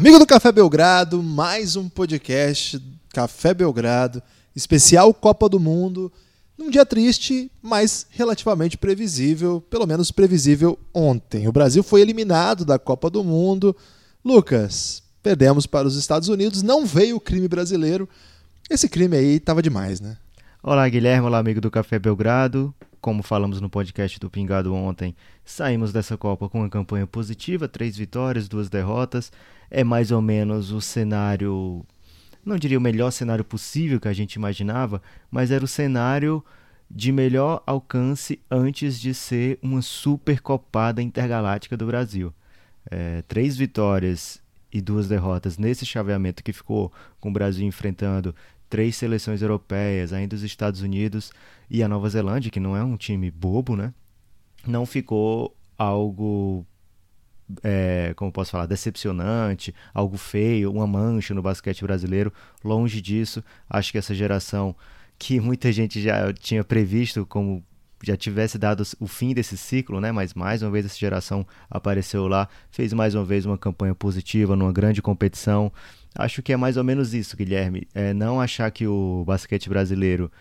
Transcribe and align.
Amigo 0.00 0.18
do 0.18 0.24
Café 0.24 0.50
Belgrado, 0.50 1.22
mais 1.22 1.76
um 1.76 1.86
podcast 1.86 2.82
Café 3.12 3.52
Belgrado, 3.52 4.22
especial 4.56 5.12
Copa 5.12 5.46
do 5.46 5.60
Mundo, 5.60 6.10
num 6.56 6.70
dia 6.70 6.86
triste, 6.86 7.52
mas 7.60 8.06
relativamente 8.08 8.78
previsível, 8.78 9.60
pelo 9.68 9.86
menos 9.86 10.10
previsível 10.10 10.78
ontem. 10.94 11.46
O 11.46 11.52
Brasil 11.52 11.82
foi 11.82 12.00
eliminado 12.00 12.64
da 12.64 12.78
Copa 12.78 13.10
do 13.10 13.22
Mundo. 13.22 13.76
Lucas, 14.24 15.02
perdemos 15.22 15.66
para 15.66 15.86
os 15.86 15.96
Estados 15.96 16.30
Unidos, 16.30 16.62
não 16.62 16.86
veio 16.86 17.16
o 17.16 17.20
crime 17.20 17.46
brasileiro. 17.46 18.08
Esse 18.70 18.88
crime 18.88 19.18
aí 19.18 19.38
tava 19.38 19.60
demais, 19.60 20.00
né? 20.00 20.16
Olá, 20.62 20.88
Guilherme, 20.88 21.26
olá, 21.26 21.36
amigo 21.36 21.60
do 21.60 21.70
Café 21.70 21.98
Belgrado. 21.98 22.74
Como 23.00 23.22
falamos 23.22 23.62
no 23.62 23.70
podcast 23.70 24.20
do 24.20 24.28
Pingado 24.28 24.74
ontem, 24.74 25.16
saímos 25.42 25.90
dessa 25.90 26.18
Copa 26.18 26.50
com 26.50 26.60
uma 26.60 26.68
campanha 26.68 27.06
positiva, 27.06 27.66
três 27.66 27.96
vitórias, 27.96 28.46
duas 28.46 28.68
derrotas. 28.68 29.32
É 29.70 29.82
mais 29.82 30.10
ou 30.10 30.20
menos 30.20 30.70
o 30.70 30.82
cenário, 30.82 31.82
não 32.44 32.58
diria 32.58 32.76
o 32.76 32.80
melhor 32.80 33.10
cenário 33.10 33.44
possível 33.44 33.98
que 33.98 34.08
a 34.08 34.12
gente 34.12 34.34
imaginava, 34.34 35.00
mas 35.30 35.50
era 35.50 35.64
o 35.64 35.68
cenário 35.68 36.44
de 36.90 37.10
melhor 37.10 37.62
alcance 37.66 38.38
antes 38.50 39.00
de 39.00 39.14
ser 39.14 39.58
uma 39.62 39.80
super 39.80 40.40
copada 40.40 41.00
intergaláctica 41.00 41.78
do 41.78 41.86
Brasil. 41.86 42.34
É, 42.90 43.22
três 43.22 43.56
vitórias 43.56 44.42
e 44.70 44.80
duas 44.80 45.08
derrotas 45.08 45.56
nesse 45.56 45.86
chaveamento 45.86 46.44
que 46.44 46.52
ficou 46.52 46.92
com 47.18 47.30
o 47.30 47.32
Brasil 47.32 47.66
enfrentando 47.66 48.34
três 48.68 48.94
seleções 48.96 49.40
europeias, 49.40 50.12
ainda 50.12 50.36
os 50.36 50.42
Estados 50.42 50.82
Unidos 50.82 51.32
e 51.70 51.82
a 51.82 51.88
Nova 51.88 52.08
Zelândia, 52.08 52.50
que 52.50 52.60
não 52.60 52.76
é 52.76 52.82
um 52.82 52.96
time 52.96 53.30
bobo, 53.30 53.76
né? 53.76 53.94
Não 54.66 54.84
ficou 54.84 55.56
algo, 55.78 56.66
é, 57.62 58.12
como 58.16 58.32
posso 58.32 58.50
falar, 58.50 58.66
decepcionante, 58.66 59.74
algo 59.94 60.16
feio, 60.18 60.72
uma 60.72 60.86
mancha 60.86 61.32
no 61.32 61.40
basquete 61.40 61.82
brasileiro. 61.82 62.32
Longe 62.64 63.00
disso, 63.00 63.42
acho 63.68 63.92
que 63.92 63.98
essa 63.98 64.14
geração 64.14 64.74
que 65.18 65.38
muita 65.38 65.70
gente 65.70 66.00
já 66.00 66.32
tinha 66.32 66.64
previsto 66.64 67.26
como 67.26 67.62
já 68.02 68.16
tivesse 68.16 68.56
dado 68.56 68.82
o 68.98 69.06
fim 69.06 69.34
desse 69.34 69.56
ciclo, 69.56 70.00
né? 70.00 70.10
Mas 70.10 70.32
mais 70.34 70.62
uma 70.62 70.70
vez 70.70 70.86
essa 70.86 70.98
geração 70.98 71.46
apareceu 71.68 72.26
lá, 72.26 72.48
fez 72.70 72.92
mais 72.92 73.14
uma 73.14 73.24
vez 73.24 73.44
uma 73.44 73.58
campanha 73.58 73.94
positiva 73.94 74.56
numa 74.56 74.72
grande 74.72 75.02
competição. 75.02 75.70
Acho 76.14 76.42
que 76.42 76.52
é 76.52 76.56
mais 76.56 76.76
ou 76.76 76.84
menos 76.84 77.12
isso, 77.14 77.36
Guilherme. 77.36 77.86
É 77.94 78.14
não 78.14 78.40
achar 78.40 78.70
que 78.70 78.86
o 78.86 79.22
basquete 79.26 79.68
brasileiro, 79.68 80.32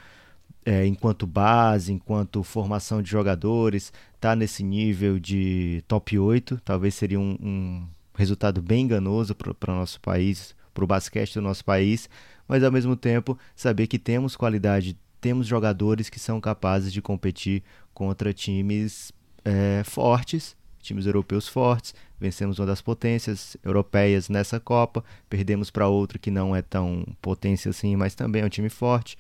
é, 0.70 0.86
enquanto 0.86 1.26
base, 1.26 1.92
enquanto 1.92 2.44
formação 2.44 3.02
de 3.02 3.10
jogadores, 3.10 3.92
está 4.14 4.36
nesse 4.36 4.62
nível 4.62 5.18
de 5.18 5.84
top 5.88 6.20
8. 6.20 6.62
Talvez 6.64 6.94
seria 6.94 7.20
um, 7.20 7.36
um 7.42 7.88
resultado 8.14 8.62
bem 8.62 8.84
enganoso 8.84 9.34
para 9.34 9.74
o 9.74 9.76
nosso 9.76 10.00
país, 10.00 10.56
para 10.72 10.84
o 10.84 10.88
basquete 10.88 11.34
do 11.34 11.42
nosso 11.42 11.66
país. 11.66 12.08
Mas 12.48 12.64
ao 12.64 12.72
mesmo 12.72 12.96
tempo, 12.96 13.36
saber 13.56 13.88
que 13.88 13.98
temos 13.98 14.36
qualidade, 14.36 14.96
temos 15.20 15.48
jogadores 15.48 16.08
que 16.08 16.20
são 16.20 16.40
capazes 16.40 16.94
de 16.94 17.02
competir 17.02 17.64
contra 17.92 18.32
times 18.32 19.12
é, 19.44 19.82
fortes 19.84 20.56
times 20.82 21.06
europeus 21.06 21.46
fortes, 21.46 21.94
vencemos 22.18 22.58
uma 22.58 22.66
das 22.66 22.82
potências 22.82 23.58
europeias 23.66 24.30
nessa 24.30 24.62
Copa, 24.62 25.04
perdemos 25.30 25.70
para 25.70 25.90
outra 25.90 26.18
que 26.18 26.32
não 26.32 26.56
é 26.56 26.62
tão 26.62 27.06
potência 27.22 27.70
assim, 27.70 27.98
mas 27.98 28.16
também 28.16 28.42
é 28.42 28.46
um 28.46 28.50
time 28.50 28.70
forte. 28.70 29.18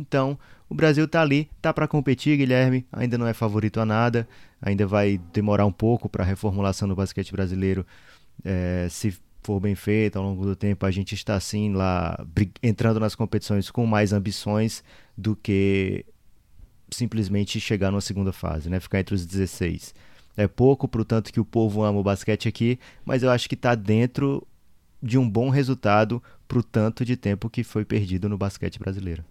Então, 0.00 0.38
o 0.68 0.74
Brasil 0.74 1.04
está 1.04 1.20
ali, 1.20 1.50
tá 1.60 1.74
para 1.74 1.86
competir, 1.86 2.38
Guilherme, 2.38 2.86
ainda 2.90 3.18
não 3.18 3.26
é 3.26 3.34
favorito 3.34 3.78
a 3.80 3.84
nada, 3.84 4.26
ainda 4.62 4.86
vai 4.86 5.20
demorar 5.32 5.66
um 5.66 5.72
pouco 5.72 6.08
para 6.08 6.24
a 6.24 6.26
reformulação 6.26 6.88
do 6.88 6.96
basquete 6.96 7.30
brasileiro 7.30 7.86
é, 8.44 8.86
se 8.90 9.14
for 9.42 9.60
bem 9.60 9.74
feita 9.74 10.18
ao 10.18 10.24
longo 10.24 10.44
do 10.44 10.56
tempo, 10.56 10.84
a 10.86 10.90
gente 10.90 11.14
está 11.14 11.34
assim 11.34 11.72
lá 11.72 12.18
entrando 12.62 13.00
nas 13.00 13.14
competições 13.14 13.70
com 13.70 13.86
mais 13.86 14.12
ambições 14.12 14.82
do 15.16 15.34
que 15.36 16.04
simplesmente 16.90 17.60
chegar 17.60 17.90
numa 17.90 18.00
segunda 18.00 18.32
fase, 18.32 18.68
né? 18.68 18.80
Ficar 18.80 19.00
entre 19.00 19.14
os 19.14 19.24
16 19.24 19.94
é 20.36 20.48
pouco 20.48 20.88
para 20.88 21.00
o 21.00 21.04
tanto 21.04 21.32
que 21.32 21.40
o 21.40 21.44
povo 21.44 21.82
ama 21.84 21.98
o 21.98 22.02
basquete 22.02 22.48
aqui, 22.48 22.78
mas 23.04 23.22
eu 23.22 23.30
acho 23.30 23.48
que 23.48 23.54
está 23.54 23.74
dentro 23.74 24.46
de 25.02 25.18
um 25.18 25.28
bom 25.28 25.50
resultado 25.50 26.22
para 26.46 26.58
o 26.58 26.62
tanto 26.62 27.04
de 27.04 27.16
tempo 27.16 27.50
que 27.50 27.64
foi 27.64 27.84
perdido 27.84 28.28
no 28.28 28.38
basquete 28.38 28.78
brasileiro. 28.78 29.24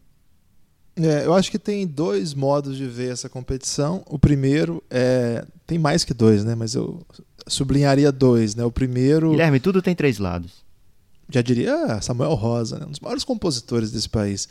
É, 1.01 1.25
eu 1.25 1.33
acho 1.33 1.49
que 1.49 1.57
tem 1.57 1.87
dois 1.87 2.33
modos 2.33 2.75
de 2.75 2.85
ver 2.85 3.13
essa 3.13 3.29
competição. 3.29 4.03
O 4.07 4.19
primeiro 4.19 4.83
é. 4.89 5.45
Tem 5.65 5.77
mais 5.77 6.03
que 6.03 6.13
dois, 6.13 6.43
né? 6.43 6.55
Mas 6.55 6.75
eu 6.75 7.01
sublinharia 7.47 8.11
dois, 8.11 8.55
né? 8.55 8.65
O 8.65 8.71
primeiro. 8.71 9.31
Guilherme, 9.31 9.59
tudo 9.59 9.81
tem 9.81 9.95
três 9.95 10.17
lados. 10.17 10.51
Já 11.29 11.41
diria 11.41 12.01
Samuel 12.01 12.33
Rosa, 12.33 12.79
né? 12.79 12.85
um 12.85 12.91
dos 12.91 12.99
maiores 12.99 13.23
compositores 13.23 13.91
desse 13.91 14.09
país. 14.09 14.49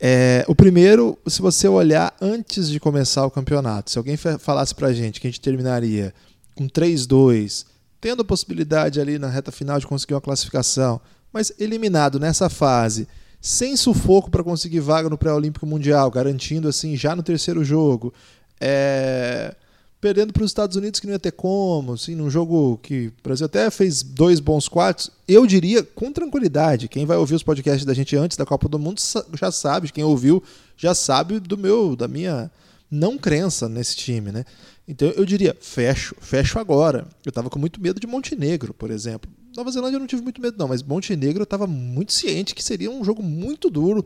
É, 0.00 0.44
o 0.48 0.54
primeiro, 0.54 1.18
se 1.26 1.40
você 1.40 1.68
olhar 1.68 2.14
antes 2.20 2.68
de 2.68 2.80
começar 2.80 3.24
o 3.24 3.30
campeonato, 3.30 3.90
se 3.90 3.98
alguém 3.98 4.16
falasse 4.16 4.74
pra 4.74 4.92
gente 4.92 5.20
que 5.20 5.26
a 5.26 5.30
gente 5.30 5.40
terminaria 5.40 6.12
com 6.54 6.68
3-2, 6.68 7.66
tendo 8.00 8.22
a 8.22 8.24
possibilidade 8.24 9.00
ali 9.00 9.18
na 9.18 9.28
reta 9.28 9.52
final 9.52 9.78
de 9.78 9.86
conseguir 9.86 10.14
uma 10.14 10.20
classificação, 10.20 11.00
mas 11.32 11.52
eliminado 11.58 12.18
nessa 12.18 12.48
fase, 12.48 13.06
sem 13.44 13.76
sufoco 13.76 14.30
para 14.30 14.42
conseguir 14.42 14.80
vaga 14.80 15.10
no 15.10 15.18
pré-olímpico 15.18 15.66
mundial, 15.66 16.10
garantindo 16.10 16.66
assim 16.66 16.96
já 16.96 17.14
no 17.14 17.22
terceiro 17.22 17.62
jogo, 17.62 18.10
é, 18.58 19.54
perdendo 20.00 20.32
para 20.32 20.42
os 20.42 20.50
Estados 20.50 20.78
Unidos 20.78 20.98
que 20.98 21.06
não 21.06 21.12
ia 21.12 21.18
ter 21.18 21.32
como, 21.32 21.92
assim, 21.92 22.14
num 22.14 22.30
jogo 22.30 22.78
que 22.78 23.08
o 23.08 23.12
Brasil 23.22 23.44
até 23.44 23.68
fez 23.68 24.02
dois 24.02 24.40
bons 24.40 24.66
quartos, 24.66 25.10
eu 25.28 25.46
diria 25.46 25.82
com 25.82 26.10
tranquilidade. 26.10 26.88
Quem 26.88 27.04
vai 27.04 27.18
ouvir 27.18 27.34
os 27.34 27.42
podcasts 27.42 27.84
da 27.84 27.92
gente 27.92 28.16
antes 28.16 28.38
da 28.38 28.46
Copa 28.46 28.66
do 28.66 28.78
Mundo 28.78 28.98
já 29.34 29.52
sabe, 29.52 29.92
quem 29.92 30.02
ouviu 30.02 30.42
já 30.74 30.94
sabe 30.94 31.38
do 31.38 31.58
meu, 31.58 31.94
da 31.94 32.08
minha 32.08 32.50
não 32.90 33.18
crença 33.18 33.68
nesse 33.68 33.94
time, 33.94 34.32
né? 34.32 34.46
Então 34.88 35.08
eu 35.08 35.26
diria, 35.26 35.54
fecho, 35.60 36.16
fecho 36.18 36.58
agora. 36.58 37.06
Eu 37.22 37.28
estava 37.28 37.50
com 37.50 37.58
muito 37.58 37.78
medo 37.78 38.00
de 38.00 38.06
Montenegro, 38.06 38.72
por 38.72 38.90
exemplo. 38.90 39.30
Nova 39.56 39.70
Zelândia 39.70 39.96
eu 39.96 40.00
não 40.00 40.06
tive 40.06 40.22
muito 40.22 40.40
medo 40.40 40.56
não, 40.58 40.68
mas 40.68 40.82
Montenegro 40.82 41.42
eu 41.42 41.44
estava 41.44 41.66
muito 41.66 42.12
ciente 42.12 42.54
que 42.54 42.62
seria 42.62 42.90
um 42.90 43.04
jogo 43.04 43.22
muito 43.22 43.70
duro. 43.70 44.04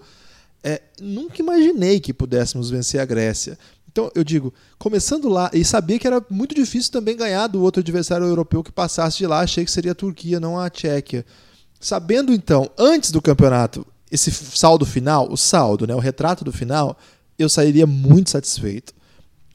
É, 0.62 0.82
nunca 1.00 1.40
imaginei 1.40 2.00
que 2.00 2.12
pudéssemos 2.12 2.68
vencer 2.68 3.00
a 3.00 3.04
Grécia. 3.04 3.58
Então, 3.90 4.10
eu 4.14 4.22
digo, 4.22 4.52
começando 4.78 5.28
lá, 5.28 5.50
e 5.52 5.64
sabia 5.64 5.98
que 5.98 6.06
era 6.06 6.24
muito 6.28 6.54
difícil 6.54 6.92
também 6.92 7.16
ganhar 7.16 7.46
do 7.46 7.62
outro 7.62 7.80
adversário 7.80 8.26
europeu 8.26 8.62
que 8.62 8.70
passasse 8.70 9.18
de 9.18 9.26
lá, 9.26 9.40
achei 9.40 9.64
que 9.64 9.70
seria 9.70 9.92
a 9.92 9.94
Turquia, 9.94 10.38
não 10.38 10.58
a 10.58 10.68
Tchequia. 10.68 11.24
Sabendo 11.80 12.32
então, 12.32 12.70
antes 12.76 13.10
do 13.10 13.22
campeonato, 13.22 13.86
esse 14.10 14.30
saldo 14.30 14.84
final, 14.84 15.32
o 15.32 15.36
saldo, 15.36 15.86
né, 15.86 15.94
o 15.94 15.98
retrato 16.00 16.44
do 16.44 16.52
final, 16.52 16.98
eu 17.38 17.48
sairia 17.48 17.86
muito 17.86 18.30
satisfeito. 18.30 18.92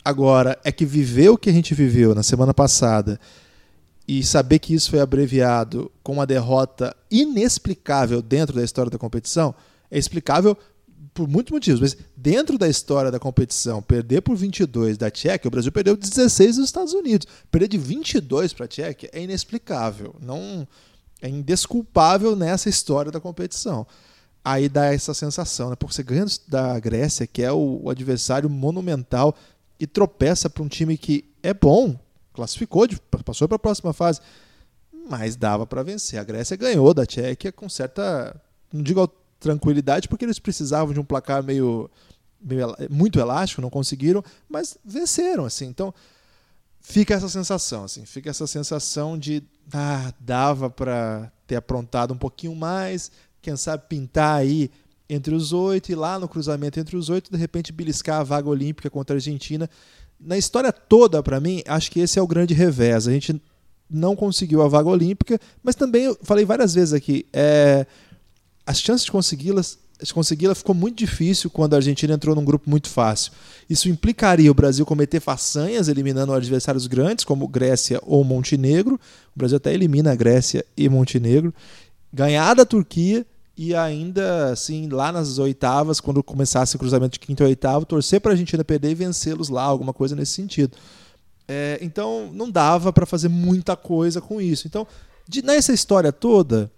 Agora, 0.03 0.57
é 0.63 0.71
que 0.71 0.85
viver 0.85 1.29
o 1.29 1.37
que 1.37 1.49
a 1.49 1.53
gente 1.53 1.73
viveu 1.73 2.15
na 2.15 2.23
semana 2.23 2.53
passada 2.53 3.19
e 4.07 4.23
saber 4.23 4.59
que 4.59 4.73
isso 4.73 4.89
foi 4.89 4.99
abreviado 4.99 5.91
com 6.03 6.13
uma 6.13 6.25
derrota 6.25 6.95
inexplicável 7.09 8.21
dentro 8.21 8.55
da 8.55 8.63
história 8.63 8.91
da 8.91 8.97
competição, 8.97 9.55
é 9.89 9.97
explicável 9.97 10.57
por 11.13 11.27
muitos 11.27 11.51
motivos, 11.51 11.79
mas 11.79 11.97
dentro 12.15 12.57
da 12.57 12.67
história 12.67 13.11
da 13.11 13.19
competição, 13.19 13.81
perder 13.81 14.21
por 14.21 14.35
22 14.35 14.97
da 14.97 15.11
Tchequia, 15.11 15.47
o 15.47 15.51
Brasil 15.51 15.71
perdeu 15.71 15.95
16 15.95 16.57
dos 16.57 16.65
Estados 16.65 16.93
Unidos. 16.93 17.27
Perder 17.51 17.67
de 17.67 17.77
22 17.77 18.51
para 18.51 18.65
a 18.65 18.67
Tchequia 18.67 19.09
é 19.13 19.21
inexplicável, 19.21 20.15
não 20.19 20.67
é 21.21 21.29
indesculpável 21.29 22.35
nessa 22.35 22.67
história 22.67 23.11
da 23.11 23.19
competição. 23.19 23.85
Aí 24.43 24.67
dá 24.67 24.93
essa 24.93 25.13
sensação, 25.13 25.69
né? 25.69 25.75
Porque 25.75 25.93
você 25.93 26.03
ganha 26.03 26.25
da 26.47 26.77
Grécia, 26.79 27.25
que 27.25 27.41
é 27.41 27.51
o, 27.51 27.81
o 27.83 27.89
adversário 27.89 28.49
monumental, 28.49 29.35
e 29.79 29.87
tropeça 29.87 30.49
para 30.49 30.63
um 30.63 30.67
time 30.67 30.97
que 30.97 31.25
é 31.41 31.53
bom, 31.53 31.97
classificou, 32.33 32.87
passou 33.23 33.47
para 33.47 33.55
a 33.55 33.59
próxima 33.59 33.93
fase, 33.93 34.19
mas 35.09 35.35
dava 35.35 35.65
para 35.65 35.83
vencer. 35.83 36.19
A 36.19 36.23
Grécia 36.23 36.57
ganhou 36.57 36.93
da 36.93 37.05
Tchequia 37.05 37.51
com 37.51 37.69
certa, 37.69 38.35
não 38.71 38.81
digo 38.81 39.07
tranquilidade, 39.39 40.07
porque 40.07 40.25
eles 40.25 40.39
precisavam 40.39 40.93
de 40.93 40.99
um 40.99 41.03
placar 41.03 41.43
meio, 41.43 41.89
meio 42.41 42.75
muito 42.89 43.19
elástico, 43.19 43.61
não 43.61 43.69
conseguiram, 43.69 44.23
mas 44.49 44.77
venceram, 44.83 45.45
assim. 45.45 45.65
Então, 45.65 45.93
fica 46.79 47.13
essa 47.13 47.29
sensação, 47.29 47.83
assim, 47.83 48.05
fica 48.05 48.29
essa 48.29 48.47
sensação 48.47 49.17
de 49.17 49.43
ah, 49.73 50.13
dava 50.19 50.69
para 50.69 51.31
ter 51.45 51.55
aprontado 51.55 52.13
um 52.13 52.17
pouquinho 52.17 52.55
mais, 52.55 53.11
quem 53.41 53.55
sabe 53.57 53.83
pintar 53.89 54.37
aí 54.37 54.71
entre 55.09 55.35
os 55.35 55.51
oito 55.51 55.91
e 55.91 55.95
lá 55.95 56.17
no 56.17 56.27
cruzamento 56.27 56.79
entre 56.79 56.95
os 56.95 57.09
oito, 57.09 57.31
de 57.31 57.37
repente 57.37 57.71
beliscar 57.71 58.21
a 58.21 58.23
vaga 58.23 58.49
olímpica 58.49 58.89
contra 58.89 59.15
a 59.15 59.17
Argentina. 59.17 59.69
Na 60.25 60.37
história 60.37 60.71
toda, 60.71 61.21
para 61.21 61.39
mim, 61.39 61.61
acho 61.67 61.91
que 61.91 61.99
esse 61.99 62.17
é 62.17 62.21
o 62.21 62.27
grande 62.27 62.53
revés. 62.53 63.07
A 63.07 63.11
gente 63.11 63.41
não 63.89 64.15
conseguiu 64.15 64.61
a 64.61 64.67
vaga 64.67 64.89
olímpica, 64.89 65.39
mas 65.61 65.75
também 65.75 66.05
eu 66.05 66.17
falei 66.23 66.45
várias 66.45 66.73
vezes 66.73 66.93
aqui, 66.93 67.25
é, 67.31 67.85
as 68.65 68.79
chances 68.79 69.05
de 69.05 69.11
consegui-las 69.11 69.77
consegui-la 70.11 70.55
ficou 70.55 70.75
muito 70.75 70.97
difícil 70.97 71.49
quando 71.49 71.75
a 71.75 71.77
Argentina 71.77 72.13
entrou 72.13 72.35
num 72.35 72.43
grupo 72.43 72.69
muito 72.69 72.89
fácil. 72.89 73.31
Isso 73.69 73.87
implicaria 73.87 74.51
o 74.51 74.53
Brasil 74.53 74.85
cometer 74.85 75.21
façanhas 75.21 75.87
eliminando 75.87 76.33
adversários 76.33 76.87
grandes, 76.87 77.23
como 77.23 77.47
Grécia 77.47 78.01
ou 78.03 78.21
Montenegro. 78.23 78.95
O 79.33 79.39
Brasil 79.39 79.55
até 79.55 79.73
elimina 79.73 80.11
a 80.11 80.15
Grécia 80.15 80.65
e 80.75 80.89
Montenegro. 80.89 81.53
Ganhar 82.11 82.53
da 82.53 82.65
Turquia 82.65 83.25
e 83.55 83.75
ainda 83.75 84.51
assim, 84.51 84.89
lá 84.89 85.11
nas 85.11 85.37
oitavas, 85.37 85.99
quando 85.99 86.23
começasse 86.23 86.75
o 86.75 86.79
cruzamento 86.79 87.13
de 87.13 87.19
quinto 87.19 87.43
e 87.43 87.45
oitavo, 87.45 87.85
torcer 87.85 88.19
para 88.19 88.31
a 88.31 88.33
Argentina 88.33 88.63
perder 88.63 88.91
e 88.91 88.95
vencê-los 88.95 89.49
lá, 89.49 89.63
alguma 89.63 89.93
coisa 89.93 90.15
nesse 90.15 90.33
sentido. 90.33 90.75
É, 91.47 91.77
então 91.81 92.31
não 92.33 92.49
dava 92.49 92.91
para 92.91 93.05
fazer 93.05 93.29
muita 93.29 93.75
coisa 93.75 94.19
com 94.19 94.41
isso. 94.41 94.67
Então, 94.67 94.87
de, 95.27 95.43
nessa 95.43 95.71
história 95.71 96.11
toda, 96.11 96.71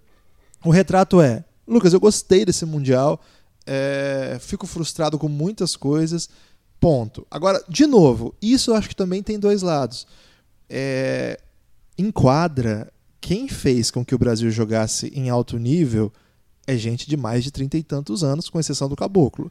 o 0.64 0.70
retrato 0.70 1.20
é 1.20 1.44
Lucas, 1.66 1.92
eu 1.92 2.00
gostei 2.00 2.44
desse 2.44 2.64
Mundial, 2.64 3.20
é, 3.66 4.38
fico 4.40 4.66
frustrado 4.66 5.18
com 5.18 5.28
muitas 5.28 5.74
coisas, 5.74 6.28
ponto. 6.78 7.26
Agora, 7.30 7.62
de 7.68 7.86
novo, 7.86 8.34
isso 8.40 8.70
eu 8.70 8.76
acho 8.76 8.88
que 8.88 8.94
também 8.94 9.22
tem 9.22 9.38
dois 9.38 9.62
lados. 9.62 10.06
É, 10.68 11.40
enquadra 11.98 12.92
quem 13.20 13.48
fez 13.48 13.90
com 13.90 14.04
que 14.04 14.14
o 14.14 14.18
Brasil 14.18 14.50
jogasse 14.50 15.10
em 15.14 15.28
alto 15.28 15.58
nível 15.58 16.12
é 16.66 16.76
gente 16.76 17.08
de 17.08 17.16
mais 17.16 17.44
de 17.44 17.50
trinta 17.50 17.78
e 17.78 17.82
tantos 17.82 18.24
anos, 18.24 18.48
com 18.48 18.58
exceção 18.58 18.88
do 18.88 18.96
Caboclo. 18.96 19.50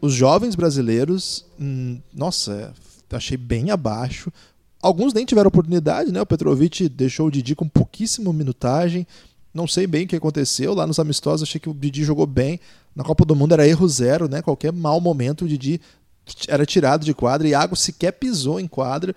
Os 0.00 0.12
jovens 0.12 0.54
brasileiros, 0.54 1.44
hum, 1.58 1.98
nossa, 2.12 2.72
achei 3.10 3.36
bem 3.36 3.70
abaixo. 3.70 4.32
Alguns 4.80 5.14
nem 5.14 5.24
tiveram 5.24 5.48
oportunidade, 5.48 6.12
né? 6.12 6.20
O 6.20 6.26
Petrovic 6.26 6.88
deixou 6.88 7.28
o 7.28 7.30
Didi 7.30 7.54
com 7.54 7.68
pouquíssima 7.68 8.32
minutagem. 8.32 9.06
Não 9.52 9.66
sei 9.66 9.86
bem 9.86 10.04
o 10.04 10.08
que 10.08 10.16
aconteceu. 10.16 10.74
Lá 10.74 10.86
nos 10.86 10.98
amistosos 10.98 11.48
achei 11.48 11.60
que 11.60 11.70
o 11.70 11.74
Didi 11.74 12.04
jogou 12.04 12.26
bem. 12.26 12.60
Na 12.94 13.02
Copa 13.02 13.24
do 13.24 13.34
Mundo 13.34 13.52
era 13.52 13.66
erro 13.66 13.88
zero, 13.88 14.28
né? 14.28 14.42
Qualquer 14.42 14.72
mau 14.72 15.00
momento 15.00 15.44
o 15.44 15.48
Didi 15.48 15.80
era 16.48 16.66
tirado 16.66 17.04
de 17.04 17.14
quadra. 17.14 17.46
e 17.46 17.52
Iago 17.52 17.74
sequer 17.74 18.12
pisou 18.12 18.60
em 18.60 18.66
quadra. 18.66 19.14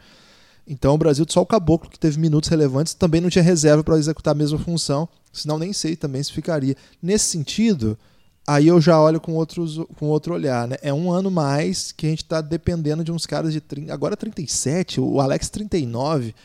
Então 0.68 0.94
o 0.94 0.98
Brasil 0.98 1.26
só 1.30 1.42
o 1.42 1.46
Caboclo, 1.46 1.90
que 1.90 1.98
teve 1.98 2.20
minutos 2.20 2.50
relevantes, 2.50 2.94
também 2.94 3.22
não 3.22 3.30
tinha 3.30 3.44
reserva 3.44 3.84
para 3.84 3.98
executar 3.98 4.34
a 4.34 4.38
mesma 4.38 4.60
função. 4.60 5.08
Senão 5.32 5.58
nem 5.58 5.72
sei 5.72 5.96
também 5.96 6.22
se 6.22 6.32
ficaria. 6.32 6.76
Nesse 7.02 7.26
sentido, 7.26 7.98
aí 8.46 8.68
eu 8.68 8.82
já 8.82 9.00
olho 9.00 9.22
com, 9.22 9.34
outros, 9.34 9.80
com 9.98 10.08
outro 10.08 10.34
olhar. 10.34 10.68
Né? 10.68 10.76
É 10.82 10.94
um 10.94 11.12
ano 11.12 11.32
mais 11.32 11.92
que 11.92 12.06
a 12.06 12.10
gente 12.10 12.24
está 12.24 12.42
dependendo 12.42 13.04
de 13.04 13.12
uns 13.12 13.26
caras 13.26 13.54
de 13.54 13.62
30, 13.62 13.94
agora 13.94 14.18
37, 14.18 15.00
o 15.00 15.22
Alex 15.22 15.50
39 15.50 16.36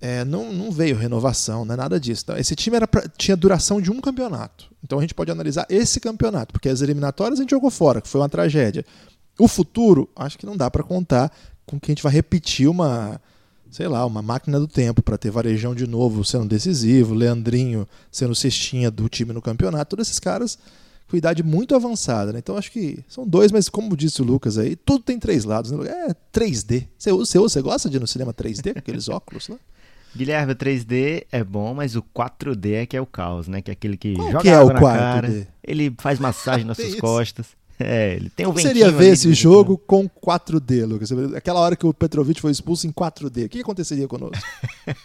é, 0.00 0.24
não, 0.24 0.52
não 0.52 0.70
veio 0.70 0.96
renovação, 0.96 1.64
não 1.64 1.74
é 1.74 1.76
nada 1.76 2.00
disso. 2.00 2.22
Então, 2.24 2.36
esse 2.36 2.56
time 2.56 2.76
era 2.76 2.88
pra, 2.88 3.06
tinha 3.16 3.36
duração 3.36 3.80
de 3.80 3.90
um 3.90 4.00
campeonato. 4.00 4.70
Então 4.82 4.98
a 4.98 5.02
gente 5.02 5.14
pode 5.14 5.30
analisar 5.30 5.66
esse 5.68 6.00
campeonato, 6.00 6.52
porque 6.52 6.68
as 6.68 6.80
eliminatórias 6.80 7.38
a 7.38 7.42
gente 7.42 7.50
jogou 7.50 7.70
fora, 7.70 8.00
que 8.00 8.08
foi 8.08 8.20
uma 8.20 8.28
tragédia. 8.28 8.84
O 9.38 9.46
futuro, 9.46 10.08
acho 10.16 10.38
que 10.38 10.46
não 10.46 10.56
dá 10.56 10.70
para 10.70 10.82
contar 10.82 11.30
com 11.66 11.78
que 11.78 11.90
a 11.90 11.94
gente 11.94 12.02
vai 12.02 12.12
repetir 12.12 12.68
uma, 12.68 13.20
sei 13.70 13.88
lá, 13.88 14.04
uma 14.04 14.22
máquina 14.22 14.58
do 14.58 14.66
tempo 14.66 15.02
para 15.02 15.16
ter 15.16 15.30
Varejão 15.30 15.74
de 15.74 15.86
novo 15.86 16.24
sendo 16.24 16.46
decisivo, 16.46 17.14
Leandrinho 17.14 17.86
sendo 18.10 18.34
cestinha 18.34 18.90
do 18.90 19.08
time 19.08 19.32
no 19.32 19.40
campeonato, 19.40 19.90
todos 19.90 20.08
esses 20.08 20.18
caras 20.18 20.58
com 21.08 21.16
idade 21.16 21.42
muito 21.42 21.74
avançada. 21.74 22.32
Né? 22.32 22.38
Então 22.38 22.56
acho 22.56 22.70
que 22.70 23.00
são 23.08 23.26
dois, 23.26 23.50
mas 23.50 23.68
como 23.68 23.96
disse 23.96 24.22
o 24.22 24.24
Lucas 24.24 24.56
aí, 24.56 24.76
tudo 24.76 25.02
tem 25.02 25.18
três 25.18 25.44
lados. 25.44 25.72
Né? 25.72 25.88
É 25.88 26.14
3D. 26.32 26.86
Você, 26.96 27.12
você, 27.12 27.38
você 27.38 27.60
gosta 27.60 27.90
de 27.90 27.96
ir 27.96 28.00
no 28.00 28.06
cinema 28.06 28.32
3D, 28.32 28.72
com 28.72 28.78
aqueles 28.78 29.08
óculos 29.10 29.48
lá? 29.48 29.56
Guilherme, 30.16 30.52
o 30.52 30.56
3D 30.56 31.26
é 31.30 31.44
bom, 31.44 31.72
mas 31.74 31.94
o 31.94 32.02
4D 32.02 32.72
é 32.74 32.86
que 32.86 32.96
é 32.96 33.00
o 33.00 33.06
caos, 33.06 33.46
né? 33.46 33.62
Que 33.62 33.70
é 33.70 33.72
aquele 33.72 33.96
que 33.96 34.14
Qual 34.14 34.32
joga 34.32 34.42
que 34.42 34.48
é 34.48 34.54
água 34.54 34.70
o 34.70 34.74
na 34.74 34.80
4D? 34.80 34.98
cara, 34.98 35.48
ele 35.62 35.94
faz 35.98 36.18
massagem 36.18 36.64
nas 36.64 36.76
suas 36.78 36.94
costas. 36.96 37.46
É, 37.90 38.14
ele 38.14 38.28
tem 38.30 38.46
um 38.46 38.52
ventinho 38.52 38.74
seria 38.74 38.90
ver 38.90 39.12
esse 39.12 39.32
jogo 39.32 39.78
com 39.78 40.08
4D, 40.08 40.86
Lucas? 40.86 41.10
Aquela 41.34 41.60
hora 41.60 41.74
que 41.74 41.86
o 41.86 41.94
Petrovic 41.94 42.40
foi 42.40 42.52
expulso 42.52 42.86
em 42.86 42.92
4D, 42.92 43.46
o 43.46 43.48
que 43.48 43.60
aconteceria 43.60 44.06
conosco? 44.06 44.36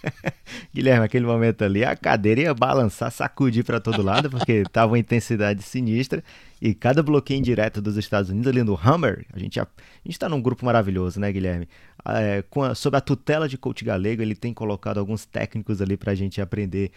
Guilherme, 0.73 1.05
aquele 1.05 1.25
momento 1.25 1.63
ali, 1.63 1.85
a 1.85 1.95
cadeira 1.95 2.41
ia 2.41 2.53
balançar, 2.53 3.11
sacudir 3.11 3.63
para 3.63 3.79
todo 3.79 4.01
lado, 4.01 4.29
porque 4.29 4.63
tava 4.71 4.91
uma 4.91 4.99
intensidade 4.99 5.63
sinistra. 5.63 6.23
E 6.61 6.73
cada 6.73 7.03
bloqueio 7.03 7.37
indireto 7.37 7.81
dos 7.81 7.97
Estados 7.97 8.29
Unidos 8.29 8.47
ali 8.47 8.63
no 8.63 8.79
Hammer, 8.81 9.25
a 9.33 9.39
gente, 9.39 9.59
a, 9.59 9.63
a 9.63 9.67
gente 10.05 10.17
tá 10.17 10.27
num 10.27 10.41
grupo 10.41 10.65
maravilhoso, 10.65 11.19
né, 11.19 11.31
Guilherme? 11.31 11.67
É, 12.05 12.43
com 12.49 12.63
a, 12.63 12.73
sob 12.73 12.95
a 12.97 13.01
tutela 13.01 13.47
de 13.47 13.57
coach 13.57 13.83
galego, 13.83 14.21
ele 14.21 14.35
tem 14.35 14.53
colocado 14.53 14.97
alguns 14.97 15.25
técnicos 15.25 15.81
ali 15.81 15.97
pra 15.97 16.15
gente 16.15 16.41
aprender 16.41 16.91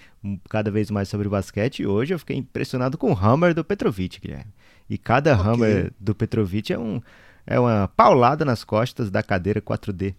cada 0.48 0.70
vez 0.70 0.90
mais 0.90 1.08
sobre 1.08 1.26
o 1.26 1.30
basquete. 1.30 1.80
E 1.80 1.86
hoje 1.86 2.14
eu 2.14 2.18
fiquei 2.18 2.36
impressionado 2.36 2.96
com 2.96 3.12
o 3.12 3.16
Hammer 3.16 3.54
do 3.54 3.64
Petrovic, 3.64 4.20
Guilherme. 4.20 4.52
E 4.88 4.96
cada 4.96 5.34
Ok. 5.34 5.46
Hammer 5.46 5.92
do 5.98 6.14
Petrovic 6.14 6.72
é, 6.72 6.78
um, 6.78 7.00
é 7.46 7.58
uma 7.58 7.88
paulada 7.88 8.44
nas 8.44 8.64
costas 8.64 9.10
da 9.10 9.22
cadeira 9.22 9.60
4D. 9.60 10.14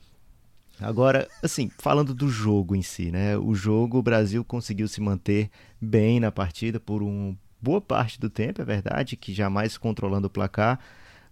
Agora, 0.82 1.28
assim, 1.44 1.70
falando 1.78 2.14
do 2.14 2.30
jogo 2.30 2.76
em 2.76 2.82
si, 2.82 3.12
né? 3.12 3.38
O 3.38 3.54
jogo, 3.54 3.98
o 3.98 4.04
Brasil 4.04 4.44
conseguiu 4.46 4.88
se 4.88 5.02
manter 5.02 5.50
bem 5.82 6.20
na 6.20 6.32
partida 6.32 6.80
por 6.80 7.04
uma 7.04 7.36
boa 7.62 7.82
parte 7.82 8.20
do 8.20 8.30
tempo, 8.30 8.62
é 8.62 8.66
verdade, 8.66 9.18
que 9.18 9.34
jamais 9.34 9.78
controlando 9.78 10.28
o 10.28 10.30
placar. 10.30 10.80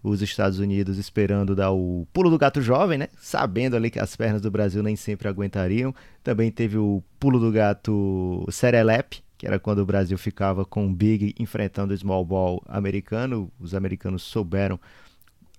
Os 0.04 0.22
Estados 0.22 0.60
Unidos 0.60 0.98
esperando 0.98 1.56
dar 1.56 1.72
o 1.72 2.08
pulo 2.14 2.30
do 2.30 2.38
gato 2.38 2.62
jovem, 2.62 2.98
né? 2.98 3.08
Sabendo 3.20 3.76
ali 3.76 3.90
que 3.90 4.00
as 4.00 4.16
pernas 4.16 4.42
do 4.42 4.52
Brasil 4.52 4.84
nem 4.84 4.96
sempre 4.96 5.28
aguentariam. 5.28 5.94
Também 6.24 6.52
teve 6.52 6.78
o 6.78 7.04
pulo 7.20 7.40
do 7.40 7.52
gato 7.52 8.46
Serelep, 8.52 9.24
que 9.38 9.46
era 9.46 9.60
quando 9.60 9.80
o 9.80 9.86
Brasil 9.86 10.18
ficava 10.18 10.66
com 10.66 10.88
o 10.88 10.94
Big 10.94 11.36
enfrentando 11.38 11.94
o 11.94 11.98
Small 11.98 12.26
Ball 12.26 12.64
americano. 12.68 13.52
Os 13.60 13.76
americanos 13.76 14.24
souberam 14.24 14.80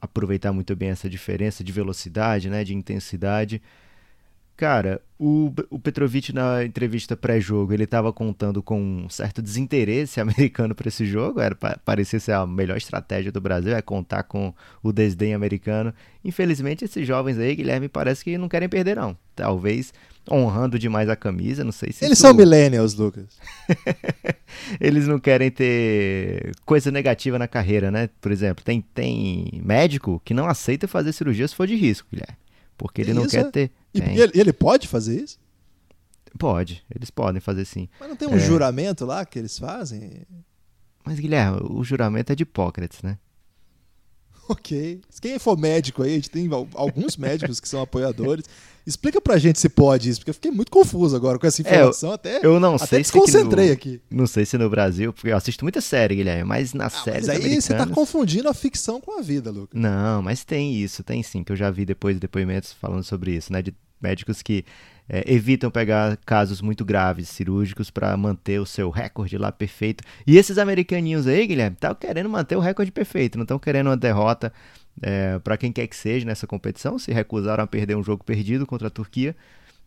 aproveitar 0.00 0.52
muito 0.52 0.74
bem 0.76 0.90
essa 0.90 1.08
diferença 1.08 1.62
de 1.64 1.72
velocidade, 1.72 2.48
né, 2.50 2.64
de 2.64 2.74
intensidade. 2.74 3.60
Cara, 4.56 5.00
o, 5.16 5.52
o 5.70 5.78
Petrovic 5.78 6.32
na 6.32 6.64
entrevista 6.64 7.16
pré-jogo, 7.16 7.72
ele 7.72 7.84
estava 7.84 8.12
contando 8.12 8.60
com 8.60 8.80
um 8.80 9.08
certo 9.08 9.40
desinteresse 9.40 10.18
americano 10.20 10.74
para 10.74 10.88
esse 10.88 11.06
jogo, 11.06 11.38
era 11.38 11.54
pa- 11.54 11.78
parecia 11.84 12.18
ser 12.18 12.32
a 12.32 12.44
melhor 12.44 12.76
estratégia 12.76 13.30
do 13.30 13.40
Brasil, 13.40 13.76
é 13.76 13.80
contar 13.80 14.24
com 14.24 14.52
o 14.82 14.92
desdém 14.92 15.32
americano. 15.32 15.94
Infelizmente, 16.24 16.84
esses 16.84 17.06
jovens 17.06 17.38
aí, 17.38 17.54
Guilherme, 17.54 17.88
parece 17.88 18.24
que 18.24 18.36
não 18.36 18.48
querem 18.48 18.68
perder 18.68 18.96
não. 18.96 19.16
Talvez 19.36 19.92
honrando 20.30 20.78
demais 20.78 21.08
a 21.08 21.16
camisa, 21.16 21.64
não 21.64 21.72
sei 21.72 21.92
se 21.92 22.04
Eles 22.04 22.18
isso- 22.18 22.22
são 22.22 22.34
millennials, 22.34 22.94
Lucas. 22.94 23.38
eles 24.80 25.06
não 25.06 25.18
querem 25.18 25.50
ter 25.50 26.52
coisa 26.64 26.90
negativa 26.90 27.38
na 27.38 27.48
carreira, 27.48 27.90
né? 27.90 28.08
Por 28.20 28.30
exemplo, 28.32 28.64
tem, 28.64 28.80
tem 28.80 29.60
médico 29.64 30.20
que 30.24 30.34
não 30.34 30.46
aceita 30.46 30.86
fazer 30.88 31.12
cirurgia 31.12 31.46
se 31.48 31.54
for 31.54 31.66
de 31.66 31.74
risco, 31.76 32.08
Guilherme. 32.10 32.36
Porque 32.76 33.00
ele 33.00 33.12
não 33.14 33.26
quer 33.26 33.46
é? 33.46 33.50
ter. 33.50 33.70
E, 33.94 34.00
ele, 34.00 34.32
ele 34.34 34.52
pode 34.52 34.86
fazer 34.86 35.20
isso? 35.22 35.38
Pode, 36.38 36.84
eles 36.94 37.10
podem 37.10 37.40
fazer 37.40 37.64
sim. 37.64 37.88
Mas 37.98 38.08
não 38.08 38.16
tem 38.16 38.28
um 38.28 38.34
É. 38.36 38.38
juramento 38.38 39.04
lá 39.04 39.24
que 39.24 39.38
eles 39.38 39.58
fazem? 39.58 40.22
Mas, 41.04 41.18
Guilherme, 41.18 41.58
o 41.70 41.82
juramento 41.82 42.32
é 42.32 42.36
de 42.36 42.42
Hipócrates, 42.42 43.02
né? 43.02 43.18
Ok. 44.48 45.00
Quem 45.20 45.38
for 45.38 45.58
médico 45.58 46.02
aí, 46.02 46.12
a 46.12 46.14
gente 46.14 46.30
tem 46.30 46.50
al- 46.52 46.68
alguns 46.74 47.16
médicos 47.16 47.60
que 47.60 47.68
são 47.68 47.82
apoiadores. 47.82 48.44
Explica 48.88 49.20
pra 49.20 49.36
gente 49.36 49.60
se 49.60 49.68
pode 49.68 50.08
isso, 50.08 50.20
porque 50.20 50.30
eu 50.30 50.34
fiquei 50.34 50.50
muito 50.50 50.72
confuso 50.72 51.14
agora 51.14 51.38
com 51.38 51.46
essa 51.46 51.60
informação. 51.60 52.10
até 52.10 52.40
Eu 52.42 52.58
não 52.58 52.76
até 52.76 52.86
sei 52.86 53.04
se 53.04 53.10
aqui 53.10 53.20
desconcentrei 53.20 53.66
no, 53.66 53.72
aqui. 53.74 54.00
Não 54.10 54.26
sei 54.26 54.46
se 54.46 54.56
no 54.56 54.70
Brasil, 54.70 55.12
porque 55.12 55.28
eu 55.28 55.36
assisto 55.36 55.62
muita 55.62 55.82
série, 55.82 56.16
Guilherme, 56.16 56.44
mas 56.44 56.72
nas 56.72 56.94
Ah, 56.94 57.04
séries 57.04 57.26
mas 57.26 57.28
aí 57.28 57.36
americanas... 57.36 57.64
você 57.64 57.74
tá 57.74 57.86
confundindo 57.86 58.48
a 58.48 58.54
ficção 58.54 58.98
com 58.98 59.18
a 59.18 59.20
vida, 59.20 59.50
Lucas. 59.50 59.78
Não, 59.78 60.22
mas 60.22 60.42
tem 60.42 60.74
isso, 60.74 61.04
tem 61.04 61.22
sim, 61.22 61.44
que 61.44 61.52
eu 61.52 61.56
já 61.56 61.70
vi 61.70 61.84
depois 61.84 62.18
depoimentos 62.18 62.72
falando 62.72 63.04
sobre 63.04 63.36
isso, 63.36 63.52
né? 63.52 63.60
De 63.60 63.74
médicos 64.00 64.40
que 64.40 64.64
é, 65.06 65.22
evitam 65.26 65.70
pegar 65.70 66.16
casos 66.24 66.60
muito 66.62 66.84
graves, 66.84 67.28
cirúrgicos, 67.28 67.90
para 67.90 68.16
manter 68.16 68.58
o 68.58 68.66
seu 68.66 68.88
recorde 68.88 69.36
lá 69.36 69.52
perfeito. 69.52 70.02
E 70.26 70.38
esses 70.38 70.56
americaninhos 70.56 71.26
aí, 71.26 71.46
Guilherme, 71.46 71.74
estão 71.74 71.94
querendo 71.94 72.28
manter 72.28 72.56
o 72.56 72.60
recorde 72.60 72.90
perfeito, 72.90 73.36
não 73.36 73.42
estão 73.42 73.58
querendo 73.58 73.88
uma 73.88 73.96
derrota 73.96 74.52
é, 75.02 75.38
para 75.38 75.56
quem 75.56 75.72
quer 75.72 75.86
que 75.86 75.96
seja 75.96 76.26
nessa 76.26 76.46
competição, 76.46 76.98
se 76.98 77.12
recusaram 77.12 77.64
a 77.64 77.66
perder 77.66 77.96
um 77.96 78.02
jogo 78.02 78.24
perdido 78.24 78.66
contra 78.66 78.88
a 78.88 78.90
Turquia. 78.90 79.34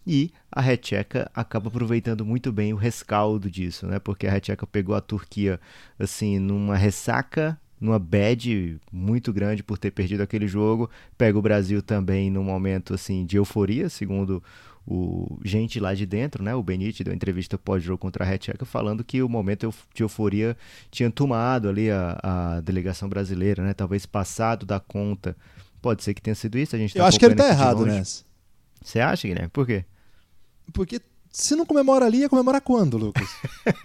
E 0.05 0.31
a 0.51 0.59
Recheca 0.61 1.29
acaba 1.33 1.67
aproveitando 1.67 2.25
muito 2.25 2.51
bem 2.51 2.73
o 2.73 2.75
rescaldo 2.75 3.49
disso, 3.51 3.85
né? 3.85 3.99
Porque 3.99 4.25
a 4.25 4.31
Recheca 4.31 4.65
pegou 4.65 4.95
a 4.95 5.01
Turquia 5.01 5.59
assim 5.99 6.39
numa 6.39 6.75
ressaca, 6.75 7.59
numa 7.79 7.99
bad 7.99 8.79
muito 8.91 9.31
grande 9.31 9.61
por 9.61 9.77
ter 9.77 9.91
perdido 9.91 10.21
aquele 10.21 10.47
jogo. 10.47 10.89
Pega 11.17 11.37
o 11.37 11.41
Brasil 11.41 11.83
também 11.83 12.31
num 12.31 12.43
momento 12.43 12.95
assim 12.95 13.25
de 13.25 13.37
euforia, 13.37 13.89
segundo 13.89 14.41
o 14.87 15.39
gente 15.43 15.79
lá 15.79 15.93
de 15.93 16.05
dentro, 16.05 16.43
né? 16.43 16.55
O 16.55 16.63
Benite 16.63 17.03
deu 17.03 17.13
entrevista 17.13 17.57
pós-jogo 17.57 17.97
contra 17.97 18.23
a 18.23 18.27
Recheca 18.27 18.65
falando 18.65 19.03
que 19.03 19.21
o 19.21 19.29
momento 19.29 19.73
de 19.93 20.03
euforia 20.03 20.57
tinha 20.89 21.09
tomado 21.09 21.69
ali 21.69 21.89
a, 21.91 22.19
a 22.21 22.61
delegação 22.61 23.07
brasileira, 23.07 23.63
né? 23.63 23.73
Talvez 23.73 24.05
passado 24.05 24.65
da 24.65 24.79
conta. 24.79 25.35
Pode 25.81 26.03
ser 26.03 26.13
que 26.13 26.21
tenha 26.21 26.35
sido 26.35 26.57
isso. 26.57 26.75
A 26.75 26.79
gente 26.79 26.95
Eu 26.95 27.03
tá 27.03 27.07
acho 27.07 27.19
que 27.19 27.25
ele 27.25 27.35
tá 27.35 27.47
errado 27.47 27.85
nessa. 27.85 28.23
Você 28.83 28.99
acha, 28.99 29.27
Guilherme? 29.27 29.49
Por 29.49 29.65
quê? 29.65 29.85
Porque 30.73 31.01
se 31.31 31.55
não 31.55 31.65
comemora 31.65 32.05
ali, 32.05 32.19
ia 32.19 32.29
comemorar 32.29 32.61
quando, 32.61 32.97
Lucas? 32.97 33.29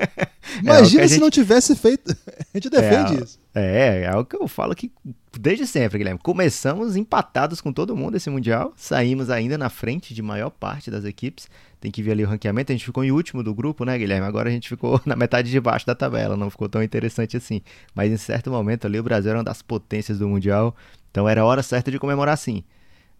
Imagina 0.63 1.03
é, 1.03 1.09
se 1.09 1.15
gente... 1.15 1.21
não 1.21 1.31
tivesse 1.31 1.77
feito. 1.77 2.11
A 2.53 2.59
gente 2.59 2.71
defende 2.71 3.15
é, 3.15 3.25
isso. 3.25 3.39
É, 3.55 4.03
é 4.05 4.17
o 4.17 4.25
que 4.25 4.37
eu 4.37 4.49
falo 4.49 4.75
que 4.75 4.91
desde 5.39 5.67
sempre, 5.67 5.99
Guilherme. 5.99 6.21
Começamos 6.23 6.97
empatados 6.97 7.61
com 7.61 7.73
todo 7.73 7.97
mundo 7.97 8.17
esse 8.17 8.31
Mundial, 8.31 8.73
saímos 8.77 9.31
ainda 9.31 9.57
na 9.57 9.69
frente 9.69 10.15
de 10.15 10.23
maior 10.23 10.51
parte 10.51 10.91
das 10.91 11.05
equipes. 11.05 11.49
Tem 11.81 11.91
que 11.91 12.03
ver 12.03 12.13
ali 12.13 12.25
o 12.25 12.29
ranqueamento. 12.29 12.73
A 12.73 12.75
gente 12.75 12.85
ficou 12.85 13.05
em 13.05 13.13
último 13.13 13.43
do 13.43 13.55
grupo, 13.55 13.85
né, 13.85 13.97
Guilherme? 13.97 14.27
Agora 14.27 14.49
a 14.49 14.53
gente 14.53 14.69
ficou 14.69 15.01
na 15.07 15.15
metade 15.15 15.51
de 15.51 15.61
baixo 15.61 15.87
da 15.87 15.95
tabela, 15.95 16.37
não 16.37 16.51
ficou 16.51 16.69
tão 16.69 16.83
interessante 16.83 17.37
assim. 17.37 17.61
Mas 17.95 18.11
em 18.11 18.17
certo 18.17 18.51
momento 18.51 18.87
ali 18.87 18.99
o 18.99 19.03
Brasil 19.03 19.31
era 19.31 19.39
uma 19.39 19.45
das 19.45 19.63
potências 19.63 20.19
do 20.19 20.29
Mundial, 20.29 20.75
então 21.11 21.29
era 21.29 21.43
a 21.43 21.45
hora 21.45 21.63
certa 21.63 21.91
de 21.91 21.99
comemorar 21.99 22.37
sim. 22.37 22.65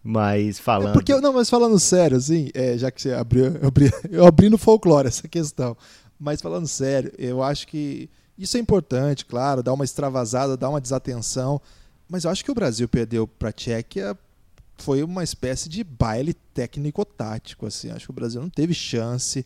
Mas 0.03 0.59
falando. 0.59 0.91
É 0.91 0.93
porque, 0.93 1.13
não, 1.19 1.33
mas 1.33 1.49
falando 1.49 1.79
sério, 1.79 2.17
assim, 2.17 2.49
é, 2.53 2.77
já 2.77 2.89
que 2.89 3.01
você 3.01 3.11
abriu, 3.13 3.45
eu 3.61 3.67
abri, 3.67 3.91
eu 4.09 4.25
abri 4.25 4.49
no 4.49 4.57
folclore 4.57 5.07
essa 5.07 5.27
questão. 5.27 5.75
Mas 6.19 6.41
falando 6.41 6.67
sério, 6.67 7.11
eu 7.17 7.43
acho 7.43 7.67
que 7.67 8.09
isso 8.37 8.55
é 8.55 8.59
importante, 8.59 9.25
claro, 9.25 9.63
dá 9.63 9.73
uma 9.73 9.83
extravasada, 9.83 10.55
dá 10.55 10.69
uma 10.69 10.79
desatenção. 10.79 11.59
Mas 12.09 12.23
eu 12.23 12.31
acho 12.31 12.43
que 12.43 12.51
o 12.51 12.55
Brasil 12.55 12.87
perdeu 12.87 13.27
para 13.27 13.49
a 13.49 13.51
Tchequia 13.51 14.17
foi 14.77 15.03
uma 15.03 15.23
espécie 15.23 15.67
de 15.67 15.83
baile 15.83 16.33
técnico-tático. 16.33 17.65
Assim. 17.65 17.89
Acho 17.89 18.05
que 18.05 18.11
o 18.11 18.13
Brasil 18.13 18.41
não 18.41 18.49
teve 18.49 18.73
chance 18.73 19.45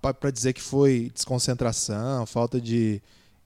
para 0.00 0.30
dizer 0.30 0.52
que 0.52 0.62
foi 0.62 1.10
desconcentração, 1.14 2.24
falta 2.26 2.60
de 2.60 3.00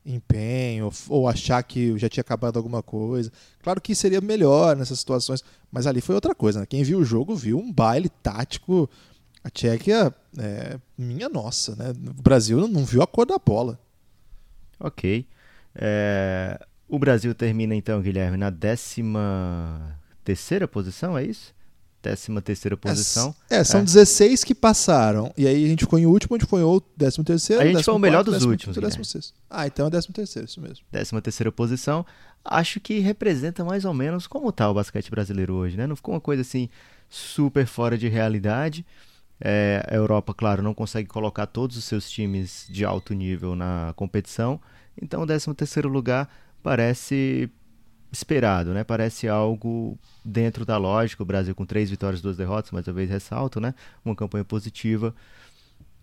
empenho, 0.06 0.90
ou 1.08 1.28
achar 1.28 1.62
que 1.62 1.96
já 1.98 2.08
tinha 2.08 2.22
acabado 2.22 2.56
alguma 2.56 2.82
coisa. 2.82 3.30
Claro 3.62 3.80
que 3.80 3.94
seria 3.94 4.20
melhor 4.20 4.76
nessas 4.76 5.00
situações, 5.00 5.44
mas 5.70 5.86
ali 5.86 6.00
foi 6.00 6.14
outra 6.14 6.34
coisa. 6.34 6.60
Né? 6.60 6.66
Quem 6.66 6.82
viu 6.82 7.00
o 7.00 7.04
jogo 7.04 7.34
viu 7.34 7.58
um 7.58 7.72
baile 7.72 8.08
tático. 8.08 8.88
A 9.42 9.50
Tchequia, 9.50 10.14
é, 10.38 10.78
minha 10.98 11.28
nossa, 11.28 11.74
né? 11.74 11.90
o 11.90 12.22
Brasil 12.22 12.66
não 12.68 12.84
viu 12.84 13.02
a 13.02 13.06
cor 13.06 13.26
da 13.26 13.38
bola. 13.38 13.78
Ok. 14.78 15.26
É, 15.74 16.60
o 16.90 16.98
Brasil 16.98 17.34
termina 17.34 17.74
então, 17.74 18.02
Guilherme, 18.02 18.36
na 18.36 18.50
décima 18.50 19.96
terceira 20.24 20.66
posição, 20.66 21.16
é 21.16 21.24
isso? 21.24 21.54
Décima 22.02 22.40
terceira 22.40 22.76
posição. 22.76 23.34
É, 23.48 23.56
é 23.56 23.64
são 23.64 23.80
é. 23.80 23.84
16 23.84 24.42
que 24.42 24.54
passaram. 24.54 25.32
E 25.36 25.46
aí 25.46 25.64
a 25.64 25.68
gente 25.68 25.80
ficou 25.80 25.98
em 25.98 26.06
último, 26.06 26.34
a 26.34 26.38
gente 26.38 26.48
foi 26.48 26.62
em 26.62 26.82
décimo 26.96 27.24
terceiro. 27.24 27.62
A 27.62 27.66
gente 27.66 27.84
foi 27.84 27.94
o 27.94 27.98
melhor 27.98 28.24
dos 28.24 28.42
últimos. 28.42 28.76
Décimo 28.76 29.04
sexto. 29.04 29.34
Ah, 29.48 29.66
então 29.66 29.86
é 29.86 29.90
décimo 29.90 30.14
terceiro, 30.14 30.48
isso 30.48 30.60
mesmo. 30.60 30.84
Décima 30.90 31.20
terceira 31.20 31.52
posição. 31.52 32.04
Acho 32.42 32.80
que 32.80 32.98
representa 33.00 33.62
mais 33.64 33.84
ou 33.84 33.92
menos 33.92 34.26
como 34.26 34.48
está 34.48 34.70
o 34.70 34.74
basquete 34.74 35.10
brasileiro 35.10 35.54
hoje, 35.54 35.76
né? 35.76 35.86
Não 35.86 35.94
ficou 35.94 36.14
uma 36.14 36.20
coisa 36.20 36.40
assim 36.40 36.70
super 37.08 37.66
fora 37.66 37.98
de 37.98 38.08
realidade. 38.08 38.84
É, 39.38 39.86
a 39.86 39.94
Europa, 39.94 40.32
claro, 40.32 40.62
não 40.62 40.72
consegue 40.72 41.08
colocar 41.08 41.46
todos 41.46 41.76
os 41.76 41.84
seus 41.84 42.10
times 42.10 42.66
de 42.70 42.84
alto 42.84 43.12
nível 43.12 43.54
na 43.54 43.92
competição. 43.94 44.58
Então, 45.00 45.22
o 45.22 45.26
13 45.26 45.54
terceiro 45.54 45.88
lugar 45.88 46.28
parece 46.62 47.50
esperado, 48.12 48.72
né? 48.72 48.84
Parece 48.84 49.28
algo 49.28 49.98
dentro 50.24 50.64
da 50.64 50.76
lógica. 50.76 51.22
O 51.22 51.26
Brasil 51.26 51.54
com 51.54 51.64
três 51.64 51.90
vitórias, 51.90 52.20
duas 52.20 52.36
derrotas, 52.36 52.70
mais 52.70 52.86
uma 52.86 52.94
vez 52.94 53.08
ressalto, 53.08 53.60
né? 53.60 53.74
Uma 54.04 54.14
campanha 54.14 54.44
positiva. 54.44 55.14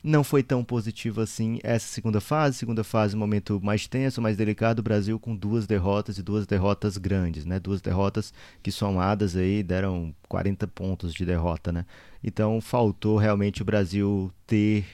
Não 0.03 0.23
foi 0.23 0.41
tão 0.41 0.63
positiva 0.63 1.23
assim 1.23 1.59
essa 1.63 1.87
segunda 1.87 2.21
fase. 2.21 2.57
Segunda 2.57 2.83
fase, 2.83 3.15
momento 3.15 3.59
mais 3.61 3.87
tenso, 3.87 4.21
mais 4.21 4.37
delicado. 4.37 4.79
O 4.79 4.83
Brasil 4.83 5.19
com 5.19 5.35
duas 5.35 5.67
derrotas 5.67 6.17
e 6.17 6.23
duas 6.23 6.47
derrotas 6.47 6.97
grandes, 6.97 7.45
né? 7.45 7.59
Duas 7.59 7.81
derrotas 7.81 8.33
que 8.63 8.71
somadas 8.71 9.35
aí 9.35 9.61
deram 9.61 10.13
40 10.29 10.67
pontos 10.67 11.13
de 11.13 11.25
derrota, 11.25 11.71
né? 11.71 11.85
Então 12.23 12.61
faltou 12.61 13.17
realmente 13.17 13.61
o 13.61 13.65
Brasil 13.65 14.31
ter 14.45 14.85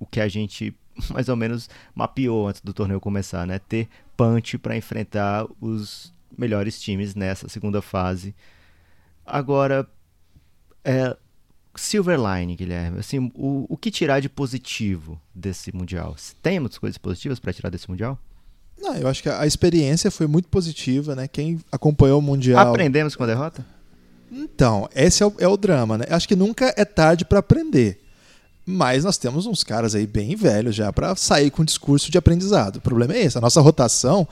o 0.00 0.06
que 0.06 0.20
a 0.20 0.28
gente 0.28 0.74
mais 1.12 1.28
ou 1.28 1.36
menos 1.36 1.68
mapeou 1.94 2.48
antes 2.48 2.60
do 2.60 2.72
torneio 2.72 3.00
começar, 3.00 3.46
né? 3.46 3.58
Ter 3.60 3.88
punch 4.18 4.58
para 4.58 4.76
enfrentar 4.76 5.46
os 5.60 6.12
melhores 6.36 6.80
times 6.80 7.14
nessa 7.14 7.48
segunda 7.48 7.80
fase. 7.80 8.34
Agora, 9.24 9.88
é, 10.84 11.16
Silverline, 11.76 12.56
Guilherme, 12.56 12.98
assim, 12.98 13.30
o, 13.34 13.66
o 13.68 13.76
que 13.76 13.90
tirar 13.90 14.20
de 14.20 14.28
positivo 14.28 15.20
desse 15.32 15.74
Mundial? 15.74 16.16
Temos 16.42 16.76
coisas 16.76 16.98
positivas 16.98 17.38
para 17.38 17.52
tirar 17.52 17.70
desse 17.70 17.88
Mundial? 17.88 18.18
Não, 18.80 18.94
eu 18.96 19.08
acho 19.08 19.22
que 19.22 19.28
a 19.28 19.46
experiência 19.46 20.10
foi 20.10 20.26
muito 20.26 20.48
positiva, 20.48 21.14
né? 21.14 21.28
Quem 21.28 21.60
acompanhou 21.70 22.18
o 22.18 22.22
Mundial. 22.22 22.68
Aprendemos 22.68 23.14
com 23.14 23.22
a 23.22 23.26
derrota? 23.26 23.64
Então, 24.30 24.88
esse 24.94 25.22
é 25.22 25.26
o, 25.26 25.34
é 25.38 25.48
o 25.48 25.56
drama, 25.56 25.98
né? 25.98 26.04
Acho 26.10 26.28
que 26.28 26.36
nunca 26.36 26.72
é 26.76 26.84
tarde 26.84 27.24
para 27.24 27.38
aprender. 27.38 28.00
Mas 28.70 29.02
nós 29.02 29.16
temos 29.16 29.46
uns 29.46 29.64
caras 29.64 29.94
aí 29.94 30.06
bem 30.06 30.36
velhos 30.36 30.76
já 30.76 30.92
para 30.92 31.16
sair 31.16 31.50
com 31.50 31.64
discurso 31.64 32.10
de 32.10 32.18
aprendizado. 32.18 32.76
O 32.76 32.80
problema 32.82 33.14
é 33.14 33.22
esse, 33.22 33.38
a 33.38 33.40
nossa 33.40 33.62
rotação 33.62 34.28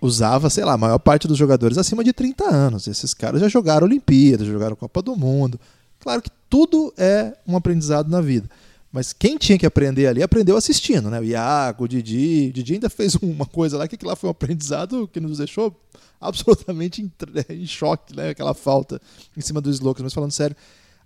usava, 0.00 0.48
sei 0.48 0.64
lá, 0.64 0.72
a 0.72 0.78
maior 0.78 0.98
parte 0.98 1.28
dos 1.28 1.36
jogadores 1.36 1.76
acima 1.76 2.02
de 2.02 2.14
30 2.14 2.44
anos. 2.44 2.88
Esses 2.88 3.12
caras 3.12 3.42
já 3.42 3.48
jogaram 3.48 3.86
Olimpíadas, 3.86 4.46
jogaram 4.46 4.74
Copa 4.74 5.02
do 5.02 5.14
Mundo. 5.14 5.60
Claro 6.00 6.22
que 6.22 6.30
tudo 6.48 6.94
é 6.96 7.36
um 7.46 7.58
aprendizado 7.58 8.08
na 8.08 8.22
vida. 8.22 8.48
Mas 8.90 9.12
quem 9.12 9.36
tinha 9.36 9.58
que 9.58 9.66
aprender 9.66 10.06
ali 10.06 10.22
aprendeu 10.22 10.56
assistindo, 10.56 11.10
né? 11.10 11.20
O 11.20 11.24
Iago, 11.24 11.84
o 11.84 11.88
Didi. 11.88 12.48
O 12.48 12.52
Didi 12.54 12.72
ainda 12.72 12.88
fez 12.88 13.16
uma 13.20 13.44
coisa 13.44 13.76
lá 13.76 13.86
que 13.86 14.02
lá 14.02 14.16
foi 14.16 14.28
um 14.28 14.30
aprendizado 14.30 15.06
que 15.12 15.20
nos 15.20 15.36
deixou 15.36 15.78
absolutamente 16.18 17.02
em, 17.02 17.12
choque, 17.66 18.16
né? 18.16 18.30
Aquela 18.30 18.54
falta 18.54 18.98
em 19.36 19.42
cima 19.42 19.60
dos 19.60 19.76
Slocum. 19.76 20.04
Mas 20.04 20.14
falando 20.14 20.32
sério, 20.32 20.56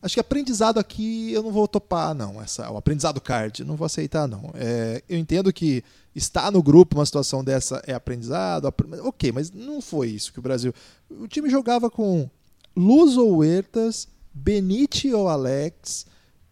acho 0.03 0.15
que 0.15 0.21
aprendizado 0.21 0.79
aqui 0.79 1.33
eu 1.33 1.43
não 1.43 1.53
vou 1.53 1.69
topar, 1.69 2.15
não. 2.15 2.43
Essa, 2.43 2.71
o 2.71 2.77
aprendizado 2.77 3.21
card, 3.21 3.65
não 3.65 3.77
vou 3.77 3.87
aceitar, 3.87 4.27
não. 4.27 4.51
É, 4.55 5.03
eu 5.09 5.17
entendo 5.17 5.53
que 5.53 5.85
estar 6.15 6.51
no 6.51 6.63
grupo 6.63 6.97
uma 6.97 7.07
situação 7.07 7.45
dessa 7.45 7.81
é 7.87 7.95
aprendizado, 7.95 8.73
ok, 9.03 9.33
mas 9.33 9.51
não 9.51 9.81
foi 9.81 10.09
isso 10.09 10.33
que 10.33 10.41
o 10.41 10.43
Brasil. 10.43 10.75
O 11.09 11.29
time 11.29 11.49
jogava 11.49 11.89
com 11.89 12.29
Luz 12.77 13.17
ou 13.17 13.39
Huertas, 13.39 14.09
Benite 14.35 15.13
ou 15.15 15.29
Alex, 15.29 16.07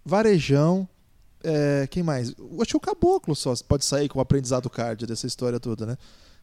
Varejão. 0.04 0.88
É, 1.42 1.88
quem 1.90 2.02
mais? 2.02 2.34
Acho 2.60 2.70
que 2.70 2.76
o 2.76 2.80
Caboclo 2.80 3.34
só 3.34 3.54
pode 3.66 3.84
sair 3.84 4.08
com 4.08 4.18
o 4.18 4.22
aprendizado 4.22 4.70
card 4.70 5.06
dessa 5.06 5.26
história 5.26 5.58
toda, 5.58 5.86
né? 5.86 5.98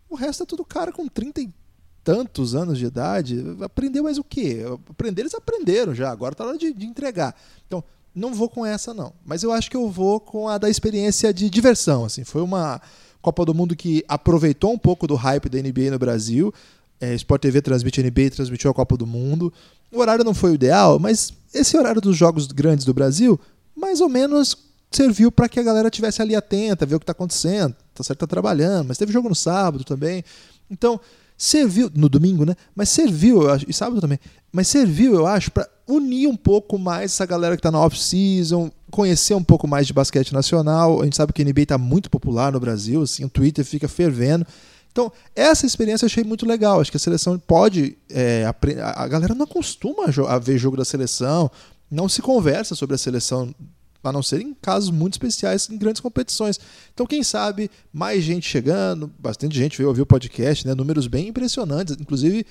O 0.09 0.15
resto 0.15 0.43
é 0.43 0.45
tudo 0.45 0.65
cara 0.65 0.91
com 0.91 1.07
30 1.07 1.41
e 1.41 1.53
tantos 2.07 2.55
anos 2.55 2.77
de 2.77 2.85
idade. 2.85 3.43
Aprendeu 3.61 4.05
mais 4.05 4.17
o 4.17 4.23
quê? 4.23 4.63
Aprender, 4.89 5.23
eles 5.23 5.33
aprenderam 5.33 5.93
já, 5.93 6.09
agora 6.09 6.33
tá 6.33 6.45
na 6.45 6.51
hora 6.51 6.57
de, 6.57 6.71
de 6.71 6.85
entregar. 6.85 7.35
Então, 7.67 7.83
não 8.15 8.33
vou 8.33 8.47
com 8.47 8.65
essa, 8.65 8.93
não. 8.93 9.11
Mas 9.25 9.43
eu 9.43 9.51
acho 9.51 9.69
que 9.69 9.75
eu 9.75 9.89
vou 9.89 10.17
com 10.21 10.47
a 10.47 10.57
da 10.57 10.69
experiência 10.69 11.33
de 11.33 11.49
diversão. 11.49 12.05
Assim. 12.05 12.23
Foi 12.23 12.41
uma 12.41 12.81
Copa 13.21 13.43
do 13.43 13.53
Mundo 13.53 13.75
que 13.75 14.05
aproveitou 14.07 14.71
um 14.71 14.77
pouco 14.77 15.05
do 15.05 15.15
hype 15.15 15.49
da 15.49 15.61
NBA 15.61 15.91
no 15.91 15.99
Brasil. 15.99 16.53
É, 16.97 17.13
Sport 17.15 17.41
TV 17.41 17.61
transmite 17.61 17.99
a 17.99 18.03
NBA 18.03 18.31
transmitiu 18.31 18.71
a 18.71 18.73
Copa 18.73 18.95
do 18.95 19.05
Mundo. 19.05 19.51
O 19.91 19.99
horário 19.99 20.23
não 20.23 20.33
foi 20.33 20.51
o 20.51 20.55
ideal, 20.55 20.97
mas 20.97 21.33
esse 21.53 21.75
horário 21.75 21.99
dos 21.99 22.15
jogos 22.15 22.47
grandes 22.47 22.85
do 22.85 22.93
Brasil, 22.93 23.37
mais 23.75 23.99
ou 23.99 24.07
menos 24.07 24.55
serviu 24.89 25.29
para 25.29 25.49
que 25.49 25.59
a 25.59 25.63
galera 25.63 25.89
tivesse 25.89 26.21
ali 26.21 26.37
atenta, 26.37 26.85
ver 26.85 26.95
o 26.95 26.99
que 26.99 27.03
está 27.03 27.11
acontecendo. 27.11 27.75
Tá 27.93 28.01
certo, 28.01 28.21
tá 28.21 28.27
trabalhando, 28.27 28.87
mas 28.87 28.97
teve 28.97 29.11
jogo 29.11 29.27
no 29.27 29.35
sábado 29.35 29.83
também. 29.83 30.23
Então, 30.71 30.99
serviu 31.37 31.91
no 31.93 32.09
domingo, 32.09 32.45
né? 32.45 32.55
Mas 32.75 32.89
serviu, 32.89 33.43
eu 33.43 33.51
acho, 33.51 33.65
e 33.67 33.73
sábado 33.73 34.01
também. 34.01 34.19
Mas 34.51 34.67
serviu, 34.67 35.13
eu 35.13 35.27
acho, 35.27 35.51
para 35.51 35.69
unir 35.87 36.27
um 36.27 36.35
pouco 36.35 36.77
mais 36.77 37.11
essa 37.11 37.25
galera 37.25 37.55
que 37.55 37.59
está 37.59 37.71
na 37.71 37.79
off-season, 37.79 38.71
conhecer 38.89 39.35
um 39.35 39.43
pouco 39.43 39.67
mais 39.67 39.85
de 39.85 39.93
basquete 39.93 40.33
nacional. 40.33 41.01
A 41.01 41.03
gente 41.03 41.15
sabe 41.15 41.31
que 41.31 41.41
a 41.41 41.45
NBA 41.45 41.61
está 41.61 41.77
muito 41.77 42.09
popular 42.09 42.51
no 42.51 42.59
Brasil, 42.59 43.03
assim, 43.03 43.23
o 43.23 43.29
Twitter 43.29 43.63
fica 43.63 43.87
fervendo. 43.87 44.45
Então, 44.91 45.11
essa 45.35 45.65
experiência 45.65 46.05
eu 46.05 46.07
achei 46.07 46.23
muito 46.23 46.45
legal. 46.45 46.81
Acho 46.81 46.89
que 46.89 46.97
a 46.97 46.99
seleção 46.99 47.37
pode. 47.37 47.95
É, 48.09 48.51
a 48.95 49.07
galera 49.07 49.35
não 49.35 49.43
acostuma 49.43 50.05
a 50.27 50.39
ver 50.39 50.57
jogo 50.57 50.75
da 50.75 50.83
seleção, 50.83 51.51
não 51.89 52.09
se 52.09 52.19
conversa 52.19 52.73
sobre 52.73 52.95
a 52.95 52.97
seleção, 52.97 53.53
a 54.09 54.13
não 54.13 54.23
ser 54.23 54.41
em 54.41 54.53
casos 54.53 54.89
muito 54.89 55.13
especiais, 55.13 55.69
em 55.69 55.77
grandes 55.77 56.01
competições. 56.01 56.59
Então, 56.93 57.05
quem 57.05 57.23
sabe, 57.23 57.69
mais 57.91 58.23
gente 58.23 58.47
chegando, 58.47 59.11
bastante 59.19 59.57
gente 59.57 59.77
veio 59.77 59.89
ouvir 59.89 60.01
o 60.01 60.05
podcast, 60.05 60.65
né, 60.67 60.73
números 60.73 61.07
bem 61.07 61.27
impressionantes, 61.27 61.95
inclusive 61.99 62.45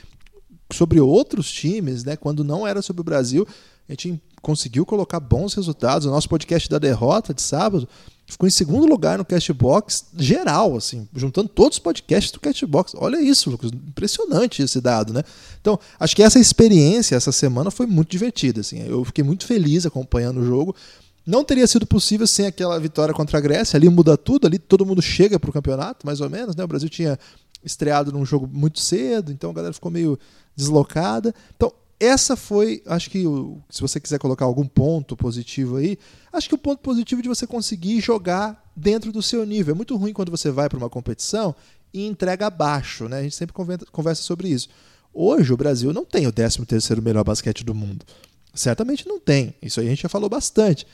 sobre 0.72 1.00
outros 1.00 1.50
times, 1.50 2.04
né, 2.04 2.16
quando 2.16 2.42
não 2.42 2.66
era 2.66 2.82
sobre 2.82 3.00
o 3.00 3.04
Brasil. 3.04 3.46
A 3.88 3.92
gente 3.92 4.20
conseguiu 4.42 4.84
colocar 4.84 5.20
bons 5.20 5.54
resultados. 5.54 6.06
O 6.06 6.10
nosso 6.10 6.28
podcast 6.28 6.68
da 6.68 6.78
derrota 6.78 7.32
de 7.32 7.42
sábado 7.42 7.88
ficou 8.26 8.46
em 8.46 8.50
segundo 8.50 8.86
lugar 8.86 9.18
no 9.18 9.24
Castbox 9.24 10.06
geral, 10.16 10.76
assim, 10.76 11.08
juntando 11.14 11.48
todos 11.48 11.76
os 11.76 11.78
podcasts 11.78 12.32
do 12.32 12.40
Castbox. 12.40 12.94
Olha 12.96 13.20
isso, 13.20 13.48
Lucas, 13.50 13.70
impressionante 13.70 14.62
esse 14.62 14.80
dado, 14.80 15.12
né? 15.12 15.22
Então, 15.60 15.78
acho 15.98 16.16
que 16.16 16.22
essa 16.22 16.38
experiência 16.38 17.14
essa 17.14 17.30
semana 17.30 17.70
foi 17.70 17.86
muito 17.86 18.10
divertida, 18.10 18.60
assim. 18.60 18.82
Eu 18.82 19.04
fiquei 19.04 19.22
muito 19.22 19.46
feliz 19.46 19.86
acompanhando 19.86 20.40
o 20.40 20.44
jogo. 20.44 20.74
Não 21.26 21.42
teria 21.42 21.66
sido 21.66 21.84
possível 21.86 22.26
sem 22.26 22.46
aquela 22.46 22.78
vitória 22.78 23.12
contra 23.12 23.38
a 23.38 23.40
Grécia. 23.40 23.76
Ali 23.76 23.88
muda 23.88 24.16
tudo, 24.16 24.46
ali 24.46 24.58
todo 24.58 24.86
mundo 24.86 25.02
chega 25.02 25.40
para 25.40 25.50
o 25.50 25.52
campeonato, 25.52 26.06
mais 26.06 26.20
ou 26.20 26.30
menos, 26.30 26.54
né? 26.54 26.62
O 26.62 26.68
Brasil 26.68 26.88
tinha 26.88 27.18
estreado 27.64 28.12
num 28.12 28.24
jogo 28.24 28.46
muito 28.46 28.78
cedo, 28.78 29.32
então 29.32 29.50
a 29.50 29.52
galera 29.52 29.74
ficou 29.74 29.90
meio 29.90 30.16
deslocada. 30.54 31.34
Então, 31.56 31.72
essa 31.98 32.36
foi, 32.36 32.82
acho 32.86 33.10
que 33.10 33.24
se 33.70 33.80
você 33.80 33.98
quiser 33.98 34.18
colocar 34.18 34.44
algum 34.44 34.66
ponto 34.66 35.16
positivo 35.16 35.76
aí, 35.76 35.98
acho 36.32 36.48
que 36.48 36.54
o 36.54 36.58
ponto 36.58 36.78
positivo 36.80 37.22
de 37.22 37.28
você 37.28 37.46
conseguir 37.46 38.00
jogar 38.00 38.70
dentro 38.76 39.10
do 39.10 39.22
seu 39.22 39.44
nível. 39.44 39.72
É 39.72 39.76
muito 39.76 39.96
ruim 39.96 40.12
quando 40.12 40.30
você 40.30 40.50
vai 40.50 40.68
para 40.68 40.78
uma 40.78 40.90
competição 40.90 41.56
e 41.92 42.06
entrega 42.06 42.46
abaixo, 42.46 43.08
né? 43.08 43.18
A 43.18 43.22
gente 43.22 43.34
sempre 43.34 43.54
conversa 43.90 44.22
sobre 44.22 44.48
isso. 44.48 44.68
Hoje 45.12 45.52
o 45.52 45.56
Brasil 45.56 45.92
não 45.92 46.04
tem 46.04 46.26
o 46.26 46.32
13º 46.32 47.00
melhor 47.00 47.24
basquete 47.24 47.64
do 47.64 47.74
mundo. 47.74 48.04
Certamente 48.54 49.08
não 49.08 49.18
tem. 49.18 49.54
Isso 49.62 49.80
aí 49.80 49.86
a 49.86 49.90
gente 49.90 50.02
já 50.02 50.08
falou 50.08 50.28
bastante. 50.28 50.86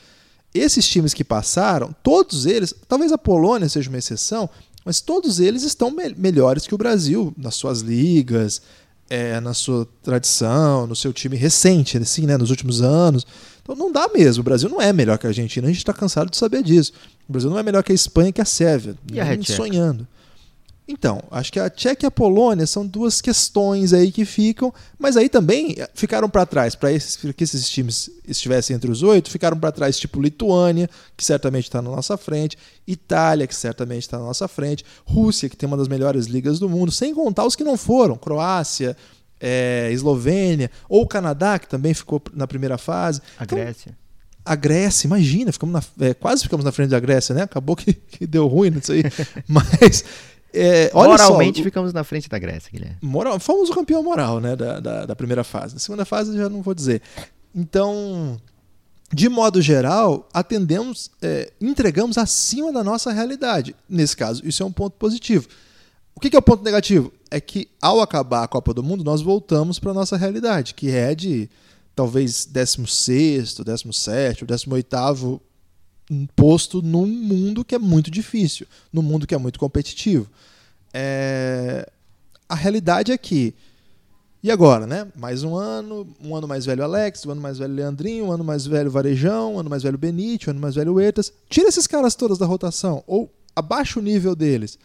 Esses 0.53 0.87
times 0.87 1.13
que 1.13 1.23
passaram, 1.23 1.95
todos 2.03 2.45
eles, 2.45 2.73
talvez 2.87 3.11
a 3.11 3.17
Polônia 3.17 3.67
seja 3.67 3.89
uma 3.89 3.97
exceção, 3.97 4.49
mas 4.85 5.01
todos 5.01 5.39
eles 5.39 5.63
estão 5.63 5.89
me 5.89 6.13
melhores 6.15 6.67
que 6.67 6.75
o 6.75 6.77
Brasil 6.77 7.33
nas 7.37 7.55
suas 7.55 7.79
ligas, 7.79 8.61
é, 9.09 9.39
na 9.39 9.53
sua 9.53 9.87
tradição, 10.01 10.87
no 10.87 10.95
seu 10.95 11.13
time 11.13 11.35
recente, 11.35 11.97
assim, 11.97 12.25
né, 12.25 12.37
nos 12.37 12.49
últimos 12.49 12.81
anos. 12.81 13.25
Então 13.61 13.75
não 13.75 13.91
dá 13.91 14.09
mesmo. 14.13 14.41
O 14.41 14.43
Brasil 14.43 14.69
não 14.69 14.81
é 14.81 14.91
melhor 14.91 15.17
que 15.17 15.25
a 15.25 15.29
Argentina, 15.29 15.67
a 15.67 15.69
gente 15.69 15.79
está 15.79 15.93
cansado 15.93 16.29
de 16.29 16.37
saber 16.37 16.63
disso. 16.63 16.93
O 17.27 17.31
Brasil 17.31 17.49
não 17.49 17.57
é 17.57 17.63
melhor 17.63 17.83
que 17.83 17.91
a 17.91 17.95
Espanha 17.95 18.31
que 18.31 18.41
a 18.41 18.45
Sérvia. 18.45 18.95
E 19.11 19.19
a 19.19 19.23
sonhando. 19.55 20.07
Então, 20.85 21.23
acho 21.31 21.51
que 21.51 21.59
a 21.59 21.69
Tchequia 21.69 22.07
e 22.07 22.09
a 22.09 22.11
Polônia 22.11 22.67
são 22.67 22.85
duas 22.85 23.21
questões 23.21 23.93
aí 23.93 24.11
que 24.11 24.25
ficam, 24.25 24.73
mas 24.99 25.15
aí 25.15 25.29
também 25.29 25.77
ficaram 25.93 26.29
para 26.29 26.45
trás, 26.45 26.75
para 26.75 26.89
que 26.91 27.43
esses 27.43 27.69
times 27.69 28.09
estivessem 28.27 28.75
entre 28.75 28.91
os 28.91 29.01
oito, 29.01 29.31
ficaram 29.31 29.57
para 29.57 29.71
trás 29.71 29.97
tipo 29.97 30.21
Lituânia, 30.21 30.89
que 31.15 31.23
certamente 31.23 31.65
está 31.65 31.81
na 31.81 31.89
nossa 31.89 32.17
frente, 32.17 32.57
Itália, 32.85 33.47
que 33.47 33.55
certamente 33.55 34.03
está 34.03 34.19
na 34.19 34.25
nossa 34.25 34.45
frente, 34.49 34.83
Rússia, 35.05 35.47
que 35.47 35.55
tem 35.55 35.67
uma 35.67 35.77
das 35.77 35.87
melhores 35.87 36.25
ligas 36.25 36.59
do 36.59 36.67
mundo, 36.67 36.91
sem 36.91 37.15
contar 37.15 37.45
os 37.45 37.55
que 37.55 37.63
não 37.63 37.77
foram, 37.77 38.17
Croácia, 38.17 38.97
é, 39.39 39.89
Eslovênia, 39.91 40.69
ou 40.89 41.03
o 41.03 41.07
Canadá, 41.07 41.57
que 41.59 41.67
também 41.67 41.93
ficou 41.93 42.21
na 42.33 42.45
primeira 42.45 42.77
fase. 42.77 43.21
A 43.37 43.45
então, 43.45 43.57
Grécia. 43.57 43.97
A 44.45 44.55
Grécia, 44.55 45.07
imagina, 45.07 45.53
ficamos 45.53 45.73
na, 45.73 46.05
é, 46.05 46.13
quase 46.13 46.43
ficamos 46.43 46.65
na 46.65 46.71
frente 46.73 46.89
da 46.89 46.99
Grécia, 46.99 47.33
né? 47.33 47.43
Acabou 47.43 47.77
que, 47.77 47.93
que 47.93 48.27
deu 48.27 48.45
ruim 48.47 48.69
nisso 48.69 48.91
aí. 48.91 49.03
Mas 49.47 50.03
é, 50.53 50.91
Moralmente 50.93 51.57
só, 51.57 51.63
ficamos 51.63 51.91
na 51.91 52.03
frente 52.03 52.29
da 52.29 52.37
Grécia, 52.37 52.69
Guilherme. 52.71 52.97
Moral, 53.01 53.39
fomos 53.39 53.69
o 53.69 53.73
campeão 53.73 54.03
moral 54.03 54.39
né, 54.39 54.55
da, 54.55 54.79
da, 54.79 55.05
da 55.07 55.15
primeira 55.15 55.43
fase. 55.43 55.73
Na 55.73 55.79
segunda 55.79 56.05
fase 56.05 56.37
já 56.37 56.47
não 56.47 56.61
vou 56.61 56.73
dizer. 56.73 57.01
Então, 57.55 58.39
de 59.11 59.27
modo 59.29 59.61
geral, 59.61 60.27
atendemos, 60.33 61.11
é, 61.21 61.51
entregamos 61.59 62.17
acima 62.17 62.71
da 62.71 62.83
nossa 62.83 63.11
realidade. 63.11 63.75
Nesse 63.89 64.15
caso, 64.15 64.41
isso 64.45 64.61
é 64.61 64.65
um 64.65 64.71
ponto 64.71 64.95
positivo. 64.97 65.47
O 66.15 66.19
que 66.19 66.35
é 66.35 66.39
o 66.39 66.43
ponto 66.43 66.63
negativo? 66.63 67.11
É 67.31 67.41
que 67.41 67.67
ao 67.81 67.99
acabar 67.99 68.43
a 68.43 68.47
Copa 68.47 68.73
do 68.73 68.83
Mundo, 68.83 69.03
nós 69.03 69.21
voltamos 69.21 69.79
para 69.79 69.91
a 69.91 69.95
nossa 69.95 70.15
realidade, 70.15 70.73
que 70.75 70.91
é 70.91 71.15
de 71.15 71.49
talvez 71.95 72.45
16, 72.45 73.55
17, 73.55 74.45
18 74.45 75.41
posto 76.35 76.81
num 76.81 77.07
mundo 77.07 77.63
que 77.63 77.75
é 77.75 77.79
muito 77.79 78.11
difícil, 78.11 78.67
num 78.91 79.01
mundo 79.01 79.25
que 79.25 79.35
é 79.35 79.37
muito 79.37 79.59
competitivo. 79.59 80.27
É... 80.93 81.89
A 82.47 82.55
realidade 82.55 83.11
é 83.11 83.17
que. 83.17 83.53
E 84.41 84.51
agora, 84.51 84.85
né? 84.85 85.07
Mais 85.15 85.43
um 85.43 85.55
ano, 85.55 86.05
um 86.21 86.35
ano 86.35 86.47
mais 86.47 86.65
velho 86.65 86.83
Alex, 86.83 87.25
um 87.25 87.31
ano 87.31 87.41
mais 87.41 87.57
velho 87.57 87.73
Leandrinho, 87.73 88.25
um 88.25 88.31
ano 88.31 88.43
mais 88.43 88.65
velho 88.65 88.91
Varejão, 88.91 89.55
um 89.55 89.59
ano 89.59 89.69
mais 89.69 89.83
velho 89.83 89.97
Benite, 89.97 90.49
um 90.49 90.51
ano 90.51 90.59
mais 90.59 90.75
velho 90.75 90.93
Huertas. 90.93 91.31
Tira 91.49 91.69
esses 91.69 91.87
caras 91.87 92.13
todos 92.13 92.37
da 92.37 92.45
rotação, 92.45 93.03
ou 93.07 93.33
abaixa 93.55 93.99
o 93.99 94.03
nível 94.03 94.35
deles. 94.35 94.77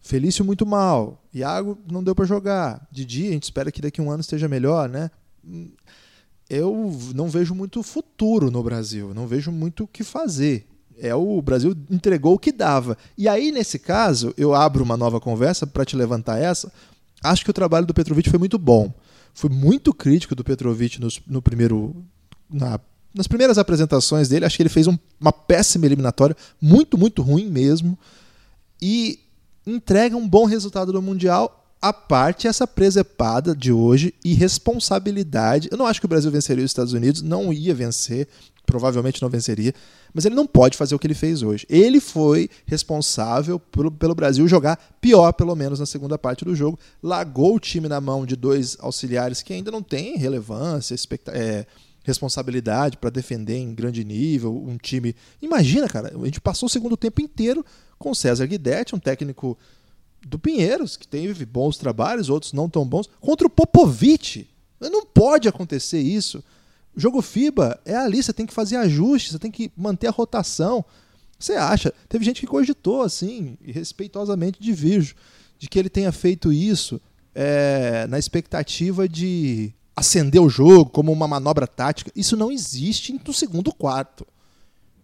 Felício 0.00 0.44
muito 0.44 0.66
mal. 0.66 1.22
Iago 1.34 1.78
não 1.90 2.04
deu 2.04 2.14
para 2.14 2.26
jogar. 2.26 2.86
Didi, 2.92 3.28
a 3.28 3.32
gente 3.32 3.44
espera 3.44 3.72
que 3.72 3.80
daqui 3.80 4.00
a 4.00 4.04
um 4.04 4.10
ano 4.10 4.20
esteja 4.20 4.48
melhor, 4.48 4.88
né? 4.88 5.10
Eu 6.48 6.96
não 7.14 7.28
vejo 7.28 7.54
muito 7.54 7.82
futuro 7.82 8.50
no 8.50 8.62
Brasil, 8.62 9.12
não 9.14 9.26
vejo 9.26 9.52
muito 9.52 9.84
o 9.84 9.88
que 9.88 10.02
fazer. 10.02 10.66
É 11.00 11.14
o 11.14 11.40
Brasil 11.40 11.76
entregou 11.90 12.34
o 12.34 12.38
que 12.38 12.50
dava. 12.50 12.96
E 13.16 13.28
aí 13.28 13.52
nesse 13.52 13.78
caso, 13.78 14.34
eu 14.36 14.54
abro 14.54 14.82
uma 14.82 14.96
nova 14.96 15.20
conversa 15.20 15.66
para 15.66 15.84
te 15.84 15.94
levantar 15.94 16.38
essa. 16.38 16.72
Acho 17.22 17.44
que 17.44 17.50
o 17.50 17.54
trabalho 17.54 17.86
do 17.86 17.94
Petrovic 17.94 18.30
foi 18.30 18.38
muito 18.38 18.58
bom. 18.58 18.92
Fui 19.34 19.50
muito 19.50 19.92
crítico 19.94 20.34
do 20.34 20.42
Petrovic 20.42 21.00
no, 21.00 21.08
no 21.26 21.42
primeiro 21.42 21.94
na, 22.50 22.80
nas 23.14 23.28
primeiras 23.28 23.58
apresentações 23.58 24.28
dele. 24.28 24.44
Acho 24.44 24.56
que 24.56 24.62
ele 24.62 24.68
fez 24.68 24.86
um, 24.86 24.98
uma 25.20 25.32
péssima 25.32 25.86
eliminatória, 25.86 26.36
muito 26.60 26.98
muito 26.98 27.22
ruim 27.22 27.48
mesmo. 27.48 27.96
E 28.80 29.20
entrega 29.66 30.16
um 30.16 30.28
bom 30.28 30.46
resultado 30.46 30.92
no 30.92 31.02
mundial 31.02 31.57
a 31.80 31.92
parte 31.92 32.48
essa 32.48 32.66
presepada 32.66 33.54
de 33.54 33.72
hoje 33.72 34.14
e 34.24 34.34
responsabilidade. 34.34 35.68
Eu 35.70 35.78
não 35.78 35.86
acho 35.86 36.00
que 36.00 36.06
o 36.06 36.08
Brasil 36.08 36.30
venceria 36.30 36.64
os 36.64 36.70
Estados 36.70 36.92
Unidos, 36.92 37.22
não 37.22 37.52
ia 37.52 37.74
vencer, 37.74 38.28
provavelmente 38.66 39.22
não 39.22 39.30
venceria, 39.30 39.72
mas 40.12 40.24
ele 40.24 40.34
não 40.34 40.46
pode 40.46 40.76
fazer 40.76 40.94
o 40.94 40.98
que 40.98 41.06
ele 41.06 41.14
fez 41.14 41.42
hoje. 41.42 41.66
Ele 41.70 42.00
foi 42.00 42.50
responsável 42.66 43.58
pelo, 43.58 43.90
pelo 43.90 44.14
Brasil 44.14 44.46
jogar 44.48 44.76
pior, 45.00 45.32
pelo 45.32 45.54
menos 45.54 45.80
na 45.80 45.86
segunda 45.86 46.18
parte 46.18 46.44
do 46.44 46.54
jogo. 46.54 46.78
Largou 47.02 47.54
o 47.54 47.60
time 47.60 47.88
na 47.88 48.00
mão 48.00 48.26
de 48.26 48.36
dois 48.36 48.76
auxiliares 48.80 49.42
que 49.42 49.52
ainda 49.52 49.70
não 49.70 49.82
têm 49.82 50.18
relevância, 50.18 50.96
é, 51.28 51.64
responsabilidade 52.02 52.96
para 52.96 53.10
defender 53.10 53.56
em 53.56 53.74
grande 53.74 54.04
nível 54.04 54.54
um 54.54 54.76
time. 54.76 55.14
Imagina, 55.40 55.88
cara, 55.88 56.12
a 56.14 56.24
gente 56.24 56.40
passou 56.40 56.66
o 56.66 56.70
segundo 56.70 56.96
tempo 56.96 57.20
inteiro 57.20 57.64
com 57.98 58.14
César 58.14 58.46
Guidetti, 58.46 58.94
um 58.94 58.98
técnico 58.98 59.56
do 60.26 60.38
Pinheiros, 60.38 60.96
que 60.96 61.06
teve 61.06 61.44
bons 61.44 61.76
trabalhos, 61.76 62.28
outros 62.28 62.52
não 62.52 62.68
tão 62.68 62.86
bons, 62.86 63.08
contra 63.20 63.46
o 63.46 63.50
Popovic. 63.50 64.48
Não 64.80 65.04
pode 65.04 65.48
acontecer 65.48 66.00
isso. 66.00 66.42
O 66.94 67.00
jogo 67.00 67.22
FIBA 67.22 67.80
é 67.84 67.96
ali, 67.96 68.22
você 68.22 68.32
tem 68.32 68.46
que 68.46 68.54
fazer 68.54 68.76
ajustes, 68.76 69.32
você 69.32 69.38
tem 69.38 69.50
que 69.50 69.70
manter 69.76 70.08
a 70.08 70.12
rotação. 70.12 70.84
Você 71.38 71.54
acha? 71.54 71.92
Teve 72.08 72.24
gente 72.24 72.40
que 72.40 72.46
cogitou, 72.46 73.02
assim, 73.02 73.56
respeitosamente 73.64 74.60
de 74.60 74.72
virgem, 74.72 75.14
de 75.58 75.68
que 75.68 75.78
ele 75.78 75.88
tenha 75.88 76.10
feito 76.10 76.52
isso 76.52 77.00
é, 77.34 78.06
na 78.08 78.18
expectativa 78.18 79.08
de 79.08 79.72
acender 79.94 80.40
o 80.40 80.48
jogo 80.48 80.90
como 80.90 81.12
uma 81.12 81.28
manobra 81.28 81.66
tática. 81.66 82.10
Isso 82.14 82.36
não 82.36 82.50
existe 82.50 83.18
no 83.24 83.32
segundo 83.32 83.72
quarto. 83.72 84.26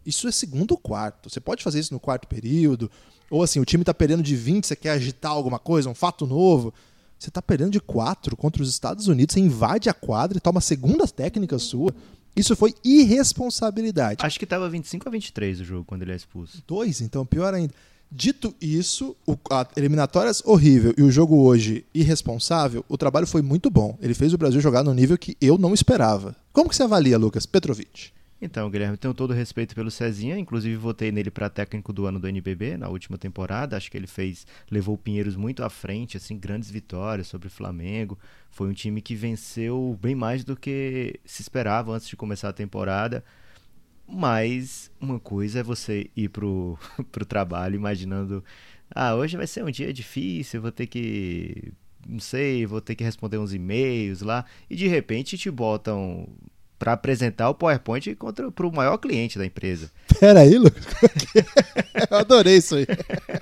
Isso 0.06 0.28
é 0.28 0.32
segundo 0.32 0.76
quarto. 0.76 1.30
Você 1.30 1.40
pode 1.40 1.62
fazer 1.62 1.80
isso 1.80 1.92
no 1.92 2.00
quarto 2.00 2.26
período, 2.26 2.90
ou 3.30 3.42
assim, 3.42 3.60
o 3.60 3.64
time 3.64 3.82
está 3.82 3.94
perdendo 3.94 4.22
de 4.22 4.36
20, 4.36 4.66
você 4.66 4.76
quer 4.76 4.90
agitar 4.90 5.32
alguma 5.32 5.58
coisa, 5.58 5.88
um 5.88 5.94
fato 5.94 6.26
novo. 6.26 6.72
Você 7.18 7.30
está 7.30 7.40
perdendo 7.40 7.70
de 7.70 7.80
4 7.80 8.36
contra 8.36 8.62
os 8.62 8.68
Estados 8.68 9.08
Unidos, 9.08 9.34
você 9.34 9.40
invade 9.40 9.88
a 9.88 9.94
quadra 9.94 10.36
e 10.36 10.40
toma 10.40 10.58
a 10.58 10.62
segunda 10.62 11.06
técnica 11.06 11.58
sua. 11.58 11.94
Isso 12.36 12.56
foi 12.56 12.74
irresponsabilidade. 12.84 14.24
Acho 14.24 14.38
que 14.38 14.44
estava 14.44 14.68
25 14.68 15.08
a 15.08 15.12
23 15.12 15.60
o 15.60 15.64
jogo 15.64 15.84
quando 15.84 16.02
ele 16.02 16.12
é 16.12 16.16
expulso. 16.16 16.62
Dois, 16.66 17.00
então 17.00 17.24
pior 17.24 17.54
ainda. 17.54 17.72
Dito 18.10 18.54
isso, 18.60 19.16
o, 19.26 19.36
a 19.50 19.66
eliminatórias 19.76 20.42
horrível 20.44 20.94
e 20.96 21.02
o 21.02 21.10
jogo 21.10 21.36
hoje 21.42 21.84
irresponsável, 21.92 22.84
o 22.88 22.96
trabalho 22.96 23.26
foi 23.26 23.42
muito 23.42 23.70
bom. 23.70 23.98
Ele 24.00 24.14
fez 24.14 24.32
o 24.32 24.38
Brasil 24.38 24.60
jogar 24.60 24.84
no 24.84 24.94
nível 24.94 25.18
que 25.18 25.36
eu 25.40 25.58
não 25.58 25.74
esperava. 25.74 26.36
Como 26.52 26.68
que 26.68 26.76
você 26.76 26.82
avalia, 26.82 27.18
Lucas 27.18 27.46
Petrovic? 27.46 28.12
Então, 28.44 28.70
Guilherme, 28.70 28.98
tenho 28.98 29.14
todo 29.14 29.33
respeito 29.33 29.74
pelo 29.74 29.90
Cezinha, 29.90 30.38
inclusive 30.38 30.76
votei 30.76 31.11
nele 31.11 31.30
para 31.30 31.48
técnico 31.48 31.94
do 31.94 32.04
ano 32.04 32.20
do 32.20 32.28
NBB 32.28 32.76
na 32.76 32.90
última 32.90 33.16
temporada. 33.16 33.74
Acho 33.74 33.90
que 33.90 33.96
ele 33.96 34.07
fez, 34.07 34.46
levou 34.70 34.96
o 34.96 34.98
Pinheiros 34.98 35.35
muito 35.35 35.64
à 35.64 35.70
frente, 35.70 36.18
assim, 36.18 36.38
grandes 36.38 36.70
vitórias 36.70 37.26
sobre 37.26 37.48
o 37.48 37.50
Flamengo. 37.50 38.18
Foi 38.50 38.68
um 38.68 38.74
time 38.74 39.00
que 39.00 39.14
venceu 39.14 39.98
bem 39.98 40.14
mais 40.14 40.44
do 40.44 40.54
que 40.54 41.18
se 41.24 41.40
esperava 41.40 41.92
antes 41.92 42.07
de 42.07 42.16
começar 42.16 42.50
a 42.50 42.52
temporada. 42.52 43.24
Mas 44.07 44.90
uma 45.00 45.18
coisa 45.18 45.61
é 45.61 45.62
você 45.62 46.11
ir 46.14 46.28
pro, 46.28 46.78
pro 47.11 47.24
trabalho 47.24 47.76
imaginando, 47.76 48.44
ah, 48.90 49.14
hoje 49.14 49.38
vai 49.38 49.46
ser 49.46 49.64
um 49.64 49.70
dia 49.70 49.90
difícil, 49.90 50.61
vou 50.61 50.70
ter 50.70 50.87
que 50.87 51.72
não 52.07 52.20
sei, 52.20 52.66
vou 52.66 52.83
ter 52.83 52.94
que 52.94 53.02
responder 53.02 53.38
uns 53.38 53.54
e-mails 53.54 54.20
lá, 54.20 54.44
e 54.68 54.76
de 54.76 54.87
repente 54.87 55.38
te 55.38 55.50
botam 55.50 56.28
para 56.78 56.92
apresentar 56.92 57.48
o 57.48 57.54
PowerPoint 57.54 58.14
contra 58.16 58.50
para 58.50 58.66
o 58.66 58.74
maior 58.74 58.98
cliente 58.98 59.38
da 59.38 59.46
empresa. 59.46 59.90
Pera 60.20 60.40
aí, 60.40 60.58
Lucas. 60.58 60.84
Eu 62.10 62.18
adorei 62.18 62.56
isso 62.56 62.76
aí. 62.76 62.87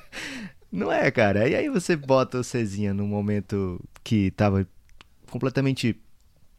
Não 0.70 0.90
é, 0.90 1.10
cara. 1.10 1.48
E 1.48 1.54
aí 1.54 1.68
você 1.68 1.94
bota 1.94 2.38
o 2.38 2.44
Cezinha 2.44 2.94
num 2.94 3.06
momento 3.06 3.78
que 4.02 4.28
estava 4.28 4.66
completamente 5.30 5.96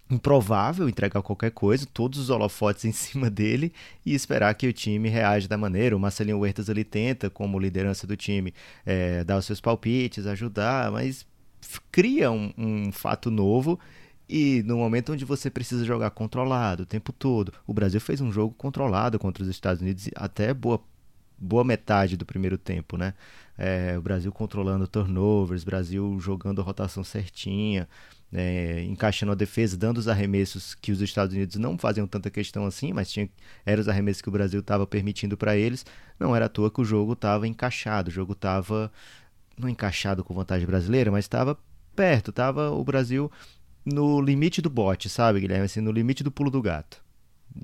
improvável 0.10 0.88
entregar 0.88 1.22
qualquer 1.22 1.52
coisa, 1.52 1.88
todos 1.92 2.20
os 2.20 2.30
holofotes 2.30 2.86
em 2.86 2.92
cima 2.92 3.30
dele 3.30 3.74
e 4.06 4.14
esperar 4.14 4.54
que 4.54 4.68
o 4.68 4.74
time 4.74 5.10
reaja 5.10 5.48
da 5.48 5.58
maneira. 5.58 5.96
O 5.96 6.00
Marcelinho 6.00 6.40
Huertas 6.40 6.70
ali 6.70 6.84
tenta, 6.84 7.30
como 7.30 7.60
liderança 7.60 8.06
do 8.06 8.16
time, 8.16 8.54
é, 8.86 9.24
dar 9.24 9.38
os 9.38 9.46
seus 9.46 9.60
palpites, 9.60 10.28
ajudar, 10.28 10.92
mas 10.92 11.26
cria 11.92 12.30
um, 12.32 12.54
um 12.58 12.92
fato 12.92 13.32
novo 13.32 13.80
e 14.28 14.64
no 14.64 14.78
momento 14.78 15.14
onde 15.14 15.26
você 15.26 15.50
precisa 15.50 15.84
jogar 15.86 16.10
controlado 16.12 16.84
o 16.84 16.86
tempo 16.86 17.12
todo, 17.12 17.54
o 17.68 17.74
Brasil 17.74 18.00
fez 18.00 18.22
um 18.22 18.32
jogo 18.32 18.54
controlado 18.56 19.20
contra 19.20 19.44
os 19.44 19.50
Estados 19.50 19.82
Unidos 19.82 20.10
até 20.16 20.54
boa 20.54 20.82
boa 21.38 21.64
metade 21.64 22.16
do 22.16 22.26
primeiro 22.26 22.58
tempo, 22.58 22.96
né? 22.96 23.14
É, 23.58 23.98
o 23.98 24.02
Brasil 24.02 24.32
controlando 24.32 24.88
turnovers, 24.88 25.64
Brasil 25.64 26.18
jogando 26.20 26.62
a 26.62 26.64
rotação 26.64 27.04
certinha, 27.04 27.88
é, 28.32 28.84
encaixando 28.86 29.32
a 29.32 29.36
defesa, 29.36 29.78
dando 29.78 29.98
os 29.98 30.08
arremessos 30.08 30.74
que 30.74 30.92
os 30.92 31.02
Estados 31.02 31.36
Unidos 31.36 31.58
não 31.58 31.78
faziam 31.78 32.08
tanta 32.08 32.30
questão 32.30 32.66
assim, 32.66 32.94
mas 32.94 33.12
tinha, 33.12 33.30
eram 33.66 33.82
os 33.82 33.90
arremessos 33.90 34.22
que 34.22 34.30
o 34.30 34.32
Brasil 34.32 34.62
estava 34.62 34.88
permitindo 34.88 35.38
para 35.38 35.56
eles. 35.56 35.86
Não 36.20 36.36
era 36.36 36.46
à 36.46 36.50
toa 36.50 36.72
que 36.72 36.82
o 36.82 36.86
jogo 36.86 37.14
estava 37.14 37.48
encaixado, 37.48 38.10
o 38.10 38.14
jogo 38.14 38.34
estava 38.34 38.92
não 39.58 39.70
encaixado 39.70 40.24
com 40.24 40.34
vantagem 40.34 40.66
brasileira, 40.66 41.12
mas 41.12 41.26
estava 41.26 41.58
perto, 41.96 42.32
estava 42.32 42.72
o 42.72 42.84
Brasil 42.84 43.32
no 43.86 44.22
limite 44.22 44.62
do 44.62 44.70
bote, 44.70 45.10
sabe, 45.10 45.40
Guilherme? 45.40 45.66
Assim, 45.66 45.82
no 45.82 45.92
limite 45.92 46.24
do 46.24 46.32
pulo 46.32 46.50
do 46.50 46.62
gato. 46.62 47.04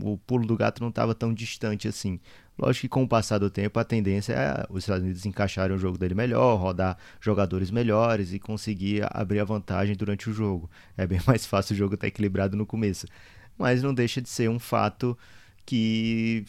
O 0.02 0.18
pulo 0.18 0.46
do 0.46 0.56
gato 0.56 0.82
não 0.82 0.90
estava 0.90 1.16
tão 1.16 1.34
distante 1.34 1.88
assim. 1.88 2.20
Lógico 2.58 2.82
que 2.82 2.90
com 2.90 3.04
o 3.04 3.08
passar 3.08 3.38
do 3.38 3.50
tempo 3.50 3.80
a 3.80 3.84
tendência 3.84 4.34
é 4.34 4.66
os 4.70 4.84
Estados 4.84 5.04
Unidos 5.04 5.26
encaixarem 5.26 5.76
o 5.76 5.80
jogo 5.80 5.98
dele 5.98 6.14
melhor, 6.14 6.56
rodar 6.58 6.98
jogadores 7.20 7.72
melhores 7.72 8.34
e 8.34 8.40
conseguir 8.40 9.08
abrir 9.10 9.40
a 9.40 9.46
vantagem 9.46 9.96
durante 9.96 10.30
o 10.30 10.34
jogo. 10.34 10.70
É 10.98 11.08
bem 11.08 11.20
mais 11.26 11.46
fácil 11.46 11.74
o 11.74 11.78
jogo 11.78 11.96
estar 11.96 12.08
equilibrado 12.08 12.58
no 12.58 12.66
começo. 12.66 13.08
Mas 13.58 13.82
não 13.82 13.94
deixa 13.94 14.22
de 14.22 14.30
ser 14.30 14.50
um 14.50 14.60
fato 14.60 15.18
que 15.66 16.46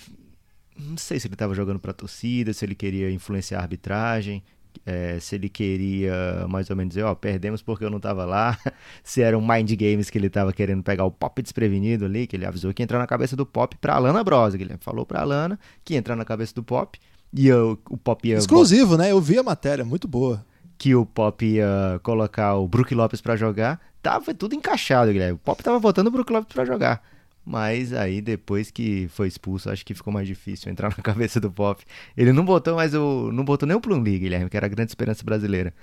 não 0.76 0.96
sei 0.96 1.20
se 1.20 1.26
ele 1.26 1.34
estava 1.34 1.54
jogando 1.54 1.78
para 1.78 1.92
a 1.92 1.94
torcida, 1.94 2.52
se 2.52 2.64
ele 2.64 2.74
queria 2.74 3.10
influenciar 3.10 3.58
a 3.58 3.62
arbitragem 3.62 4.42
é, 4.84 5.18
se 5.20 5.34
ele 5.34 5.48
queria 5.48 6.46
mais 6.48 6.70
ou 6.70 6.76
menos 6.76 6.90
dizer, 6.94 7.04
ó, 7.04 7.14
perdemos 7.14 7.62
porque 7.62 7.84
eu 7.84 7.90
não 7.90 7.98
estava 7.98 8.24
lá, 8.24 8.58
se 9.04 9.22
eram 9.22 9.40
mind 9.40 9.70
games 9.72 10.10
que 10.10 10.18
ele 10.18 10.26
estava 10.26 10.52
querendo 10.52 10.82
pegar 10.82 11.04
o 11.04 11.10
Pop 11.10 11.40
desprevenido 11.42 12.04
ali, 12.04 12.26
que 12.26 12.36
ele 12.36 12.46
avisou 12.46 12.72
que 12.72 12.82
ia 12.82 12.84
entrar 12.84 12.98
na 12.98 13.06
cabeça 13.06 13.36
do 13.36 13.46
Pop 13.46 13.76
para 13.78 13.94
Alana 13.94 14.22
Brosa, 14.24 14.56
que 14.56 14.64
ele 14.64 14.76
falou 14.80 15.04
para 15.04 15.20
Alana 15.20 15.58
que 15.84 15.94
ia 15.94 15.98
entrar 15.98 16.16
na 16.16 16.24
cabeça 16.24 16.54
do 16.54 16.62
Pop 16.62 16.98
e 17.32 17.46
eu, 17.46 17.78
o 17.88 17.96
Pop 17.96 18.26
ia... 18.26 18.36
Exclusivo, 18.36 18.96
né? 18.96 19.12
Eu 19.12 19.20
vi 19.20 19.38
a 19.38 19.42
matéria, 19.42 19.84
muito 19.84 20.08
boa. 20.08 20.44
Que 20.76 20.94
o 20.94 21.06
Pop 21.06 21.44
ia 21.44 22.00
colocar 22.02 22.56
o 22.56 22.66
Brook 22.66 22.94
Lopes 22.94 23.20
para 23.20 23.36
jogar, 23.36 23.80
tava 24.02 24.34
tudo 24.34 24.54
encaixado, 24.54 25.12
Guilherme. 25.12 25.34
O 25.34 25.38
Pop 25.38 25.62
tava 25.62 25.78
botando 25.78 26.08
o 26.08 26.10
Brook 26.10 26.32
Lopes 26.32 26.54
para 26.54 26.64
jogar. 26.64 27.02
Mas 27.50 27.92
aí 27.92 28.20
depois 28.20 28.70
que 28.70 29.08
foi 29.08 29.26
expulso, 29.26 29.68
acho 29.70 29.84
que 29.84 29.92
ficou 29.92 30.12
mais 30.12 30.28
difícil 30.28 30.70
entrar 30.70 30.90
na 30.96 31.02
cabeça 31.02 31.40
do 31.40 31.50
Pop. 31.50 31.84
Ele 32.16 32.32
não 32.32 32.44
botou 32.44 32.76
mais 32.76 32.94
o. 32.94 33.32
não 33.32 33.44
botou 33.44 33.66
nem 33.66 33.76
o 33.76 33.80
Plum 33.80 34.00
League, 34.00 34.20
Guilherme, 34.20 34.48
que 34.48 34.56
era 34.56 34.66
a 34.66 34.68
grande 34.68 34.92
esperança 34.92 35.24
brasileira. 35.24 35.74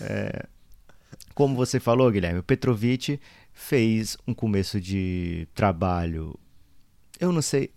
É, 0.00 0.46
como 1.32 1.54
você 1.54 1.78
falou, 1.78 2.10
Guilherme, 2.10 2.40
o 2.40 2.42
Petrovic 2.42 3.20
fez 3.52 4.16
um 4.26 4.34
começo 4.34 4.80
de 4.80 5.46
trabalho. 5.54 6.36
Eu 7.20 7.30
não 7.30 7.40
sei. 7.40 7.70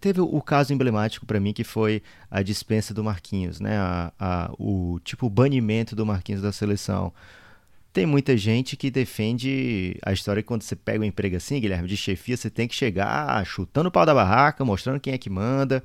Teve 0.00 0.20
o 0.20 0.40
caso 0.40 0.72
emblemático 0.72 1.26
para 1.26 1.40
mim 1.40 1.52
que 1.52 1.64
foi 1.64 2.04
a 2.30 2.40
dispensa 2.40 2.94
do 2.94 3.02
Marquinhos, 3.02 3.58
né? 3.58 3.78
A, 3.78 4.12
a, 4.16 4.52
o 4.56 5.00
tipo 5.02 5.26
o 5.26 5.30
banimento 5.30 5.96
do 5.96 6.06
Marquinhos 6.06 6.40
da 6.40 6.52
seleção. 6.52 7.12
Tem 7.92 8.06
muita 8.06 8.36
gente 8.36 8.74
que 8.74 8.90
defende 8.90 9.98
a 10.02 10.12
história 10.12 10.42
que 10.42 10.48
quando 10.48 10.62
você 10.62 10.74
pega 10.74 11.00
um 11.00 11.04
emprego 11.04 11.36
assim, 11.36 11.60
Guilherme, 11.60 11.86
de 11.86 11.96
chefia, 11.96 12.36
você 12.36 12.48
tem 12.48 12.66
que 12.66 12.74
chegar 12.74 13.44
chutando 13.44 13.90
o 13.90 13.92
pau 13.92 14.06
da 14.06 14.14
barraca, 14.14 14.64
mostrando 14.64 14.98
quem 14.98 15.12
é 15.12 15.18
que 15.18 15.28
manda. 15.28 15.84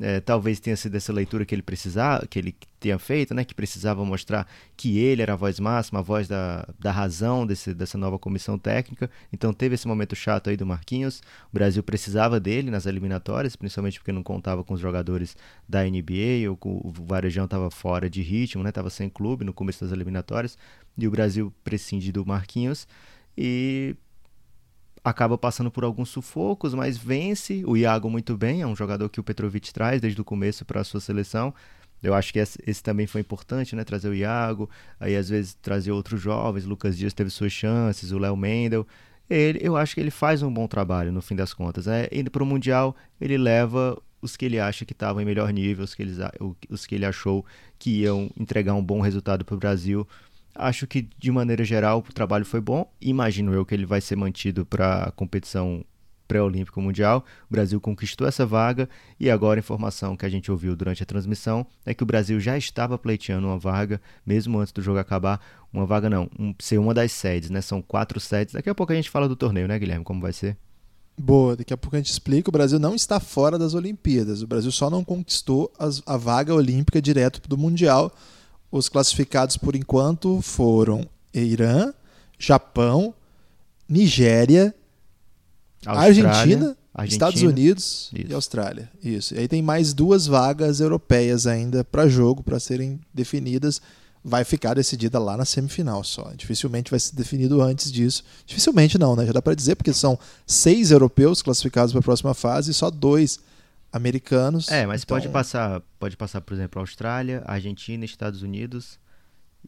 É, 0.00 0.18
talvez 0.18 0.58
tenha 0.58 0.76
sido 0.76 0.94
essa 0.96 1.12
leitura 1.12 1.44
que 1.44 1.54
ele 1.54 1.62
precisava, 1.62 2.26
que 2.26 2.38
ele 2.38 2.56
tenha 2.80 2.98
feito, 2.98 3.34
né, 3.34 3.44
que 3.44 3.54
precisava 3.54 4.02
mostrar 4.02 4.46
que 4.74 4.98
ele 4.98 5.20
era 5.20 5.34
a 5.34 5.36
voz 5.36 5.60
máxima, 5.60 5.98
a 5.98 6.02
voz 6.02 6.26
da, 6.26 6.66
da 6.78 6.90
razão 6.90 7.46
desse, 7.46 7.74
dessa 7.74 7.98
nova 7.98 8.18
comissão 8.18 8.58
técnica. 8.58 9.10
Então 9.30 9.52
teve 9.52 9.74
esse 9.74 9.86
momento 9.86 10.16
chato 10.16 10.48
aí 10.48 10.56
do 10.56 10.64
Marquinhos. 10.64 11.20
O 11.52 11.54
Brasil 11.54 11.82
precisava 11.82 12.40
dele 12.40 12.70
nas 12.70 12.86
eliminatórias, 12.86 13.54
principalmente 13.54 13.98
porque 13.98 14.10
não 14.10 14.22
contava 14.22 14.64
com 14.64 14.72
os 14.72 14.80
jogadores 14.80 15.36
da 15.68 15.84
NBA, 15.84 16.48
ou 16.48 16.56
com, 16.56 16.80
o 16.82 16.90
Varejão 16.90 17.44
estava 17.44 17.70
fora 17.70 18.08
de 18.08 18.22
ritmo, 18.22 18.62
né, 18.62 18.70
estava 18.70 18.88
sem 18.88 19.10
clube 19.10 19.44
no 19.44 19.52
começo 19.52 19.84
das 19.84 19.92
eliminatórias, 19.92 20.56
e 20.96 21.06
o 21.06 21.10
Brasil 21.10 21.52
prescinde 21.62 22.10
do 22.10 22.24
Marquinhos. 22.24 22.88
E 23.36 23.94
acaba 25.02 25.38
passando 25.38 25.70
por 25.70 25.84
alguns 25.84 26.10
sufocos, 26.10 26.74
mas 26.74 26.96
vence 26.96 27.62
o 27.66 27.76
Iago 27.76 28.10
muito 28.10 28.36
bem, 28.36 28.62
é 28.62 28.66
um 28.66 28.76
jogador 28.76 29.08
que 29.08 29.20
o 29.20 29.22
Petrovic 29.24 29.72
traz 29.72 30.00
desde 30.00 30.20
o 30.20 30.24
começo 30.24 30.64
para 30.64 30.80
a 30.80 30.84
sua 30.84 31.00
seleção. 31.00 31.54
Eu 32.02 32.14
acho 32.14 32.32
que 32.32 32.38
esse, 32.38 32.82
também 32.82 33.06
foi 33.06 33.20
importante, 33.20 33.76
né? 33.76 33.84
Trazer 33.84 34.08
o 34.08 34.14
Iago, 34.14 34.70
aí 34.98 35.16
às 35.16 35.28
vezes 35.28 35.54
trazer 35.60 35.92
outros 35.92 36.20
jovens. 36.20 36.64
Lucas 36.64 36.96
Dias 36.96 37.12
teve 37.12 37.28
suas 37.28 37.52
chances, 37.52 38.10
o 38.10 38.18
Léo 38.18 38.36
Mendel. 38.36 38.86
Ele, 39.28 39.58
eu 39.62 39.76
acho 39.76 39.94
que 39.94 40.00
ele 40.00 40.10
faz 40.10 40.42
um 40.42 40.52
bom 40.52 40.66
trabalho 40.66 41.12
no 41.12 41.20
fim 41.20 41.36
das 41.36 41.52
contas. 41.52 41.86
Né? 41.86 42.08
Indo 42.10 42.30
para 42.30 42.42
o 42.42 42.46
Mundial, 42.46 42.96
ele 43.20 43.36
leva 43.36 44.00
os 44.22 44.36
que 44.36 44.44
ele 44.44 44.58
acha 44.58 44.84
que 44.84 44.92
estavam 44.92 45.22
em 45.22 45.24
melhor 45.24 45.52
nível, 45.52 45.84
os 45.84 45.94
que, 45.94 46.02
ele, 46.02 46.14
os 46.68 46.86
que 46.86 46.94
ele 46.94 47.06
achou 47.06 47.44
que 47.78 48.02
iam 48.02 48.30
entregar 48.38 48.74
um 48.74 48.84
bom 48.84 49.00
resultado 49.00 49.44
para 49.44 49.54
o 49.54 49.58
Brasil. 49.58 50.06
Acho 50.60 50.86
que, 50.86 51.08
de 51.18 51.30
maneira 51.30 51.64
geral, 51.64 52.04
o 52.06 52.12
trabalho 52.12 52.44
foi 52.44 52.60
bom. 52.60 52.90
Imagino 53.00 53.54
eu 53.54 53.64
que 53.64 53.74
ele 53.74 53.86
vai 53.86 54.00
ser 54.00 54.16
mantido 54.16 54.66
para 54.66 55.04
a 55.04 55.10
competição 55.10 55.84
pré-olímpico 56.28 56.80
mundial. 56.80 57.24
O 57.48 57.52
Brasil 57.52 57.80
conquistou 57.80 58.28
essa 58.28 58.46
vaga 58.46 58.88
e 59.18 59.28
agora 59.28 59.58
a 59.58 59.62
informação 59.62 60.16
que 60.16 60.24
a 60.24 60.28
gente 60.28 60.48
ouviu 60.48 60.76
durante 60.76 61.02
a 61.02 61.06
transmissão 61.06 61.66
é 61.84 61.92
que 61.92 62.04
o 62.04 62.06
Brasil 62.06 62.38
já 62.38 62.56
estava 62.56 62.96
pleiteando 62.96 63.48
uma 63.48 63.58
vaga, 63.58 64.00
mesmo 64.24 64.60
antes 64.60 64.72
do 64.72 64.80
jogo 64.80 65.00
acabar. 65.00 65.40
Uma 65.72 65.84
vaga 65.84 66.08
não, 66.08 66.30
um, 66.38 66.54
ser 66.60 66.78
uma 66.78 66.94
das 66.94 67.10
sedes, 67.10 67.50
né? 67.50 67.60
São 67.60 67.82
quatro 67.82 68.20
sedes. 68.20 68.54
Daqui 68.54 68.70
a 68.70 68.74
pouco 68.74 68.92
a 68.92 68.96
gente 68.96 69.10
fala 69.10 69.28
do 69.28 69.34
torneio, 69.34 69.66
né, 69.66 69.76
Guilherme? 69.76 70.04
Como 70.04 70.20
vai 70.20 70.32
ser? 70.32 70.56
Boa, 71.18 71.56
daqui 71.56 71.74
a 71.74 71.76
pouco 71.76 71.96
a 71.96 71.98
gente 71.98 72.12
explica. 72.12 72.48
O 72.48 72.52
Brasil 72.52 72.78
não 72.78 72.94
está 72.94 73.18
fora 73.18 73.58
das 73.58 73.74
Olimpíadas. 73.74 74.40
O 74.40 74.46
Brasil 74.46 74.70
só 74.70 74.88
não 74.88 75.02
conquistou 75.02 75.72
as, 75.78 76.00
a 76.06 76.16
vaga 76.16 76.54
olímpica 76.54 77.02
direto 77.02 77.40
do 77.48 77.58
Mundial 77.58 78.14
os 78.70 78.88
classificados 78.88 79.56
por 79.56 79.74
enquanto 79.74 80.40
foram 80.42 81.06
Irã, 81.34 81.92
Japão, 82.38 83.14
Nigéria, 83.88 84.74
Argentina, 85.84 86.30
Argentina, 86.30 86.76
Estados 87.04 87.42
Unidos 87.42 88.10
Isso. 88.12 88.30
e 88.30 88.34
Austrália. 88.34 88.90
Isso. 89.02 89.34
E 89.34 89.38
aí 89.38 89.48
tem 89.48 89.62
mais 89.62 89.92
duas 89.92 90.26
vagas 90.26 90.80
europeias 90.80 91.46
ainda 91.46 91.82
para 91.82 92.08
jogo, 92.08 92.42
para 92.42 92.60
serem 92.60 93.00
definidas. 93.12 93.80
Vai 94.22 94.44
ficar 94.44 94.74
decidida 94.74 95.18
lá 95.18 95.34
na 95.34 95.46
semifinal 95.46 96.04
só. 96.04 96.30
Dificilmente 96.36 96.90
vai 96.90 97.00
ser 97.00 97.16
definido 97.16 97.62
antes 97.62 97.90
disso. 97.90 98.22
Dificilmente 98.44 98.98
não, 98.98 99.16
né? 99.16 99.24
Já 99.24 99.32
dá 99.32 99.40
para 99.40 99.54
dizer, 99.54 99.76
porque 99.76 99.94
são 99.94 100.18
seis 100.46 100.90
europeus 100.90 101.40
classificados 101.40 101.92
para 101.92 102.00
a 102.00 102.02
próxima 102.02 102.34
fase 102.34 102.70
e 102.70 102.74
só 102.74 102.90
dois 102.90 103.40
americanos. 103.92 104.68
É, 104.68 104.86
mas 104.86 105.02
então... 105.02 105.16
pode 105.16 105.28
passar, 105.28 105.82
pode 105.98 106.16
passar, 106.16 106.40
por 106.40 106.54
exemplo, 106.54 106.80
Austrália, 106.80 107.42
Argentina, 107.46 108.04
Estados 108.04 108.42
Unidos. 108.42 108.98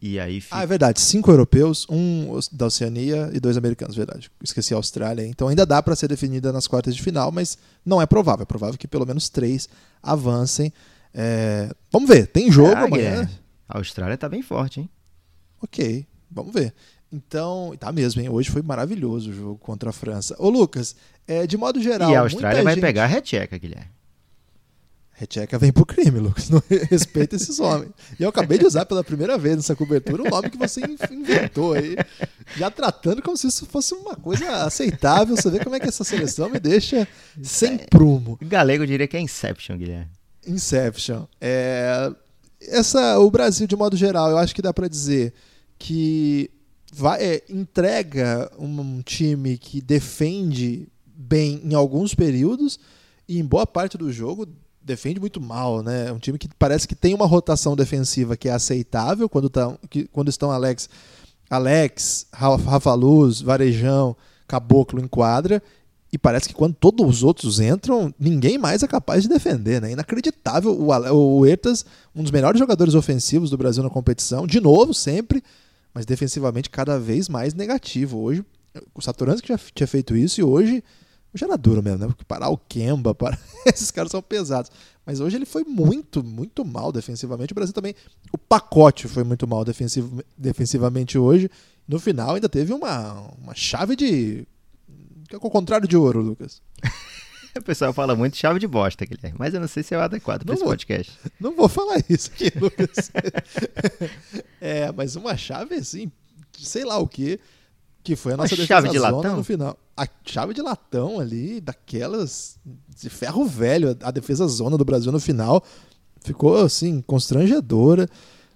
E 0.00 0.18
aí 0.18 0.40
fica... 0.40 0.56
Ah, 0.56 0.62
é 0.62 0.66
verdade. 0.66 1.00
Cinco 1.00 1.30
europeus, 1.30 1.86
um 1.88 2.38
da 2.50 2.66
Oceania 2.66 3.30
e 3.32 3.38
dois 3.38 3.56
americanos, 3.56 3.94
verdade. 3.94 4.30
Esqueci 4.42 4.72
a 4.72 4.76
Austrália. 4.76 5.26
Então 5.26 5.48
ainda 5.48 5.66
dá 5.66 5.82
para 5.82 5.94
ser 5.94 6.08
definida 6.08 6.50
nas 6.50 6.66
quartas 6.66 6.96
de 6.96 7.02
final, 7.02 7.30
mas 7.30 7.58
não 7.84 8.00
é 8.00 8.06
provável. 8.06 8.42
É 8.42 8.46
provável 8.46 8.78
que 8.78 8.88
pelo 8.88 9.06
menos 9.06 9.28
três 9.28 9.68
avancem. 10.02 10.72
É... 11.12 11.70
Vamos 11.90 12.08
ver. 12.08 12.26
Tem 12.26 12.50
jogo 12.50 12.74
ah, 12.74 12.84
amanhã. 12.84 13.22
É. 13.22 13.28
A 13.68 13.78
Austrália 13.78 14.16
tá 14.16 14.28
bem 14.28 14.42
forte, 14.42 14.80
hein? 14.80 14.90
Ok, 15.60 16.06
vamos 16.30 16.52
ver. 16.52 16.74
Então, 17.12 17.74
tá 17.78 17.92
mesmo, 17.92 18.22
hein? 18.22 18.28
Hoje 18.30 18.50
foi 18.50 18.62
maravilhoso 18.62 19.30
o 19.30 19.34
jogo 19.34 19.58
contra 19.58 19.90
a 19.90 19.92
França. 19.92 20.34
Ô, 20.38 20.48
Lucas, 20.48 20.96
é, 21.26 21.46
de 21.46 21.56
modo 21.56 21.80
geral. 21.80 22.10
E 22.10 22.16
a 22.16 22.20
Austrália 22.20 22.62
vai 22.62 22.74
gente... 22.74 22.82
pegar 22.82 23.04
a 23.04 23.06
recheca, 23.06 23.58
Guilherme. 23.58 23.90
Recheca 25.14 25.58
vem 25.58 25.72
pro 25.72 25.86
crime, 25.86 26.18
Lucas. 26.18 26.48
Não 26.48 26.62
respeita 26.90 27.36
esses 27.36 27.60
homens. 27.60 27.92
E 28.18 28.22
eu 28.22 28.28
acabei 28.28 28.58
de 28.58 28.66
usar 28.66 28.86
pela 28.86 29.04
primeira 29.04 29.36
vez 29.36 29.56
nessa 29.56 29.76
cobertura 29.76 30.22
um 30.22 30.30
nome 30.30 30.50
que 30.50 30.56
você 30.56 30.80
inventou 31.10 31.74
aí, 31.74 31.96
já 32.56 32.70
tratando 32.70 33.22
como 33.22 33.36
se 33.36 33.46
isso 33.46 33.66
fosse 33.66 33.94
uma 33.94 34.16
coisa 34.16 34.64
aceitável. 34.64 35.36
Você 35.36 35.50
vê 35.50 35.60
como 35.60 35.76
é 35.76 35.80
que 35.80 35.88
essa 35.88 36.02
seleção 36.02 36.48
me 36.48 36.58
deixa 36.58 37.06
sem 37.42 37.78
prumo. 37.78 38.38
Galego 38.42 38.86
diria 38.86 39.06
que 39.06 39.16
é 39.16 39.20
Inception, 39.20 39.76
Guilherme. 39.76 40.10
Inception. 40.46 41.26
É, 41.40 42.10
essa, 42.60 43.18
o 43.18 43.30
Brasil, 43.30 43.66
de 43.66 43.76
modo 43.76 43.96
geral, 43.96 44.30
eu 44.30 44.38
acho 44.38 44.54
que 44.54 44.62
dá 44.62 44.72
para 44.72 44.88
dizer 44.88 45.32
que 45.78 46.50
vai, 46.92 47.22
é, 47.22 47.42
entrega 47.48 48.50
um 48.58 49.02
time 49.02 49.58
que 49.58 49.80
defende 49.80 50.88
bem 51.06 51.60
em 51.64 51.74
alguns 51.74 52.14
períodos 52.14 52.78
e 53.28 53.38
em 53.38 53.44
boa 53.44 53.66
parte 53.66 53.96
do 53.96 54.12
jogo 54.12 54.46
defende 54.84 55.20
muito 55.20 55.40
mal, 55.40 55.82
né? 55.82 56.08
É 56.08 56.12
um 56.12 56.18
time 56.18 56.38
que 56.38 56.48
parece 56.58 56.86
que 56.86 56.94
tem 56.94 57.14
uma 57.14 57.26
rotação 57.26 57.76
defensiva 57.76 58.36
que 58.36 58.48
é 58.48 58.52
aceitável 58.52 59.28
quando, 59.28 59.48
tá, 59.48 59.76
que, 59.88 60.08
quando 60.08 60.28
estão 60.28 60.50
Alex, 60.50 60.88
Alex, 61.48 62.26
Rafa 62.32 62.94
Luz, 62.94 63.40
Varejão, 63.40 64.16
Caboclo 64.46 65.00
em 65.00 65.06
quadra. 65.06 65.62
E 66.12 66.18
parece 66.18 66.46
que 66.46 66.54
quando 66.54 66.74
todos 66.74 67.06
os 67.06 67.22
outros 67.22 67.58
entram, 67.58 68.14
ninguém 68.20 68.58
mais 68.58 68.82
é 68.82 68.86
capaz 68.86 69.22
de 69.22 69.28
defender, 69.28 69.80
né? 69.80 69.92
Inacreditável. 69.92 70.78
O, 70.78 71.38
o 71.38 71.46
Ertas, 71.46 71.86
um 72.14 72.22
dos 72.22 72.30
melhores 72.30 72.58
jogadores 72.58 72.94
ofensivos 72.94 73.48
do 73.48 73.56
Brasil 73.56 73.82
na 73.82 73.88
competição, 73.88 74.46
de 74.46 74.60
novo, 74.60 74.92
sempre, 74.92 75.42
mas 75.94 76.04
defensivamente 76.04 76.68
cada 76.68 76.98
vez 76.98 77.30
mais 77.30 77.54
negativo. 77.54 78.18
Hoje, 78.18 78.44
o 78.94 79.00
Satoransky 79.00 79.48
já 79.48 79.58
tinha 79.74 79.86
feito 79.86 80.14
isso 80.14 80.40
e 80.40 80.44
hoje 80.44 80.84
Hoje 81.34 81.44
era 81.44 81.56
duro 81.56 81.82
mesmo, 81.82 81.98
né? 81.98 82.06
Porque 82.06 82.24
parar 82.24 82.50
o 82.50 82.58
Kemba, 82.58 83.14
parar... 83.14 83.38
esses 83.66 83.90
caras 83.90 84.10
são 84.10 84.22
pesados. 84.22 84.70
Mas 85.04 85.20
hoje 85.20 85.36
ele 85.36 85.46
foi 85.46 85.64
muito, 85.64 86.22
muito 86.22 86.64
mal 86.64 86.92
defensivamente. 86.92 87.52
O 87.52 87.54
Brasil 87.54 87.74
também, 87.74 87.94
o 88.30 88.38
pacote 88.38 89.08
foi 89.08 89.24
muito 89.24 89.48
mal 89.48 89.64
defensiv... 89.64 90.20
defensivamente 90.36 91.18
hoje. 91.18 91.50
No 91.88 91.98
final 91.98 92.34
ainda 92.34 92.48
teve 92.48 92.72
uma, 92.72 93.20
uma 93.42 93.54
chave 93.54 93.96
de. 93.96 94.46
Que 95.28 95.34
é 95.34 95.38
o 95.38 95.40
contrário 95.40 95.88
de 95.88 95.96
ouro, 95.96 96.20
Lucas. 96.20 96.62
o 97.56 97.62
pessoal 97.62 97.92
fala 97.92 98.14
muito 98.14 98.36
chave 98.36 98.60
de 98.60 98.66
bosta, 98.66 99.04
Guilherme, 99.04 99.38
mas 99.38 99.54
eu 99.54 99.60
não 99.60 99.68
sei 99.68 99.82
se 99.82 99.94
é 99.94 99.98
o 99.98 100.02
adequado 100.02 100.44
para 100.44 100.54
esse 100.54 100.64
podcast. 100.64 101.18
Não 101.40 101.56
vou 101.56 101.68
falar 101.68 102.02
isso 102.08 102.30
aqui, 102.32 102.52
Lucas. 102.58 103.10
é, 104.60 104.92
mas 104.92 105.16
uma 105.16 105.36
chave 105.36 105.74
assim, 105.74 106.10
sei 106.56 106.84
lá 106.84 106.98
o 106.98 107.08
que 107.08 107.40
que 108.02 108.16
foi 108.16 108.32
a 108.32 108.36
nossa 108.36 108.54
Uma 108.54 108.66
chave 108.66 108.88
de 108.88 108.98
latão 108.98 109.36
no 109.36 109.44
final. 109.44 109.78
A 109.96 110.06
chave 110.24 110.54
de 110.54 110.62
latão 110.62 111.20
ali, 111.20 111.60
daquelas 111.60 112.58
de 113.00 113.08
ferro 113.08 113.44
velho, 113.44 113.96
a 114.02 114.10
defesa 114.10 114.46
zona 114.46 114.76
do 114.76 114.84
Brasil 114.84 115.12
no 115.12 115.20
final 115.20 115.62
ficou 116.20 116.56
assim 116.58 117.00
constrangedora. 117.00 118.08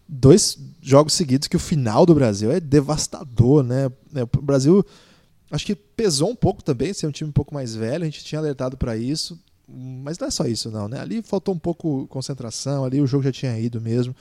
Dois 0.08 0.58
jogos 0.80 1.14
seguidos 1.14 1.48
que 1.48 1.56
o 1.56 1.60
final 1.60 2.06
do 2.06 2.14
Brasil 2.14 2.50
é 2.50 2.60
devastador, 2.60 3.62
né? 3.62 3.90
É, 4.14 4.22
o 4.22 4.42
Brasil 4.42 4.84
acho 5.50 5.66
que 5.66 5.74
pesou 5.74 6.30
um 6.30 6.36
pouco 6.36 6.62
também 6.62 6.92
ser 6.92 7.06
um 7.06 7.10
time 7.10 7.30
um 7.30 7.32
pouco 7.32 7.54
mais 7.54 7.74
velho, 7.74 8.02
a 8.02 8.06
gente 8.06 8.24
tinha 8.24 8.38
alertado 8.40 8.76
para 8.76 8.96
isso, 8.96 9.38
mas 9.68 10.18
não 10.18 10.28
é 10.28 10.30
só 10.30 10.44
isso 10.44 10.70
não, 10.70 10.88
né? 10.88 11.00
Ali 11.00 11.22
faltou 11.22 11.54
um 11.54 11.58
pouco 11.58 12.06
concentração, 12.08 12.84
ali 12.84 13.00
o 13.00 13.06
jogo 13.06 13.24
já 13.24 13.32
tinha 13.32 13.58
ido 13.58 13.80
mesmo. 13.80 14.14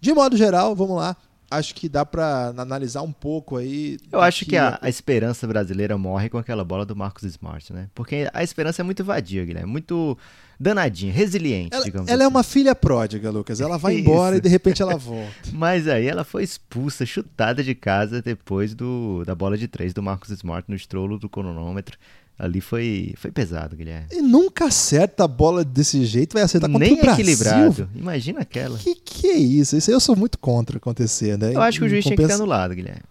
De 0.00 0.12
modo 0.12 0.36
geral, 0.36 0.74
vamos 0.74 0.96
lá, 0.96 1.16
acho 1.52 1.74
que 1.74 1.88
dá 1.88 2.04
para 2.04 2.48
analisar 2.56 3.02
um 3.02 3.12
pouco 3.12 3.56
aí. 3.56 3.98
Eu 4.10 4.20
acho 4.20 4.44
que, 4.44 4.56
a, 4.56 4.78
a, 4.80 4.88
esperança 4.88 5.46
brasileira 5.46 5.96
morre 5.96 6.28
com 6.28 6.38
aquela 6.38 6.64
bola 6.64 6.84
do 6.84 6.96
Marcos 6.96 7.22
Smart, 7.24 7.72
né? 7.72 7.88
Porque 7.94 8.28
a 8.32 8.42
esperança 8.42 8.82
é 8.82 8.84
muito 8.84 9.04
vadia, 9.04 9.44
Guilherme, 9.44 9.70
muito 9.70 10.16
danadinha, 10.58 11.12
resiliente, 11.12 11.74
ela, 11.74 11.84
digamos 11.84 12.08
ela 12.08 12.22
é 12.22 12.24
assim. 12.24 12.24
é 12.24 12.28
uma 12.28 12.42
filha 12.42 12.74
pródiga, 12.74 13.30
Lucas. 13.30 13.60
Ela 13.60 13.76
vai 13.76 13.98
embora 13.98 14.36
e 14.36 14.40
de 14.40 14.48
repente 14.48 14.80
ela 14.80 14.96
volta. 14.96 15.32
Mas 15.52 15.88
aí 15.88 16.06
ela 16.06 16.24
foi 16.24 16.44
expulsa, 16.44 17.04
chutada 17.04 17.62
de 17.62 17.74
casa 17.74 18.22
depois 18.22 18.74
do, 18.74 19.24
da 19.24 19.34
bola 19.34 19.56
de 19.56 19.66
três 19.66 19.92
do 19.92 20.02
Marcos 20.02 20.30
Smart 20.30 20.68
no 20.68 20.76
estrolo 20.76 21.18
do 21.18 21.28
cronômetro. 21.28 21.98
Ali 22.42 22.60
foi, 22.60 23.14
foi 23.16 23.30
pesado, 23.30 23.76
Guilherme. 23.76 24.08
E 24.10 24.20
nunca 24.20 24.64
acerta 24.64 25.22
a 25.22 25.28
bola 25.28 25.64
desse 25.64 26.04
jeito, 26.04 26.34
vai 26.34 26.42
acertar 26.42 26.68
contra 26.68 26.84
Nem 26.88 26.98
o 26.98 27.00
Brasil. 27.00 27.22
equilibrado. 27.22 27.88
Imagina 27.94 28.40
aquela. 28.40 28.76
Que 28.78 28.96
que 28.96 29.28
é 29.28 29.36
isso? 29.36 29.76
Isso 29.76 29.88
aí 29.88 29.94
eu 29.94 30.00
sou 30.00 30.16
muito 30.16 30.36
contra 30.40 30.76
acontecer, 30.76 31.38
né? 31.38 31.54
Eu 31.54 31.62
acho 31.62 31.78
que 31.78 31.84
o 31.84 31.88
juiz 31.88 32.02
Compensa... 32.02 32.16
tinha 32.16 32.26
que 32.26 32.34
ser 32.34 32.42
anulado, 32.42 32.74
Guilherme. 32.74 33.02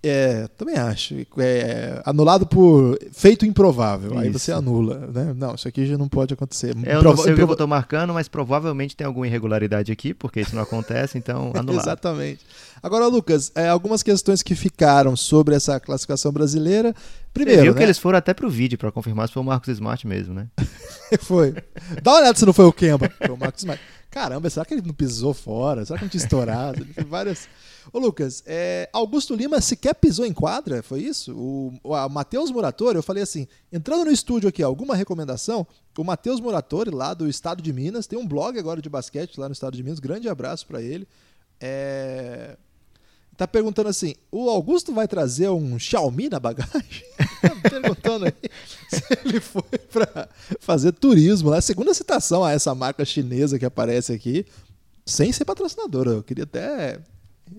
É, 0.00 0.46
também 0.56 0.76
acho. 0.76 1.14
É, 1.38 2.00
anulado 2.04 2.46
por 2.46 2.96
feito 3.12 3.44
improvável. 3.44 4.12
Isso. 4.12 4.20
Aí 4.20 4.30
você 4.30 4.52
anula, 4.52 5.08
né? 5.12 5.34
Não, 5.36 5.56
isso 5.56 5.66
aqui 5.66 5.84
já 5.86 5.98
não 5.98 6.08
pode 6.08 6.34
acontecer. 6.34 6.74
É, 6.84 6.94
eu 6.94 7.02
não 7.02 7.16
sei 7.16 7.32
o 7.32 7.36
que 7.36 7.42
eu 7.42 7.50
estou 7.50 7.66
marcando, 7.66 8.14
mas 8.14 8.28
provavelmente 8.28 8.96
tem 8.96 9.06
alguma 9.06 9.26
irregularidade 9.26 9.90
aqui, 9.90 10.14
porque 10.14 10.40
isso 10.40 10.54
não 10.54 10.62
acontece, 10.62 11.18
então 11.18 11.50
anulado. 11.56 11.82
Exatamente. 11.82 12.46
Agora, 12.80 13.08
Lucas, 13.08 13.50
é, 13.56 13.68
algumas 13.68 14.02
questões 14.02 14.40
que 14.40 14.54
ficaram 14.54 15.16
sobre 15.16 15.56
essa 15.56 15.80
classificação 15.80 16.30
brasileira. 16.30 16.94
Primeiro, 17.34 17.58
você 17.58 17.64
viu 17.64 17.72
né? 17.72 17.78
que 17.78 17.84
eles 17.84 17.98
foram 17.98 18.18
até 18.18 18.32
pro 18.32 18.48
vídeo 18.48 18.78
para 18.78 18.92
confirmar 18.92 19.26
se 19.26 19.34
foi 19.34 19.42
o 19.42 19.46
Marcos 19.46 19.68
Smart 19.68 20.06
mesmo, 20.06 20.32
né? 20.32 20.46
foi. 21.20 21.54
Dá 22.02 22.12
uma 22.12 22.20
olhada 22.20 22.38
se 22.38 22.46
não 22.46 22.52
foi 22.52 22.66
o 22.66 22.72
Kemba, 22.72 23.10
foi 23.18 23.30
o 23.30 23.36
Marcos 23.36 23.62
Smart. 23.62 23.82
Caramba, 24.10 24.48
será 24.48 24.64
que 24.64 24.74
ele 24.74 24.86
não 24.86 24.94
pisou 24.94 25.34
fora? 25.34 25.84
Será 25.84 25.98
que 25.98 26.04
não 26.04 26.10
tinha 26.10 26.22
estourado? 26.22 26.86
várias 27.06 27.48
Ô 27.92 27.98
Lucas, 27.98 28.42
é, 28.46 28.88
Augusto 28.92 29.34
Lima 29.34 29.60
sequer 29.60 29.94
pisou 29.94 30.26
em 30.26 30.32
quadra, 30.32 30.82
foi 30.82 31.00
isso? 31.00 31.34
O, 31.34 31.72
o 31.82 32.08
Matheus 32.08 32.50
Muratori, 32.50 32.96
eu 32.96 33.02
falei 33.02 33.22
assim, 33.22 33.46
entrando 33.72 34.04
no 34.04 34.10
estúdio 34.10 34.48
aqui, 34.48 34.62
alguma 34.62 34.94
recomendação? 34.94 35.66
O 35.96 36.04
Matheus 36.04 36.38
Muratori, 36.38 36.90
lá 36.90 37.14
do 37.14 37.28
estado 37.28 37.62
de 37.62 37.72
Minas, 37.72 38.06
tem 38.06 38.18
um 38.18 38.26
blog 38.26 38.58
agora 38.58 38.82
de 38.82 38.88
basquete 38.90 39.38
lá 39.38 39.48
no 39.48 39.52
estado 39.52 39.76
de 39.76 39.82
Minas, 39.82 39.98
grande 39.98 40.28
abraço 40.28 40.66
para 40.66 40.82
ele. 40.82 41.08
É, 41.60 42.56
tá 43.38 43.46
perguntando 43.46 43.88
assim: 43.88 44.14
o 44.30 44.50
Augusto 44.50 44.92
vai 44.92 45.06
trazer 45.06 45.48
um 45.48 45.78
Xiaomi 45.78 46.28
na 46.28 46.40
bagagem? 46.40 47.04
tá 47.40 47.70
perguntando 47.70 48.26
aí 48.26 48.32
se 48.90 49.02
ele 49.24 49.40
foi 49.40 49.62
para 49.90 50.28
fazer 50.60 50.92
turismo. 50.92 51.52
A 51.52 51.60
segunda 51.60 51.94
citação 51.94 52.44
a 52.44 52.52
essa 52.52 52.74
marca 52.74 53.04
chinesa 53.04 53.58
que 53.58 53.64
aparece 53.64 54.12
aqui, 54.12 54.44
sem 55.06 55.32
ser 55.32 55.44
patrocinadora. 55.44 56.10
Eu 56.10 56.22
queria 56.22 56.44
até 56.44 56.98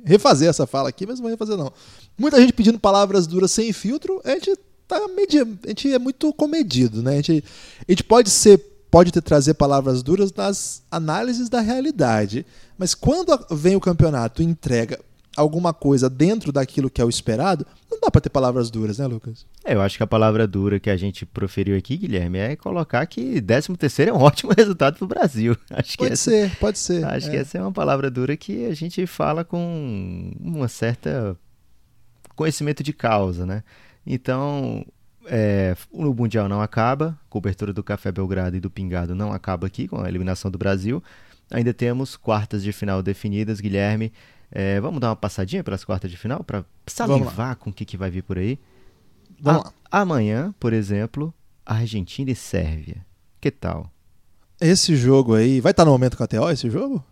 refazer 0.04 0.50
essa 0.50 0.68
fala 0.68 0.90
aqui, 0.90 1.08
mas 1.08 1.16
não 1.16 1.24
vou 1.24 1.32
refazer 1.32 1.58
não. 1.58 1.72
Muita 2.18 2.40
gente 2.40 2.54
pedindo 2.54 2.78
palavras 2.78 3.26
duras 3.26 3.50
sem 3.50 3.72
filtro, 3.72 4.22
a 4.26 4.32
gente 4.32 4.56
tá 4.86 4.98
a 4.98 5.68
gente 5.70 5.94
é 5.94 6.00
muito 6.00 6.34
comedido, 6.34 7.02
né? 7.02 7.14
A 7.14 7.16
gente, 7.16 7.44
a 7.88 7.92
gente 7.92 8.04
pode 8.04 8.30
ser 8.30 8.58
pode 8.92 9.12
ter 9.12 9.22
trazer 9.22 9.54
palavras 9.54 10.02
duras 10.02 10.34
nas 10.34 10.82
análises 10.90 11.48
da 11.48 11.62
realidade, 11.62 12.44
mas 12.76 12.96
quando 12.96 13.40
vem 13.52 13.76
o 13.76 13.80
campeonato 13.80 14.42
e 14.42 14.46
entrega 14.46 15.00
alguma 15.36 15.74
coisa 15.74 16.10
dentro 16.10 16.52
daquilo 16.52 16.90
que 16.90 17.02
é 17.02 17.06
o 17.06 17.10
esperado, 17.10 17.66
não 17.90 18.00
dá 18.00 18.12
para 18.12 18.22
ter 18.22 18.30
palavras 18.30 18.70
duras, 18.70 18.98
né, 18.98 19.08
Lucas? 19.08 19.46
É, 19.64 19.74
eu 19.74 19.82
acho 19.82 19.98
que 19.98 20.04
a 20.04 20.08
palavra 20.08 20.48
dura 20.48 20.80
que 20.80 20.90
a 20.90 20.98
gente 20.98 21.26
proferiu 21.26 21.78
aqui, 21.78 21.98
Guilherme, 21.98 22.40
é 22.40 22.56
colocar 22.56 23.06
que 23.06 23.42
13 23.42 23.76
terceiro 23.78 24.12
é 24.12 24.14
um 24.14 24.22
ótimo 24.22 24.52
resultado 24.56 24.98
para 24.98 25.06
o 25.06 25.08
Brasil. 25.08 25.56
Acho 25.72 25.98
pode 25.98 26.14
essa, 26.14 26.32
ser, 26.32 26.56
pode 26.58 26.80
ser. 26.80 27.06
Acho 27.06 27.28
é. 27.28 27.32
que 27.32 27.38
essa 27.38 27.58
é 27.58 27.62
uma 27.62 27.72
palavra 27.72 28.10
dura 28.10 28.36
que 28.36 28.66
a 28.66 28.74
gente 28.74 29.06
fala 29.06 29.44
com 29.44 30.34
uma 30.40 30.68
certa 30.68 31.38
conhecimento 32.36 32.82
de 32.82 32.94
causa, 32.94 33.46
né? 33.46 33.64
Então, 34.06 34.86
é, 35.26 35.76
o 35.92 36.14
Mundial 36.14 36.48
não 36.48 36.62
acaba, 36.62 37.20
cobertura 37.30 37.74
do 37.74 37.84
Café 37.84 38.12
Belgrado 38.12 38.56
e 38.56 38.60
do 38.60 38.70
Pingado 38.70 39.14
não 39.14 39.32
acaba 39.32 39.68
aqui 39.68 39.88
com 39.88 40.02
a 40.02 40.08
eliminação 40.08 40.50
do 40.50 40.58
Brasil. 40.58 41.04
Ainda 41.52 41.74
temos 41.74 42.16
quartas 42.16 42.64
de 42.64 42.72
final 42.72 43.04
definidas, 43.04 43.60
Guilherme. 43.60 44.14
É, 44.52 44.80
vamos 44.80 45.00
dar 45.00 45.10
uma 45.10 45.16
passadinha 45.16 45.64
pelas 45.64 45.84
quartas 45.84 46.10
de 46.10 46.18
final 46.18 46.44
para 46.44 46.66
salivar 46.88 47.56
com 47.56 47.70
o 47.70 47.74
que, 47.74 47.86
que 47.86 47.98
vai 47.98 48.10
vir 48.10 48.24
por 48.24 48.38
aí? 48.38 48.60
Vamos 49.40 49.62
a, 49.62 49.66
lá. 49.66 49.74
Amanhã, 49.92 50.54
por 50.60 50.74
exemplo, 50.74 51.34
Argentina 51.66 52.32
e 52.32 52.36
Sérvia. 52.36 53.06
Que 53.40 53.52
tal? 53.52 53.92
Esse 54.60 54.96
jogo 54.96 55.36
aí, 55.36 55.62
vai 55.62 55.72
estar 55.72 55.84
tá 55.84 55.86
no 55.86 55.92
momento 55.92 56.18
KTO 56.18 56.50
esse 56.50 56.70
jogo? 56.70 57.04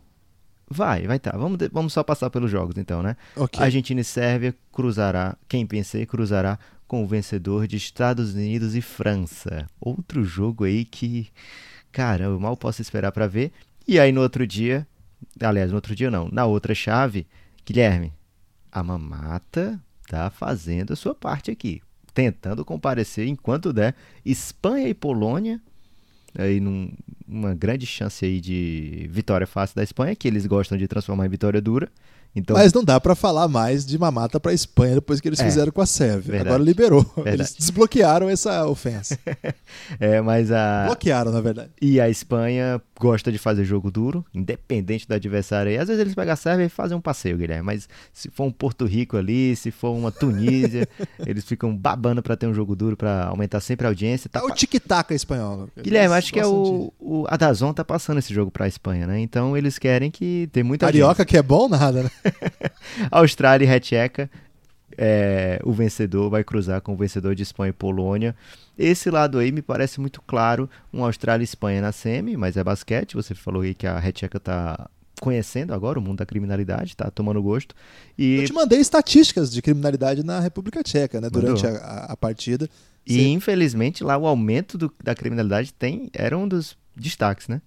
Vai, 0.69 1.07
vai 1.07 1.17
estar. 1.17 1.31
Tá. 1.31 1.37
Vamos, 1.37 1.57
vamos 1.71 1.93
só 1.93 2.03
passar 2.03 2.29
pelos 2.29 2.51
jogos 2.51 2.77
então, 2.77 3.01
né? 3.01 3.15
Okay. 3.35 3.63
Argentina 3.63 4.01
e 4.01 4.03
Sérvia 4.03 4.53
cruzará, 4.71 5.37
quem 5.47 5.65
pensei, 5.65 6.05
cruzará 6.05 6.59
com 6.87 7.03
o 7.03 7.07
vencedor 7.07 7.67
de 7.67 7.77
Estados 7.77 8.33
Unidos 8.33 8.75
e 8.75 8.81
França. 8.81 9.67
Outro 9.79 10.23
jogo 10.23 10.65
aí 10.65 10.83
que, 10.83 11.27
cara, 11.91 12.25
eu 12.25 12.39
mal 12.39 12.57
posso 12.57 12.81
esperar 12.81 13.11
para 13.11 13.27
ver. 13.27 13.51
E 13.87 13.99
aí 13.99 14.11
no 14.11 14.21
outro 14.21 14.45
dia, 14.45 14.85
Aliás, 15.39 15.69
no 15.69 15.75
outro 15.75 15.95
dia 15.95 16.09
não. 16.09 16.29
Na 16.31 16.45
outra 16.45 16.73
chave, 16.73 17.27
Guilherme, 17.65 18.13
a 18.71 18.83
mamata 18.83 19.79
tá 20.07 20.29
fazendo 20.29 20.93
a 20.93 20.95
sua 20.95 21.13
parte 21.13 21.51
aqui. 21.51 21.81
Tentando 22.13 22.65
comparecer 22.65 23.27
enquanto 23.27 23.73
der. 23.73 23.95
Espanha 24.25 24.87
e 24.87 24.93
Polônia. 24.93 25.61
Aí 26.37 26.59
num, 26.59 26.91
uma 27.27 27.53
grande 27.53 27.85
chance 27.85 28.23
aí 28.25 28.39
de 28.39 29.07
vitória 29.11 29.47
fácil 29.47 29.75
da 29.75 29.83
Espanha, 29.83 30.15
que 30.15 30.27
eles 30.27 30.45
gostam 30.45 30.77
de 30.77 30.87
transformar 30.87 31.25
em 31.25 31.29
vitória 31.29 31.61
dura. 31.61 31.89
Então... 32.35 32.55
Mas 32.55 32.71
não 32.71 32.83
dá 32.83 32.99
para 32.99 33.15
falar 33.15 33.47
mais 33.47 33.85
de 33.85 33.97
mamata 33.97 34.39
para 34.39 34.53
Espanha 34.53 34.95
depois 34.95 35.19
que 35.19 35.27
eles 35.27 35.39
é, 35.39 35.43
fizeram 35.43 35.71
com 35.71 35.81
a 35.81 35.85
Sérvia. 35.85 36.41
Agora 36.41 36.61
liberou. 36.61 37.01
Verdade. 37.15 37.37
Eles 37.37 37.55
desbloquearam 37.55 38.29
essa 38.29 38.67
ofensa. 38.67 39.17
é, 39.99 40.21
mas 40.21 40.51
a 40.51 40.85
bloquearam 40.85 41.31
na 41.31 41.41
verdade. 41.41 41.71
E 41.81 41.99
a 41.99 42.09
Espanha 42.09 42.79
gosta 42.99 43.31
de 43.31 43.37
fazer 43.37 43.63
jogo 43.63 43.91
duro, 43.91 44.25
independente 44.33 45.07
do 45.07 45.13
adversário. 45.13 45.71
Aí, 45.71 45.77
às 45.77 45.87
vezes 45.87 46.01
eles 46.01 46.15
pegam 46.15 46.33
a 46.33 46.35
Sérvia 46.35 46.65
e 46.65 46.69
fazem 46.69 46.97
um 46.97 47.01
passeio, 47.01 47.37
Guilherme. 47.37 47.63
Mas 47.63 47.87
se 48.11 48.29
for 48.29 48.45
um 48.45 48.51
Porto 48.51 48.85
Rico 48.85 49.17
ali, 49.17 49.55
se 49.55 49.71
for 49.71 49.91
uma 49.91 50.11
Tunísia, 50.11 50.87
eles 51.25 51.45
ficam 51.45 51.75
babando 51.75 52.21
para 52.21 52.35
ter 52.35 52.47
um 52.47 52.53
jogo 52.53 52.75
duro 52.75 52.97
para 52.97 53.25
aumentar 53.25 53.59
sempre 53.59 53.85
a 53.85 53.89
audiência. 53.89 54.29
Tá 54.29 54.39
é 54.39 54.43
o 54.43 54.51
tic-tac 54.51 55.13
espanhol. 55.13 55.69
Guilherme, 55.77 56.15
acho 56.15 56.33
que 56.33 56.39
é 56.39 56.45
o, 56.45 56.91
o 56.99 57.25
a 57.27 57.37
Dazon 57.37 57.73
tá 57.73 57.85
passando 57.85 58.17
esse 58.17 58.33
jogo 58.33 58.51
para 58.51 58.65
a 58.65 58.67
Espanha, 58.67 59.05
né? 59.05 59.19
Então 59.19 59.55
eles 59.55 59.77
querem 59.77 60.09
que 60.09 60.49
tem 60.51 60.63
muita 60.63 60.85
Carioca 60.85 61.25
que 61.25 61.37
é 61.37 61.43
bom 61.43 61.69
nada, 61.69 62.03
né? 62.03 62.09
Austrália 63.11 63.65
e 63.65 63.67
Recheca. 63.67 64.29
É, 64.97 65.59
o 65.63 65.71
vencedor 65.71 66.29
vai 66.29 66.43
cruzar 66.43 66.81
com 66.81 66.93
o 66.93 66.97
vencedor 66.97 67.35
de 67.35 67.43
Espanha 67.43 67.69
e 67.69 67.73
Polônia. 67.73 68.35
Esse 68.77 69.09
lado 69.09 69.37
aí 69.37 69.51
me 69.51 69.61
parece 69.61 69.99
muito 69.99 70.21
claro, 70.21 70.69
um 70.91 71.03
Austrália 71.03 71.43
e 71.43 71.45
Espanha 71.45 71.81
na 71.81 71.91
semi, 71.91 72.35
mas 72.35 72.57
é 72.57 72.63
basquete. 72.63 73.15
Você 73.15 73.35
falou 73.35 73.61
aí 73.61 73.73
que 73.73 73.85
a 73.85 73.99
Recheca 73.99 74.37
está 74.37 74.89
conhecendo 75.19 75.73
agora 75.73 75.99
o 75.99 76.01
mundo 76.01 76.19
da 76.19 76.25
criminalidade, 76.25 76.91
está 76.91 77.09
tomando 77.09 77.41
gosto. 77.41 77.75
E... 78.17 78.37
Eu 78.37 78.45
te 78.45 78.53
mandei 78.53 78.79
estatísticas 78.79 79.51
de 79.51 79.61
criminalidade 79.61 80.23
na 80.23 80.39
República 80.39 80.83
Tcheca, 80.83 81.19
né, 81.19 81.29
durante 81.29 81.65
a, 81.65 82.05
a, 82.09 82.17
partida. 82.17 82.69
E 83.05 83.15
Você... 83.15 83.27
infelizmente 83.27 84.03
lá 84.03 84.17
o 84.17 84.27
aumento 84.27 84.77
do, 84.77 84.93
da 85.03 85.15
criminalidade 85.15 85.73
tem 85.73 86.09
era 86.13 86.37
um 86.37 86.47
dos 86.47 86.77
destaques, 86.95 87.47
né? 87.47 87.61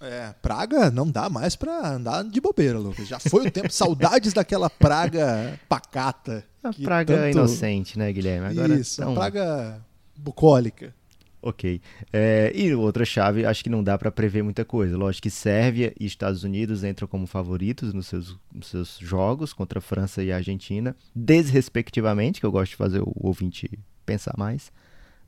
É, 0.00 0.34
praga 0.42 0.90
não 0.90 1.10
dá 1.10 1.30
mais 1.30 1.56
pra 1.56 1.94
andar 1.94 2.22
de 2.24 2.40
bobeira, 2.40 2.78
Lucas. 2.78 3.08
Já 3.08 3.18
foi 3.18 3.46
o 3.46 3.50
tempo. 3.50 3.72
Saudades 3.72 4.32
daquela 4.34 4.68
praga 4.68 5.58
pacata. 5.68 6.44
A 6.64 6.72
praga 6.72 7.16
tanto... 7.16 7.36
inocente, 7.36 7.98
né, 7.98 8.10
Guilherme? 8.12 8.46
Agora 8.48 8.74
Isso, 8.74 9.02
tão... 9.02 9.12
a 9.12 9.14
praga 9.14 9.80
bucólica. 10.16 10.94
Ok. 11.42 11.78
É, 12.10 12.50
e 12.54 12.74
outra 12.74 13.04
chave, 13.04 13.44
acho 13.44 13.62
que 13.62 13.68
não 13.68 13.84
dá 13.84 13.98
para 13.98 14.10
prever 14.10 14.42
muita 14.42 14.64
coisa. 14.64 14.96
Lógico 14.96 15.24
que 15.24 15.30
Sérvia 15.30 15.92
e 16.00 16.06
Estados 16.06 16.42
Unidos 16.42 16.82
entram 16.82 17.06
como 17.06 17.26
favoritos 17.26 17.92
nos 17.92 18.06
seus, 18.06 18.38
nos 18.50 18.68
seus 18.68 18.98
jogos 18.98 19.52
contra 19.52 19.78
França 19.78 20.22
e 20.22 20.32
Argentina, 20.32 20.96
desrespectivamente, 21.14 22.40
que 22.40 22.46
eu 22.46 22.50
gosto 22.50 22.70
de 22.70 22.76
fazer 22.76 23.02
o 23.02 23.12
ouvinte 23.14 23.70
pensar 24.06 24.32
mais 24.38 24.72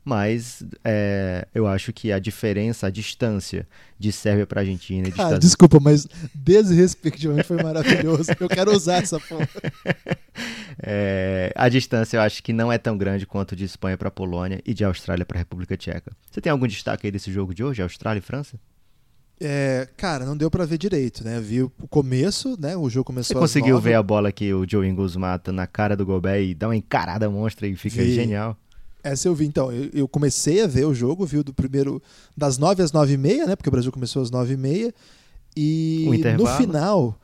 mas 0.07 0.63
é, 0.85 1.45
eu 1.53 1.67
acho 1.67 1.91
que 1.91 2.13
a 2.13 2.17
diferença, 2.17 2.87
a 2.87 2.89
distância 2.89 3.67
de 3.99 4.09
Sérvia 4.09 4.47
para 4.47 4.61
Argentina. 4.61 5.03
De 5.03 5.09
ah, 5.19 5.23
Estados... 5.23 5.39
Desculpa, 5.39 5.81
mas 5.81 6.07
desrespectivamente 6.33 7.43
foi 7.45 7.61
maravilhoso. 7.61 8.31
eu 8.39 8.47
quero 8.47 8.73
usar 8.73 9.03
essa 9.03 9.19
porra. 9.19 9.47
É, 10.79 11.51
a 11.55 11.67
distância 11.69 12.17
eu 12.17 12.21
acho 12.21 12.43
que 12.43 12.53
não 12.53 12.71
é 12.71 12.77
tão 12.77 12.95
grande 12.95 13.25
quanto 13.25 13.55
de 13.55 13.65
Espanha 13.65 13.97
para 13.97 14.11
Polônia 14.11 14.61
e 14.63 14.75
de 14.75 14.85
Austrália 14.85 15.25
para 15.25 15.39
República 15.39 15.75
Tcheca. 15.75 16.11
Você 16.29 16.39
tem 16.39 16.51
algum 16.51 16.67
destaque 16.67 17.07
aí 17.07 17.11
desse 17.11 17.31
jogo 17.31 17.51
de 17.51 17.63
hoje, 17.63 17.81
Austrália 17.81 18.19
e 18.19 18.21
França? 18.21 18.59
É, 19.41 19.89
cara, 19.97 20.23
não 20.23 20.37
deu 20.37 20.51
para 20.51 20.65
ver 20.65 20.77
direito, 20.77 21.23
né? 21.23 21.39
Vi 21.41 21.63
o 21.63 21.71
começo, 21.89 22.55
né? 22.59 22.77
O 22.77 22.87
jogo 22.91 23.05
começou 23.05 23.33
Você 23.35 23.39
conseguiu 23.39 23.81
ver 23.81 23.95
a 23.95 24.03
bola 24.03 24.31
que 24.31 24.53
o 24.53 24.69
Joe 24.69 24.87
Ingles 24.87 25.15
mata 25.15 25.51
na 25.51 25.65
cara 25.65 25.97
do 25.97 26.05
Gobert 26.05 26.43
e 26.43 26.53
dá 26.53 26.67
uma 26.67 26.75
encarada 26.75 27.27
monstra 27.27 27.67
e 27.67 27.75
fica 27.75 28.03
vi. 28.03 28.13
genial? 28.13 28.55
Essa 29.07 29.27
eu 29.27 29.35
vi, 29.35 29.45
então. 29.45 29.71
Eu, 29.71 29.89
eu, 29.93 30.07
comecei 30.07 30.61
a 30.61 30.67
ver 30.67 30.85
o 30.85 30.93
jogo, 30.93 31.25
vi 31.25 31.37
o 31.37 31.43
do 31.43 31.53
primeiro. 31.53 32.01
Das 32.35 32.57
9 32.57 32.83
às 32.83 32.91
9 32.91 33.13
e 33.13 33.17
meia, 33.17 33.45
né? 33.45 33.55
Porque 33.55 33.69
o 33.69 33.71
Brasil 33.71 33.91
começou 33.91 34.21
às 34.21 34.29
9 34.29 34.53
e 34.53 34.57
meia. 34.57 34.93
E 35.55 36.05
no 36.37 36.45
final. 36.45 37.19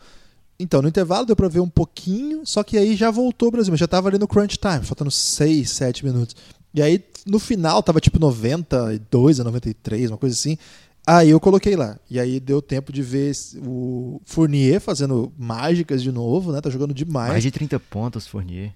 Então, 0.60 0.82
no 0.82 0.88
intervalo 0.88 1.26
deu 1.26 1.36
pra 1.36 1.48
ver 1.48 1.60
um 1.60 1.70
pouquinho, 1.70 2.46
só 2.46 2.64
que 2.64 2.78
aí 2.78 2.96
já 2.96 3.12
voltou 3.12 3.50
o 3.50 3.52
Brasil, 3.52 3.72
mas 3.72 3.80
já 3.80 3.88
tava 3.88 4.08
ali 4.08 4.18
no 4.18 4.28
crunch 4.28 4.58
time, 4.58 4.86
faltando 4.86 5.12
6, 5.12 5.70
7 5.70 6.06
minutos. 6.06 6.36
E 6.74 6.82
aí, 6.82 7.04
no 7.26 7.40
final, 7.40 7.84
tava 7.84 8.00
tipo 8.00 8.20
92 8.20 9.40
a 9.40 9.44
93, 9.44 10.12
uma 10.12 10.18
coisa 10.18 10.36
assim. 10.36 10.58
Aí 11.06 11.32
eu 11.32 11.40
coloquei 11.40 11.76
lá. 11.76 12.00
E 12.10 12.20
aí 12.20 12.40
deu 12.40 12.62
tempo 12.62 12.94
de 12.94 13.02
ver 13.02 13.34
o 13.66 14.22
Fournier 14.26 14.80
fazendo 14.80 15.34
mágicas 15.38 16.02
de 16.02 16.12
novo, 16.12 16.52
né? 16.52 16.62
Tá 16.62 16.70
jogando 16.70 16.94
demais. 16.94 17.30
Mais 17.30 17.44
de 17.44 17.52
30 17.52 17.80
pontos, 17.80 18.26
Fournier 18.26 18.74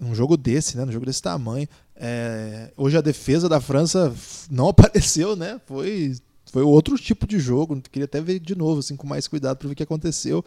um 0.00 0.14
jogo 0.14 0.36
desse, 0.36 0.76
né? 0.76 0.84
Um 0.84 0.92
jogo 0.92 1.06
desse 1.06 1.22
tamanho. 1.22 1.68
É, 1.96 2.70
hoje 2.76 2.96
a 2.96 3.00
defesa 3.00 3.48
da 3.48 3.60
França 3.60 4.14
não 4.50 4.68
apareceu, 4.68 5.34
né? 5.34 5.60
Foi, 5.66 6.16
foi 6.52 6.62
outro 6.62 6.96
tipo 6.96 7.26
de 7.26 7.38
jogo. 7.38 7.80
Queria 7.90 8.04
até 8.04 8.20
ver 8.20 8.38
de 8.38 8.56
novo, 8.56 8.80
assim, 8.80 8.96
com 8.96 9.06
mais 9.06 9.26
cuidado 9.26 9.56
para 9.56 9.68
ver 9.68 9.72
o 9.72 9.76
que 9.76 9.82
aconteceu. 9.82 10.44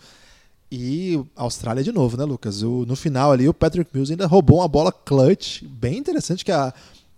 E 0.71 1.21
a 1.35 1.43
Austrália 1.43 1.83
de 1.83 1.91
novo, 1.91 2.15
né, 2.15 2.23
Lucas? 2.23 2.63
O, 2.63 2.85
no 2.85 2.95
final 2.95 3.31
ali, 3.31 3.47
o 3.47 3.53
Patrick 3.53 3.89
Mills 3.93 4.11
ainda 4.11 4.25
roubou 4.25 4.59
uma 4.59 4.67
bola 4.69 4.91
clutch. 4.91 5.63
Bem 5.63 5.97
interessante 5.97 6.45
que 6.45 6.51
a, 6.51 6.73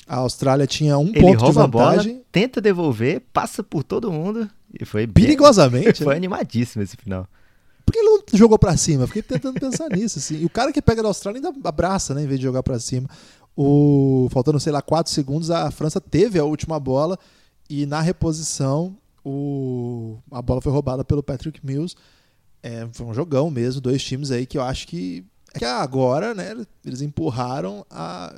a 0.07 0.17
Austrália 0.17 0.65
tinha 0.65 0.97
um 0.97 1.09
Ele 1.09 1.21
ponto 1.21 1.45
de 1.45 1.51
vantagem. 1.51 2.13
Bola, 2.13 2.25
tenta 2.31 2.59
devolver, 2.59 3.21
passa 3.31 3.61
por 3.61 3.83
todo 3.83 4.11
mundo. 4.11 4.49
E 4.79 4.83
foi 4.85 5.05
Perigosamente. 5.05 6.01
foi 6.03 6.13
né? 6.13 6.17
animadíssimo 6.17 6.83
esse 6.83 6.97
final. 6.97 7.27
Por 7.85 7.91
que 7.91 7.99
ele 7.99 8.09
não 8.09 8.23
jogou 8.33 8.57
para 8.57 8.75
cima? 8.77 9.07
Fiquei 9.07 9.21
tentando 9.21 9.59
pensar 9.59 9.89
nisso. 9.95 10.19
Assim. 10.19 10.37
E 10.37 10.45
o 10.45 10.49
cara 10.49 10.71
que 10.71 10.81
pega 10.81 11.01
da 11.01 11.09
Austrália 11.09 11.39
ainda 11.39 11.67
abraça, 11.67 12.13
né? 12.13 12.23
Em 12.23 12.27
vez 12.27 12.39
de 12.39 12.45
jogar 12.45 12.63
para 12.63 12.79
cima. 12.79 13.09
O... 13.55 14.27
Faltando, 14.31 14.59
sei 14.59 14.71
lá, 14.71 14.81
4 14.81 15.11
segundos, 15.11 15.51
a 15.51 15.69
França 15.71 16.01
teve 16.01 16.39
a 16.39 16.43
última 16.43 16.79
bola. 16.79 17.17
E 17.69 17.85
na 17.85 18.01
reposição, 18.01 18.97
o... 19.23 20.17
a 20.31 20.41
bola 20.41 20.61
foi 20.61 20.71
roubada 20.71 21.03
pelo 21.03 21.23
Patrick 21.23 21.65
Mills. 21.65 21.95
É, 22.61 22.87
foi 22.93 23.05
um 23.05 23.13
jogão 23.13 23.51
mesmo, 23.51 23.81
dois 23.81 24.01
times 24.01 24.31
aí 24.31 24.45
que 24.45 24.57
eu 24.57 24.61
acho 24.61 24.87
que, 24.87 25.25
é 25.53 25.59
que 25.59 25.65
agora, 25.65 26.33
né, 26.33 26.55
eles 26.85 27.01
empurraram 27.01 27.85
a. 27.89 28.33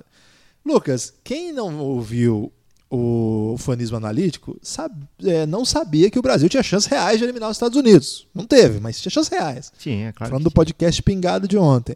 Lucas, 0.66 1.14
quem 1.24 1.54
não 1.54 1.78
ouviu 1.78 2.52
o 2.96 3.58
fanismo 3.58 3.98
analítico, 3.98 4.58
sabe, 4.62 4.96
é, 5.24 5.46
não 5.46 5.66
sabia 5.66 6.10
que 6.10 6.20
o 6.20 6.22
Brasil 6.22 6.48
tinha 6.50 6.64
chances 6.64 6.90
reais 6.90 7.18
de 7.18 7.26
eliminar 7.26 7.50
os 7.50 7.56
Estados 7.56 7.78
Unidos. 7.78 8.28
Não 8.34 8.46
teve, 8.46 8.80
mas 8.80 9.00
tinha 9.00 9.12
chances 9.12 9.32
reais. 9.32 9.72
Tinha, 9.78 10.14
claro. 10.14 10.32
Falando 10.32 10.46
do 10.46 10.52
podcast 10.52 11.02
Pingado 11.04 11.48
de 11.48 11.58
ontem. 11.58 11.96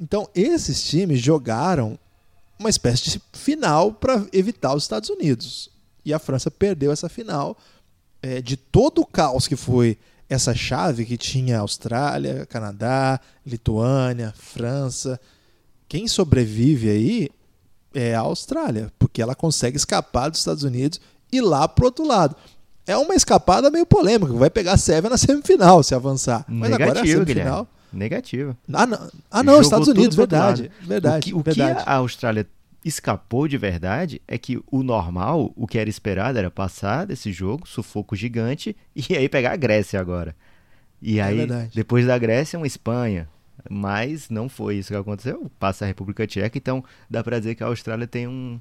Então, 0.00 0.28
esses 0.34 0.82
times 0.84 1.20
jogaram 1.20 1.98
uma 2.58 2.70
espécie 2.70 3.10
de 3.10 3.22
final 3.32 3.92
para 3.92 4.26
evitar 4.32 4.74
os 4.74 4.84
Estados 4.84 5.08
Unidos. 5.10 5.70
E 6.04 6.12
a 6.12 6.18
França 6.18 6.50
perdeu 6.50 6.92
essa 6.92 7.08
final. 7.08 7.56
É, 8.22 8.40
de 8.40 8.56
todo 8.56 9.00
o 9.00 9.06
caos 9.06 9.46
que 9.46 9.56
foi 9.56 9.98
essa 10.28 10.54
chave 10.54 11.04
que 11.04 11.16
tinha 11.16 11.58
Austrália, 11.58 12.46
Canadá, 12.46 13.20
Lituânia, 13.46 14.32
França. 14.36 15.20
Quem 15.88 16.08
sobrevive 16.08 16.88
aí 16.88 17.30
é 17.94 18.14
a 18.14 18.20
Austrália, 18.20 18.92
porque 18.98 19.22
ela 19.22 19.34
consegue 19.34 19.76
escapar 19.76 20.28
dos 20.28 20.40
Estados 20.40 20.62
Unidos 20.62 21.00
e 21.32 21.40
lá 21.40 21.66
pro 21.66 21.86
outro 21.86 22.06
lado. 22.06 22.36
É 22.86 22.96
uma 22.96 23.14
escapada 23.14 23.70
meio 23.70 23.86
polêmica, 23.86 24.32
vai 24.34 24.50
pegar 24.50 24.72
a 24.72 24.76
Sérvia 24.76 25.10
na 25.10 25.16
semifinal 25.18 25.82
se 25.82 25.94
avançar. 25.94 26.44
Mas 26.48 26.70
Negativo, 26.70 26.90
agora 26.90 26.98
é 26.98 27.02
a 27.02 27.14
semifinal. 27.14 27.44
Guilherme. 27.44 27.68
Negativo. 27.92 28.56
Ah, 28.72 28.86
não, 28.86 29.10
ah, 29.30 29.42
não 29.42 29.60
Estados 29.60 29.88
Unidos, 29.88 30.16
verdade. 30.16 30.70
Verdade. 30.82 31.18
O, 31.18 31.22
que, 31.22 31.34
o 31.34 31.42
verdade. 31.42 31.82
que 31.84 31.88
a 31.88 31.94
Austrália 31.94 32.46
escapou 32.84 33.48
de 33.48 33.56
verdade 33.56 34.20
é 34.28 34.36
que 34.36 34.60
o 34.70 34.82
normal, 34.82 35.52
o 35.56 35.66
que 35.66 35.78
era 35.78 35.88
esperado, 35.88 36.38
era 36.38 36.50
passar 36.50 37.06
desse 37.06 37.32
jogo, 37.32 37.66
sufoco 37.66 38.14
gigante, 38.14 38.76
e 38.94 39.16
aí 39.16 39.28
pegar 39.28 39.52
a 39.52 39.56
Grécia 39.56 40.00
agora. 40.00 40.36
E 41.00 41.18
é 41.18 41.22
aí, 41.22 41.40
é 41.40 41.68
depois 41.74 42.06
da 42.06 42.18
Grécia, 42.18 42.58
uma 42.58 42.66
Espanha, 42.66 43.28
mas 43.70 44.28
não 44.28 44.48
foi 44.48 44.76
isso 44.76 44.88
que 44.92 44.96
aconteceu. 44.96 45.50
Passa 45.58 45.84
a 45.84 45.88
República 45.88 46.26
Tcheca, 46.26 46.56
então 46.56 46.84
dá 47.08 47.22
para 47.22 47.38
dizer 47.38 47.54
que 47.54 47.62
a 47.62 47.66
Austrália 47.66 48.06
tem 48.06 48.26
um, 48.26 48.60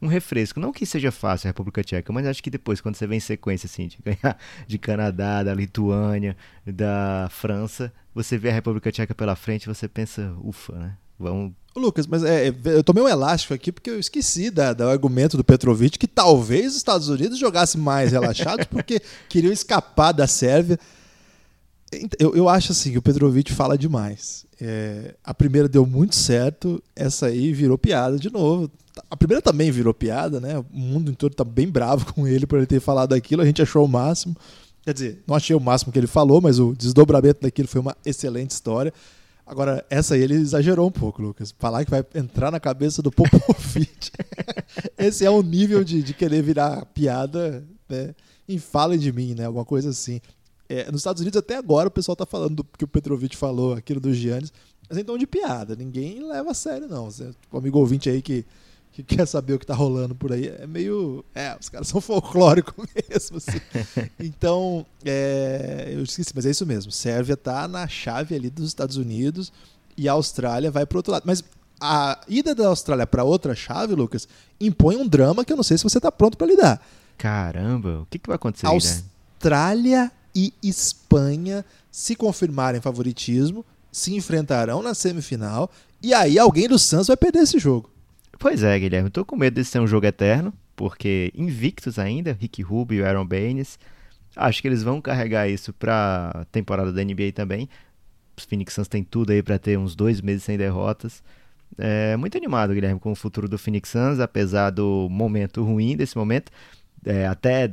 um 0.00 0.06
refresco. 0.06 0.60
Não 0.60 0.72
que 0.72 0.86
seja 0.86 1.10
fácil 1.10 1.48
a 1.48 1.50
República 1.50 1.82
Tcheca, 1.82 2.12
mas 2.12 2.26
acho 2.26 2.42
que 2.42 2.50
depois, 2.50 2.80
quando 2.80 2.96
você 2.96 3.06
vem 3.06 3.18
em 3.18 3.20
sequência 3.20 3.66
assim, 3.66 3.86
de 3.86 3.98
ganhar 4.04 4.38
de 4.66 4.78
Canadá, 4.78 5.42
da 5.42 5.54
Lituânia, 5.54 6.36
da 6.66 7.28
França, 7.30 7.92
você 8.14 8.36
vê 8.38 8.50
a 8.50 8.54
República 8.54 8.90
Tcheca 8.90 9.14
pela 9.14 9.36
frente 9.36 9.68
você 9.68 9.88
pensa, 9.88 10.34
ufa, 10.42 10.72
né? 10.74 10.96
Vamos. 11.18 11.52
Lucas, 11.76 12.06
mas 12.06 12.24
é, 12.24 12.48
é, 12.48 12.54
eu 12.64 12.82
tomei 12.82 13.02
um 13.02 13.08
elástico 13.08 13.54
aqui 13.54 13.70
porque 13.70 13.90
eu 13.90 14.00
esqueci 14.00 14.50
da, 14.50 14.72
do 14.72 14.88
argumento 14.88 15.36
do 15.36 15.44
Petrovic 15.44 15.98
que 15.98 16.08
talvez 16.08 16.72
os 16.72 16.76
Estados 16.78 17.08
Unidos 17.08 17.38
jogasse 17.38 17.78
mais 17.78 18.10
relaxados 18.10 18.66
porque 18.70 19.00
queriam 19.28 19.52
escapar 19.52 20.12
da 20.12 20.26
Sérvia. 20.26 20.78
Eu, 22.18 22.36
eu 22.36 22.48
acho 22.48 22.72
assim 22.72 22.92
que 22.92 22.98
o 22.98 23.02
Petrovic 23.02 23.52
fala 23.52 23.76
demais. 23.76 24.46
É, 24.60 25.14
a 25.24 25.34
primeira 25.34 25.68
deu 25.68 25.84
muito 25.84 26.14
certo, 26.14 26.82
essa 26.94 27.26
aí 27.26 27.52
virou 27.52 27.76
piada 27.76 28.16
de 28.16 28.30
novo. 28.30 28.70
A 29.10 29.16
primeira 29.16 29.42
também 29.42 29.70
virou 29.70 29.92
piada, 29.92 30.40
né? 30.40 30.58
O 30.58 30.78
mundo 30.78 31.14
todo 31.16 31.34
tá 31.34 31.44
bem 31.44 31.68
bravo 31.68 32.06
com 32.14 32.28
ele 32.28 32.46
por 32.46 32.58
ele 32.58 32.66
ter 32.66 32.80
falado 32.80 33.12
aquilo. 33.12 33.42
A 33.42 33.46
gente 33.46 33.62
achou 33.62 33.84
o 33.84 33.88
máximo. 33.88 34.36
Quer 34.82 34.94
dizer, 34.94 35.22
não 35.26 35.34
achei 35.34 35.54
o 35.54 35.60
máximo 35.60 35.92
que 35.92 35.98
ele 35.98 36.06
falou, 36.06 36.40
mas 36.40 36.58
o 36.58 36.74
desdobramento 36.74 37.42
daquilo 37.42 37.68
foi 37.68 37.80
uma 37.80 37.96
excelente 38.04 38.52
história. 38.52 38.92
Agora, 39.46 39.84
essa 39.90 40.14
aí 40.14 40.22
ele 40.22 40.34
exagerou 40.34 40.86
um 40.86 40.92
pouco, 40.92 41.20
Lucas. 41.20 41.52
Falar 41.58 41.84
que 41.84 41.90
vai 41.90 42.04
entrar 42.14 42.52
na 42.52 42.60
cabeça 42.60 43.02
do 43.02 43.10
Popovich. 43.12 44.12
Esse 44.96 45.24
é 45.24 45.30
o 45.30 45.42
nível 45.42 45.82
de, 45.82 46.02
de 46.02 46.14
querer 46.14 46.40
virar 46.42 46.86
piada, 46.86 47.64
né? 47.88 48.14
Em 48.48 48.58
fala 48.58 48.96
de 48.96 49.12
mim, 49.12 49.34
né? 49.34 49.46
Alguma 49.46 49.64
coisa 49.64 49.90
assim. 49.90 50.20
É, 50.70 50.88
nos 50.88 51.00
Estados 51.00 51.20
Unidos, 51.20 51.36
até 51.36 51.56
agora, 51.56 51.88
o 51.88 51.90
pessoal 51.90 52.14
tá 52.14 52.24
falando 52.24 52.54
do 52.54 52.64
que 52.64 52.84
o 52.84 52.88
Petrovic 52.88 53.36
falou, 53.36 53.74
aquilo 53.74 53.98
do 53.98 54.14
Giannis, 54.14 54.52
mas 54.88 54.96
então 54.98 55.18
de 55.18 55.26
piada. 55.26 55.74
Ninguém 55.74 56.24
leva 56.24 56.52
a 56.52 56.54
sério, 56.54 56.86
não. 56.86 57.10
Você, 57.10 57.32
o 57.50 57.58
amigo 57.58 57.76
ouvinte 57.76 58.08
aí 58.08 58.22
que, 58.22 58.46
que 58.92 59.02
quer 59.16 59.26
saber 59.26 59.54
o 59.54 59.58
que 59.58 59.66
tá 59.66 59.74
rolando 59.74 60.14
por 60.14 60.32
aí, 60.32 60.46
é 60.46 60.68
meio. 60.68 61.24
É, 61.34 61.56
os 61.60 61.68
caras 61.68 61.88
são 61.88 61.98
folclóricos 62.00 62.86
mesmo, 62.94 63.38
assim. 63.38 63.60
Então, 64.20 64.86
é, 65.04 65.90
eu 65.92 66.04
esqueci, 66.04 66.30
mas 66.36 66.46
é 66.46 66.50
isso 66.50 66.64
mesmo. 66.64 66.92
Sérvia 66.92 67.36
tá 67.36 67.66
na 67.66 67.88
chave 67.88 68.36
ali 68.36 68.48
dos 68.48 68.68
Estados 68.68 68.96
Unidos 68.96 69.52
e 69.96 70.08
a 70.08 70.12
Austrália 70.12 70.70
vai 70.70 70.86
pro 70.86 71.00
outro 71.00 71.10
lado. 71.10 71.24
Mas 71.26 71.42
a 71.80 72.20
ida 72.28 72.54
da 72.54 72.68
Austrália 72.68 73.08
para 73.08 73.24
outra 73.24 73.56
chave, 73.56 73.96
Lucas, 73.96 74.28
impõe 74.60 74.94
um 74.94 75.08
drama 75.08 75.44
que 75.44 75.52
eu 75.52 75.56
não 75.56 75.64
sei 75.64 75.76
se 75.76 75.82
você 75.82 75.98
tá 75.98 76.12
pronto 76.12 76.38
para 76.38 76.46
lidar. 76.46 76.80
Caramba, 77.18 78.02
o 78.02 78.06
que, 78.06 78.20
que 78.20 78.28
vai 78.28 78.36
acontecer? 78.36 78.66
Austrália 78.66 80.04
né? 80.04 80.12
E 80.34 80.52
Espanha, 80.62 81.64
se 81.90 82.14
confirmarem 82.14 82.80
favoritismo, 82.80 83.64
se 83.90 84.14
enfrentarão 84.14 84.82
na 84.82 84.94
semifinal 84.94 85.70
e 86.02 86.14
aí 86.14 86.38
alguém 86.38 86.66
do 86.66 86.78
Santos 86.78 87.08
vai 87.08 87.16
perder 87.16 87.40
esse 87.40 87.58
jogo. 87.58 87.90
Pois 88.38 88.62
é, 88.62 88.78
Guilherme, 88.78 89.10
tô 89.10 89.24
com 89.24 89.36
medo 89.36 89.54
desse 89.54 89.70
ser 89.70 89.80
um 89.80 89.86
jogo 89.86 90.06
eterno, 90.06 90.52
porque 90.74 91.30
invictos 91.34 91.98
ainda, 91.98 92.32
Rick 92.32 92.62
Rubio 92.62 93.00
e 93.00 93.04
Aaron 93.04 93.26
Baines, 93.26 93.78
acho 94.34 94.62
que 94.62 94.68
eles 94.68 94.82
vão 94.82 95.00
carregar 95.00 95.46
isso 95.48 95.74
pra 95.74 96.46
temporada 96.50 96.90
da 96.90 97.04
NBA 97.04 97.32
também. 97.34 97.68
Os 98.34 98.44
Phoenix 98.44 98.72
Suns 98.72 98.88
têm 98.88 99.04
tudo 99.04 99.32
aí 99.32 99.42
para 99.42 99.58
ter 99.58 99.78
uns 99.78 99.94
dois 99.94 100.22
meses 100.22 100.42
sem 100.42 100.56
derrotas. 100.56 101.22
É 101.76 102.16
muito 102.16 102.36
animado, 102.38 102.72
Guilherme, 102.72 102.98
com 102.98 103.12
o 103.12 103.14
futuro 103.14 103.46
do 103.46 103.58
Phoenix 103.58 103.90
Suns, 103.90 104.18
apesar 104.18 104.70
do 104.70 105.06
momento 105.10 105.62
ruim 105.62 105.94
desse 105.94 106.16
momento. 106.16 106.50
É, 107.04 107.26
até 107.26 107.68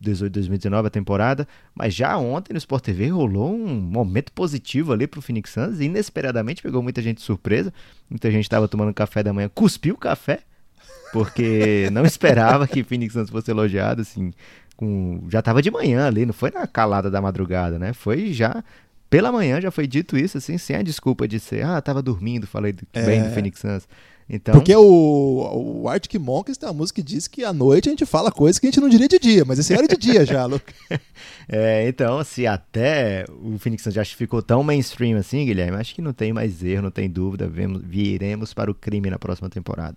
2018 0.00 0.30
18, 0.30 0.32
2019 0.32 0.86
a 0.86 0.90
temporada, 0.90 1.48
mas 1.74 1.94
já 1.94 2.16
ontem 2.16 2.52
no 2.52 2.58
Sport 2.58 2.84
TV 2.84 3.08
rolou 3.08 3.54
um 3.54 3.68
momento 3.68 4.32
positivo 4.32 4.92
ali 4.92 5.06
pro 5.06 5.20
Phoenix 5.20 5.50
Suns, 5.50 5.80
inesperadamente 5.80 6.62
pegou 6.62 6.82
muita 6.82 7.02
gente 7.02 7.18
de 7.18 7.22
surpresa, 7.22 7.72
muita 8.08 8.30
gente 8.30 8.44
estava 8.44 8.66
tomando 8.66 8.94
café 8.94 9.22
da 9.22 9.32
manhã, 9.32 9.50
cuspiu 9.54 9.94
o 9.94 9.98
café, 9.98 10.40
porque 11.12 11.88
não 11.92 12.04
esperava 12.04 12.66
que 12.66 12.82
Phoenix 12.82 13.12
Suns 13.12 13.30
fosse 13.30 13.50
elogiado, 13.50 14.00
assim, 14.00 14.32
com... 14.76 15.24
já 15.28 15.42
tava 15.42 15.60
de 15.60 15.70
manhã 15.70 16.06
ali, 16.06 16.24
não 16.24 16.32
foi 16.32 16.50
na 16.50 16.66
calada 16.66 17.10
da 17.10 17.20
madrugada, 17.20 17.78
né? 17.78 17.92
Foi 17.92 18.32
já 18.32 18.64
pela 19.10 19.32
manhã 19.32 19.60
já 19.60 19.70
foi 19.72 19.86
dito 19.86 20.16
isso, 20.16 20.38
assim, 20.38 20.56
sem 20.56 20.76
a 20.76 20.82
desculpa 20.82 21.26
de 21.26 21.40
ser, 21.40 21.64
ah, 21.64 21.80
tava 21.80 22.00
dormindo, 22.00 22.46
falei 22.46 22.72
do, 22.72 22.82
é... 22.92 23.04
bem 23.04 23.22
do 23.22 23.30
Phoenix 23.30 23.60
Suns. 23.60 23.88
Então... 24.32 24.54
Porque 24.54 24.74
o, 24.76 25.80
o 25.82 25.88
Arctic 25.88 26.14
Monkeys 26.20 26.56
tem 26.56 26.68
uma 26.68 26.74
música 26.74 27.02
que 27.02 27.06
diz 27.06 27.26
que 27.26 27.44
à 27.44 27.52
noite 27.52 27.88
a 27.88 27.90
gente 27.90 28.06
fala 28.06 28.30
coisas 28.30 28.60
que 28.60 28.66
a 28.66 28.70
gente 28.70 28.80
não 28.80 28.88
diria 28.88 29.08
de 29.08 29.18
dia, 29.18 29.44
mas 29.44 29.58
esse 29.58 29.74
era 29.74 29.88
de 29.88 29.96
dia 29.96 30.24
já, 30.24 30.46
Luca. 30.46 30.72
é, 31.48 31.88
então, 31.88 32.22
se 32.22 32.46
até 32.46 33.24
o 33.28 33.58
Phoenix 33.58 33.82
Suns 33.82 33.94
já 33.94 34.04
ficou 34.04 34.40
tão 34.40 34.62
mainstream 34.62 35.18
assim, 35.18 35.44
Guilherme, 35.44 35.76
acho 35.78 35.92
que 35.92 36.00
não 36.00 36.12
tem 36.12 36.32
mais 36.32 36.62
erro, 36.62 36.82
não 36.82 36.92
tem 36.92 37.10
dúvida, 37.10 37.48
vemos, 37.48 37.82
viremos 37.84 38.54
para 38.54 38.70
o 38.70 38.74
crime 38.74 39.10
na 39.10 39.18
próxima 39.18 39.50
temporada. 39.50 39.96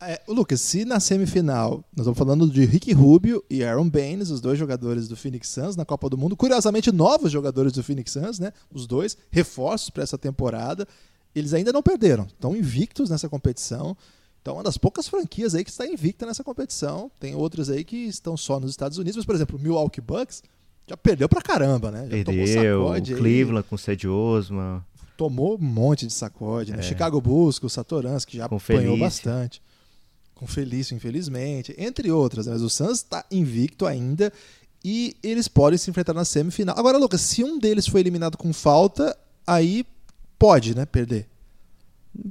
É, 0.00 0.18
Lucas, 0.26 0.62
se 0.62 0.86
na 0.86 0.98
semifinal 0.98 1.84
nós 1.94 2.06
estamos 2.06 2.18
falando 2.18 2.48
de 2.48 2.64
Ricky 2.64 2.92
Rubio 2.92 3.44
e 3.50 3.62
Aaron 3.64 3.90
Baines, 3.90 4.30
os 4.30 4.40
dois 4.40 4.58
jogadores 4.58 5.08
do 5.08 5.16
Phoenix 5.16 5.48
Suns 5.48 5.76
na 5.76 5.84
Copa 5.84 6.08
do 6.08 6.16
Mundo, 6.16 6.36
curiosamente 6.36 6.90
novos 6.90 7.32
jogadores 7.32 7.72
do 7.72 7.82
Phoenix 7.82 8.12
Suns, 8.12 8.38
né? 8.38 8.52
Os 8.72 8.86
dois 8.86 9.18
reforços 9.30 9.90
para 9.90 10.04
essa 10.04 10.16
temporada 10.16 10.86
eles 11.34 11.54
ainda 11.54 11.72
não 11.72 11.82
perderam, 11.82 12.24
estão 12.24 12.56
invictos 12.56 13.10
nessa 13.10 13.28
competição. 13.28 13.96
Então, 14.40 14.54
uma 14.54 14.62
das 14.62 14.78
poucas 14.78 15.08
franquias 15.08 15.54
aí 15.54 15.62
que 15.62 15.70
está 15.70 15.86
invicta 15.86 16.24
nessa 16.24 16.42
competição. 16.42 17.10
Tem 17.20 17.34
outras 17.34 17.68
aí 17.68 17.84
que 17.84 17.96
estão 17.96 18.36
só 18.36 18.58
nos 18.58 18.70
Estados 18.70 18.96
Unidos, 18.96 19.16
mas, 19.16 19.26
por 19.26 19.34
exemplo, 19.34 19.58
o 19.58 19.60
Milwaukee 19.60 20.00
Bucks 20.00 20.42
já 20.86 20.96
perdeu 20.96 21.28
pra 21.28 21.42
caramba, 21.42 21.90
né? 21.90 22.04
Já 22.04 22.24
Perdeu, 22.24 22.86
o 22.86 23.02
Cleveland 23.02 23.58
aí. 23.58 23.68
com 23.68 23.74
o 23.74 23.78
Cedi 23.78 24.08
Osman. 24.08 24.82
Tomou 25.18 25.56
um 25.56 25.62
monte 25.62 26.06
de 26.06 26.12
sacode, 26.12 26.72
né? 26.72 26.78
É. 26.78 26.82
Chicago 26.82 27.20
Bulls 27.20 27.58
com 27.58 27.66
o 27.66 27.70
Satoransky, 27.70 28.32
que 28.32 28.38
já 28.38 28.48
com 28.48 28.56
apanhou 28.56 28.96
Felícia. 28.96 28.98
bastante. 28.98 29.62
Com 30.34 30.46
Felício, 30.46 30.96
infelizmente. 30.96 31.74
Entre 31.76 32.10
outras, 32.10 32.46
né? 32.46 32.52
mas 32.52 32.62
o 32.62 32.70
Suns 32.70 32.98
está 32.98 33.24
invicto 33.30 33.84
ainda 33.84 34.32
e 34.82 35.16
eles 35.22 35.48
podem 35.48 35.76
se 35.76 35.90
enfrentar 35.90 36.14
na 36.14 36.24
semifinal. 36.24 36.78
Agora, 36.78 36.96
Lucas, 36.96 37.20
se 37.20 37.44
um 37.44 37.58
deles 37.58 37.86
foi 37.86 38.00
eliminado 38.00 38.38
com 38.38 38.52
falta, 38.52 39.14
aí 39.46 39.84
pode, 40.38 40.76
né, 40.76 40.86
perder. 40.86 41.26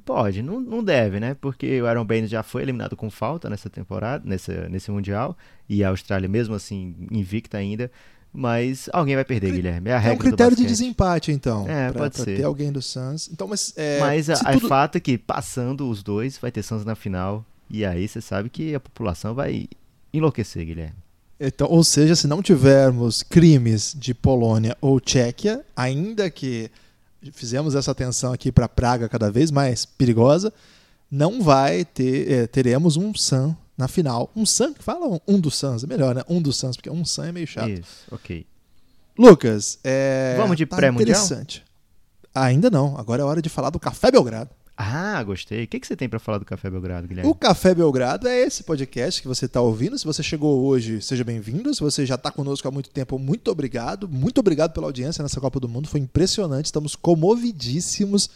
Pode, 0.03 0.41
não, 0.41 0.59
não 0.59 0.83
deve, 0.83 1.19
né? 1.19 1.35
Porque 1.39 1.81
o 1.81 1.87
Aaron 1.87 2.05
Baines 2.05 2.29
já 2.29 2.43
foi 2.43 2.61
eliminado 2.61 2.95
com 2.95 3.09
falta 3.09 3.49
nessa 3.49 3.69
temporada, 3.69 4.23
nesse, 4.27 4.51
nesse 4.69 4.91
Mundial, 4.91 5.37
e 5.69 5.83
a 5.83 5.89
Austrália, 5.89 6.27
mesmo 6.27 6.55
assim, 6.55 6.95
invicta 7.11 7.57
ainda. 7.57 7.89
Mas 8.33 8.89
alguém 8.91 9.15
vai 9.15 9.23
perder, 9.23 9.51
Guilherme. 9.51 9.89
É, 9.89 9.93
a 9.93 9.97
regra 9.97 10.13
é 10.13 10.15
um 10.15 10.29
critério 10.29 10.57
de 10.57 10.65
desempate, 10.65 11.31
então. 11.31 11.67
É, 11.67 11.91
pra, 11.91 12.01
pode 12.01 12.15
pra 12.15 12.25
ser. 12.25 12.37
ter 12.37 12.43
alguém 12.43 12.71
do 12.71 12.81
Suns. 12.81 13.29
Então, 13.31 13.47
mas 13.47 13.73
é, 13.77 13.99
mas 13.99 14.29
a, 14.29 14.35
tudo... 14.35 14.65
a 14.65 14.69
fato 14.69 14.97
é 14.97 14.99
que, 14.99 15.17
passando 15.17 15.89
os 15.89 16.03
dois, 16.03 16.37
vai 16.37 16.51
ter 16.51 16.61
Suns 16.61 16.83
na 16.83 16.95
final. 16.95 17.45
E 17.69 17.85
aí 17.85 18.07
você 18.07 18.21
sabe 18.21 18.49
que 18.49 18.75
a 18.75 18.79
população 18.79 19.33
vai 19.33 19.67
enlouquecer, 20.13 20.65
Guilherme. 20.65 20.95
Então, 21.39 21.67
ou 21.69 21.83
seja, 21.83 22.15
se 22.15 22.27
não 22.27 22.41
tivermos 22.41 23.23
crimes 23.23 23.95
de 23.97 24.13
Polônia 24.13 24.75
ou 24.81 24.99
Tchequia, 24.99 25.63
ainda 25.75 26.29
que 26.29 26.69
fizemos 27.31 27.75
essa 27.75 27.91
atenção 27.91 28.33
aqui 28.33 28.51
para 28.51 28.67
Praga 28.67 29.07
cada 29.09 29.31
vez 29.31 29.51
mais 29.51 29.85
perigosa, 29.85 30.53
não 31.09 31.41
vai 31.41 31.85
ter, 31.85 32.31
é, 32.31 32.47
teremos 32.47 32.97
um 32.97 33.13
Sun 33.13 33.55
na 33.77 33.87
final. 33.87 34.31
Um 34.35 34.45
Sun 34.45 34.73
que 34.73 34.83
fala 34.83 35.19
um 35.27 35.39
dos 35.39 35.55
Suns, 35.55 35.83
é 35.83 35.87
melhor, 35.87 36.15
né? 36.15 36.23
Um 36.27 36.41
dos 36.41 36.57
Suns, 36.57 36.75
porque 36.75 36.89
um 36.89 37.05
Sun 37.05 37.25
é 37.25 37.31
meio 37.31 37.47
chato. 37.47 37.69
Isso, 37.69 38.05
ok. 38.11 38.45
Lucas, 39.17 39.79
é, 39.83 40.35
vamos 40.37 40.57
de 40.57 40.65
tá 40.65 40.75
pré-mundial? 40.75 41.09
Interessante. 41.09 41.63
Ainda 42.33 42.69
não, 42.69 42.97
agora 42.97 43.21
é 43.21 43.25
hora 43.25 43.41
de 43.41 43.49
falar 43.49 43.69
do 43.69 43.79
Café 43.79 44.11
Belgrado. 44.11 44.51
Ah, 44.79 45.23
gostei. 45.23 45.63
O 45.63 45.67
que, 45.67 45.79
que 45.79 45.87
você 45.87 45.95
tem 45.95 46.07
para 46.07 46.19
falar 46.19 46.37
do 46.37 46.45
Café 46.45 46.69
Belgrado, 46.69 47.07
Guilherme? 47.07 47.27
O 47.27 47.33
Café 47.33 47.73
Belgrado 47.73 48.27
é 48.27 48.41
esse 48.41 48.63
podcast 48.63 49.19
que 49.19 49.27
você 49.27 49.45
está 49.45 49.59
ouvindo. 49.59 49.97
Se 49.97 50.05
você 50.05 50.21
chegou 50.21 50.63
hoje, 50.63 51.01
seja 51.01 51.23
bem-vindo. 51.23 51.73
Se 51.73 51.81
você 51.81 52.05
já 52.05 52.13
está 52.13 52.29
conosco 52.29 52.67
há 52.67 52.71
muito 52.71 52.91
tempo, 52.91 53.17
muito 53.17 53.49
obrigado. 53.49 54.07
Muito 54.07 54.37
obrigado 54.37 54.73
pela 54.73 54.85
audiência 54.85 55.23
nessa 55.23 55.41
Copa 55.41 55.59
do 55.59 55.67
Mundo. 55.67 55.87
Foi 55.87 55.99
impressionante. 55.99 56.65
Estamos 56.65 56.95
comovidíssimos 56.95 58.29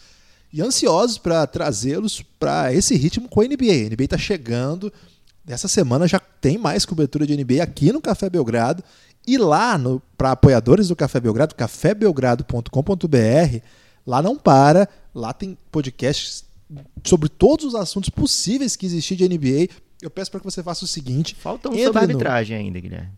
e 0.52 0.60
ansiosos 0.60 1.16
para 1.16 1.46
trazê-los 1.46 2.22
para 2.40 2.74
esse 2.74 2.96
ritmo 2.96 3.28
com 3.28 3.40
a 3.40 3.44
NBA. 3.44 3.86
A 3.86 3.90
NBA 3.90 4.04
está 4.04 4.18
chegando. 4.18 4.92
Essa 5.46 5.68
semana 5.68 6.08
já 6.08 6.18
tem 6.18 6.58
mais 6.58 6.84
cobertura 6.84 7.24
de 7.24 7.36
NBA 7.36 7.62
aqui 7.62 7.92
no 7.92 8.00
Café 8.00 8.28
Belgrado. 8.28 8.82
E 9.24 9.38
lá, 9.38 9.80
para 10.18 10.32
apoiadores 10.32 10.88
do 10.88 10.96
Café 10.96 11.20
Belgrado, 11.20 11.54
cafébelgrado.com.br, 11.54 13.62
lá 14.06 14.22
não 14.22 14.36
para 14.36 14.88
Lá 15.14 15.32
tem 15.32 15.58
podcasts 15.70 16.44
sobre 17.04 17.28
todos 17.28 17.66
os 17.66 17.74
assuntos 17.74 18.08
possíveis 18.08 18.76
que 18.76 18.86
existir 18.86 19.14
de 19.14 19.28
NBA. 19.28 19.68
Eu 20.00 20.10
peço 20.10 20.30
para 20.30 20.40
que 20.40 20.44
você 20.44 20.62
faça 20.62 20.84
o 20.84 20.88
seguinte: 20.88 21.34
falta 21.34 21.68
um 21.68 21.78
sobre 21.78 21.98
arbitragem 21.98 22.56
no... 22.56 22.64
ainda, 22.64 22.80
Guilherme. 22.80 23.10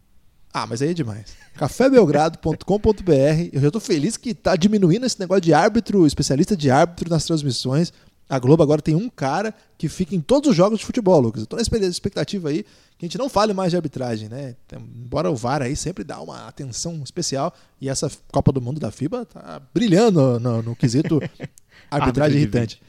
Ah, 0.52 0.66
mas 0.66 0.82
aí 0.82 0.90
é 0.90 0.94
demais. 0.94 1.34
cafébelgrado.com.br. 1.54 3.48
Eu 3.52 3.60
já 3.60 3.66
estou 3.68 3.80
feliz 3.80 4.16
que 4.16 4.30
está 4.30 4.54
diminuindo 4.54 5.04
esse 5.04 5.18
negócio 5.18 5.40
de 5.40 5.52
árbitro, 5.52 6.06
especialista 6.06 6.56
de 6.56 6.70
árbitro 6.70 7.10
nas 7.10 7.24
transmissões. 7.24 7.92
A 8.34 8.38
Globo 8.38 8.62
agora 8.62 8.82
tem 8.82 8.94
um 8.94 9.08
cara 9.08 9.54
que 9.78 9.88
fica 9.88 10.14
em 10.14 10.20
todos 10.20 10.50
os 10.50 10.56
jogos 10.56 10.80
de 10.80 10.84
futebol, 10.84 11.20
Lucas. 11.20 11.42
Eu 11.42 11.46
tô 11.46 11.56
na 11.56 11.62
expectativa 11.62 12.48
aí 12.48 12.64
que 12.98 13.04
a 13.04 13.06
gente 13.06 13.18
não 13.18 13.28
fale 13.28 13.52
mais 13.52 13.70
de 13.70 13.76
arbitragem, 13.76 14.28
né? 14.28 14.56
Embora 14.72 15.30
o 15.30 15.36
VAR 15.36 15.62
aí 15.62 15.76
sempre 15.76 16.02
dá 16.02 16.20
uma 16.20 16.48
atenção 16.48 17.00
especial 17.04 17.54
e 17.80 17.88
essa 17.88 18.10
Copa 18.32 18.50
do 18.50 18.60
Mundo 18.60 18.80
da 18.80 18.90
FIBA 18.90 19.24
tá 19.26 19.62
brilhando 19.72 20.20
no, 20.20 20.40
no, 20.40 20.62
no 20.62 20.76
quesito 20.76 21.20
Arbitragem 21.88 22.38
irritante. 22.38 22.82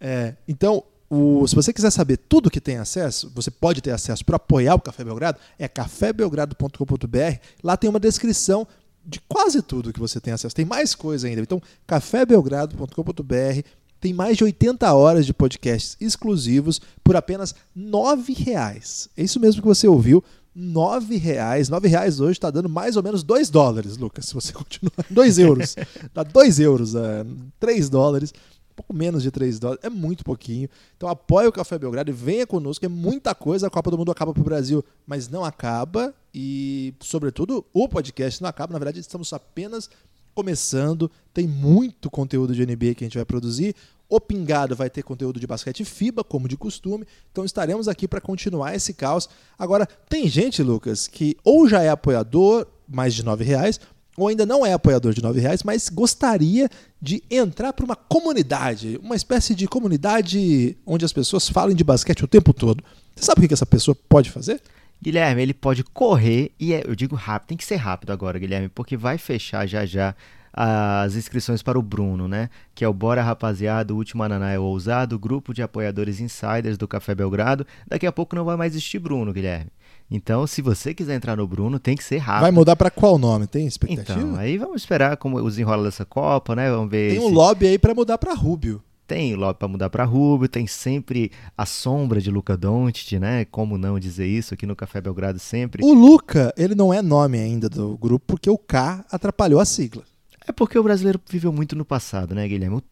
É, 0.00 0.34
então, 0.48 0.82
o, 1.08 1.46
se 1.46 1.54
você 1.54 1.72
quiser 1.72 1.90
saber 1.90 2.16
tudo 2.16 2.50
que 2.50 2.60
tem 2.60 2.78
acesso, 2.78 3.30
você 3.32 3.52
pode 3.52 3.80
ter 3.80 3.92
acesso 3.92 4.24
para 4.24 4.34
apoiar 4.34 4.74
o 4.74 4.80
Café 4.80 5.04
Belgrado, 5.04 5.38
é 5.58 5.68
cafébelgrado.com.br. 5.68 7.38
Lá 7.62 7.76
tem 7.76 7.88
uma 7.88 8.00
descrição 8.00 8.66
de 9.04 9.20
quase 9.28 9.62
tudo 9.62 9.92
que 9.92 10.00
você 10.00 10.20
tem 10.20 10.32
acesso. 10.32 10.54
Tem 10.54 10.64
mais 10.64 10.94
coisa 10.94 11.28
ainda. 11.28 11.40
Então, 11.40 11.60
cafébelgrado.com.br 11.86 13.62
tem 14.02 14.12
mais 14.12 14.36
de 14.36 14.42
80 14.42 14.92
horas 14.92 15.24
de 15.24 15.32
podcasts 15.32 15.96
exclusivos 16.00 16.80
por 17.04 17.14
apenas 17.14 17.54
R$ 17.74 18.34
reais. 18.36 19.08
É 19.16 19.22
isso 19.22 19.38
mesmo 19.38 19.62
que 19.62 19.68
você 19.68 19.86
ouviu. 19.86 20.24
R$ 20.56 21.16
reais. 21.18 21.68
R$ 21.68 21.88
reais 21.88 22.18
hoje 22.18 22.32
está 22.32 22.50
dando 22.50 22.68
mais 22.68 22.96
ou 22.96 23.02
menos 23.04 23.22
2 23.22 23.48
dólares, 23.48 23.96
Lucas, 23.96 24.26
se 24.26 24.34
você 24.34 24.52
continuar. 24.52 25.06
2 25.08 25.38
euros. 25.38 25.76
Dá 26.12 26.24
2 26.24 26.58
euros, 26.58 26.96
é, 26.96 27.24
3 27.60 27.88
dólares. 27.88 28.34
Pouco 28.74 28.92
menos 28.92 29.22
de 29.22 29.30
3 29.30 29.60
dólares. 29.60 29.84
É 29.84 29.88
muito 29.88 30.24
pouquinho. 30.24 30.68
Então 30.96 31.08
apoie 31.08 31.46
o 31.46 31.52
Café 31.52 31.78
Belgrado 31.78 32.10
e 32.10 32.12
venha 32.12 32.44
conosco. 32.44 32.84
É 32.84 32.88
muita 32.88 33.36
coisa. 33.36 33.68
A 33.68 33.70
Copa 33.70 33.88
do 33.88 33.96
Mundo 33.96 34.10
acaba 34.10 34.32
para 34.32 34.40
o 34.40 34.44
Brasil, 34.44 34.84
mas 35.06 35.28
não 35.28 35.44
acaba. 35.44 36.12
E, 36.34 36.92
sobretudo, 36.98 37.64
o 37.72 37.88
podcast 37.88 38.42
não 38.42 38.48
acaba. 38.48 38.72
Na 38.72 38.80
verdade, 38.80 38.98
estamos 38.98 39.32
apenas 39.32 39.88
começando. 40.34 41.10
Tem 41.32 41.46
muito 41.46 42.10
conteúdo 42.10 42.54
de 42.54 42.64
NBA 42.66 42.94
que 42.94 43.04
a 43.04 43.06
gente 43.06 43.16
vai 43.16 43.24
produzir. 43.24 43.74
O 44.12 44.20
Pingado 44.20 44.76
vai 44.76 44.90
ter 44.90 45.02
conteúdo 45.02 45.40
de 45.40 45.46
basquete 45.46 45.86
FIBA, 45.86 46.22
como 46.22 46.46
de 46.46 46.54
costume. 46.54 47.06
Então 47.30 47.46
estaremos 47.46 47.88
aqui 47.88 48.06
para 48.06 48.20
continuar 48.20 48.74
esse 48.74 48.92
caos. 48.92 49.26
Agora, 49.58 49.86
tem 49.86 50.28
gente, 50.28 50.62
Lucas, 50.62 51.08
que 51.08 51.34
ou 51.42 51.66
já 51.66 51.82
é 51.82 51.88
apoiador, 51.88 52.66
mais 52.86 53.14
de 53.14 53.22
R$ 53.22 53.42
reais, 53.42 53.80
ou 54.14 54.28
ainda 54.28 54.44
não 54.44 54.66
é 54.66 54.74
apoiador 54.74 55.14
de 55.14 55.22
R$ 55.22 55.40
reais, 55.40 55.62
mas 55.62 55.88
gostaria 55.88 56.68
de 57.00 57.22
entrar 57.30 57.72
para 57.72 57.86
uma 57.86 57.96
comunidade, 57.96 59.00
uma 59.02 59.16
espécie 59.16 59.54
de 59.54 59.66
comunidade 59.66 60.76
onde 60.84 61.06
as 61.06 61.12
pessoas 61.14 61.48
falem 61.48 61.74
de 61.74 61.82
basquete 61.82 62.22
o 62.22 62.28
tempo 62.28 62.52
todo. 62.52 62.84
Você 63.16 63.24
sabe 63.24 63.46
o 63.46 63.48
que 63.48 63.54
essa 63.54 63.64
pessoa 63.64 63.96
pode 64.10 64.30
fazer? 64.30 64.60
Guilherme, 65.02 65.40
ele 65.40 65.54
pode 65.54 65.82
correr 65.84 66.52
e 66.60 66.74
é, 66.74 66.82
eu 66.86 66.94
digo 66.94 67.16
rápido, 67.16 67.48
tem 67.48 67.56
que 67.56 67.64
ser 67.64 67.76
rápido 67.76 68.12
agora, 68.12 68.38
Guilherme, 68.38 68.68
porque 68.68 68.94
vai 68.94 69.16
fechar 69.16 69.66
já 69.66 69.86
já 69.86 70.14
as 70.52 71.16
inscrições 71.16 71.62
para 71.62 71.78
o 71.78 71.82
Bruno, 71.82 72.28
né? 72.28 72.50
Que 72.74 72.84
é 72.84 72.88
o 72.88 72.92
Bora 72.92 73.22
Rapaziada, 73.22 73.94
o 73.94 73.96
último 73.96 74.22
Ananá 74.22 74.50
é 74.50 74.58
o 74.58 74.64
Ousado, 74.64 75.18
grupo 75.18 75.54
de 75.54 75.62
apoiadores 75.62 76.20
insiders 76.20 76.76
do 76.76 76.86
Café 76.86 77.14
Belgrado. 77.14 77.66
Daqui 77.88 78.06
a 78.06 78.12
pouco 78.12 78.36
não 78.36 78.44
vai 78.44 78.56
mais 78.56 78.72
existir 78.72 78.98
Bruno, 78.98 79.32
Guilherme. 79.32 79.70
Então, 80.10 80.46
se 80.46 80.60
você 80.60 80.92
quiser 80.92 81.14
entrar 81.14 81.36
no 81.36 81.46
Bruno, 81.46 81.78
tem 81.78 81.96
que 81.96 82.04
ser 82.04 82.18
rápido. 82.18 82.42
Vai 82.42 82.50
mudar 82.50 82.76
para 82.76 82.90
qual 82.90 83.16
nome? 83.16 83.46
Tem 83.46 83.66
expectativa? 83.66 84.20
Então, 84.20 84.36
aí 84.36 84.58
vamos 84.58 84.82
esperar 84.82 85.16
como 85.16 85.38
os 85.38 85.58
enrola 85.58 85.84
dessa 85.84 86.04
Copa, 86.04 86.54
né? 86.54 86.70
Vamos 86.70 86.90
ver. 86.90 87.12
Tem 87.12 87.20
um 87.20 87.28
lobby 87.28 87.66
aí 87.66 87.78
para 87.78 87.94
mudar 87.94 88.18
para 88.18 88.34
Rubio. 88.34 88.82
Tem 89.06 89.34
lobby 89.34 89.58
para 89.58 89.68
mudar 89.68 89.90
para 89.90 90.04
Rubio, 90.04 90.48
tem 90.48 90.66
sempre 90.66 91.32
a 91.56 91.64
sombra 91.66 92.20
de 92.20 92.30
Luca 92.30 92.56
Doncic, 92.56 93.18
né? 93.18 93.46
Como 93.46 93.78
não 93.78 93.98
dizer 93.98 94.26
isso 94.26 94.52
aqui 94.52 94.66
no 94.66 94.76
Café 94.76 95.00
Belgrado 95.00 95.38
sempre. 95.38 95.82
O 95.82 95.94
Luca, 95.94 96.52
ele 96.56 96.74
não 96.74 96.92
é 96.92 97.00
nome 97.00 97.38
ainda 97.38 97.68
do 97.68 97.96
grupo 97.96 98.26
porque 98.26 98.50
o 98.50 98.58
K 98.58 99.04
atrapalhou 99.10 99.60
a 99.60 99.64
sigla. 99.64 100.04
É 100.46 100.52
porque 100.52 100.78
o 100.78 100.82
brasileiro 100.82 101.20
viveu 101.28 101.52
muito 101.52 101.76
no 101.76 101.84
passado, 101.84 102.34
né, 102.34 102.46
Guilherme? 102.48 102.76
O 102.76 102.82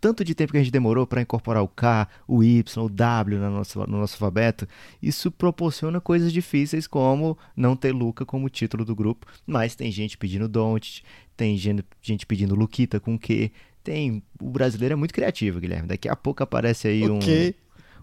tanto 0.00 0.24
de 0.24 0.34
tempo 0.34 0.52
que 0.52 0.58
a 0.58 0.62
gente 0.62 0.72
demorou 0.72 1.06
para 1.06 1.22
incorporar 1.22 1.62
o 1.62 1.68
K, 1.68 2.06
o 2.26 2.44
Y, 2.44 2.84
o 2.84 2.88
W 2.88 3.38
no 3.38 3.50
nosso, 3.50 3.78
no 3.80 3.98
nosso 3.98 4.14
alfabeto, 4.14 4.68
isso 5.02 5.30
proporciona 5.30 6.00
coisas 6.00 6.32
difíceis 6.32 6.86
como 6.86 7.38
não 7.56 7.74
ter 7.74 7.92
Luca 7.92 8.26
como 8.26 8.48
título 8.50 8.84
do 8.84 8.94
grupo, 8.94 9.26
mas 9.46 9.74
tem 9.74 9.90
gente 9.90 10.18
pedindo 10.18 10.48
Don't, 10.48 11.02
tem 11.36 11.56
gente, 11.56 11.84
gente 12.02 12.26
pedindo 12.26 12.54
Luquita 12.54 13.00
com 13.00 13.18
Q, 13.18 13.50
tem... 13.82 14.22
O 14.40 14.50
brasileiro 14.50 14.92
é 14.92 14.96
muito 14.96 15.14
criativo, 15.14 15.60
Guilherme. 15.60 15.88
Daqui 15.88 16.08
a 16.08 16.16
pouco 16.16 16.42
aparece 16.42 16.88
aí 16.88 17.08
okay. 17.08 17.54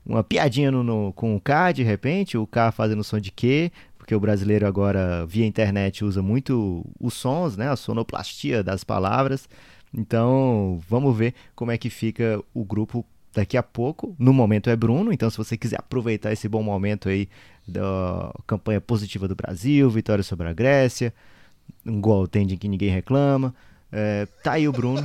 uma 0.03 0.23
piadinha 0.23 0.71
no, 0.71 0.83
no, 0.83 1.13
com 1.13 1.35
o 1.35 1.39
K 1.39 1.73
de 1.73 1.83
repente, 1.83 2.37
o 2.37 2.47
K 2.47 2.71
fazendo 2.71 3.03
som 3.03 3.19
de 3.19 3.31
quê? 3.31 3.71
Porque 4.05 4.13
o 4.13 4.19
brasileiro 4.19 4.67
agora, 4.67 5.25
via 5.25 5.47
internet, 5.47 6.05
usa 6.05 6.21
muito 6.21 6.85
os 6.99 7.15
sons, 7.15 7.57
né? 7.57 7.71
A 7.71 7.75
sonoplastia 7.75 8.63
das 8.63 8.83
palavras. 8.83 9.49
Então, 9.91 10.79
vamos 10.87 11.17
ver 11.17 11.33
como 11.55 11.71
é 11.71 11.77
que 11.77 11.89
fica 11.89 12.39
o 12.53 12.63
grupo 12.63 13.03
daqui 13.33 13.57
a 13.57 13.63
pouco. 13.63 14.15
No 14.19 14.31
momento 14.31 14.69
é 14.69 14.75
Bruno, 14.75 15.11
então 15.11 15.27
se 15.27 15.37
você 15.37 15.57
quiser 15.57 15.79
aproveitar 15.79 16.31
esse 16.31 16.47
bom 16.47 16.61
momento 16.61 17.09
aí 17.09 17.27
da 17.67 18.31
campanha 18.45 18.79
positiva 18.79 19.27
do 19.27 19.35
Brasil, 19.35 19.89
vitória 19.89 20.23
sobre 20.23 20.47
a 20.47 20.53
Grécia, 20.53 21.11
um 21.83 21.99
gol 21.99 22.27
tende 22.27 22.57
que 22.57 22.67
ninguém 22.67 22.91
reclama. 22.91 23.55
É, 23.91 24.27
tá 24.43 24.51
aí 24.51 24.67
o 24.67 24.71
Bruno, 24.71 25.01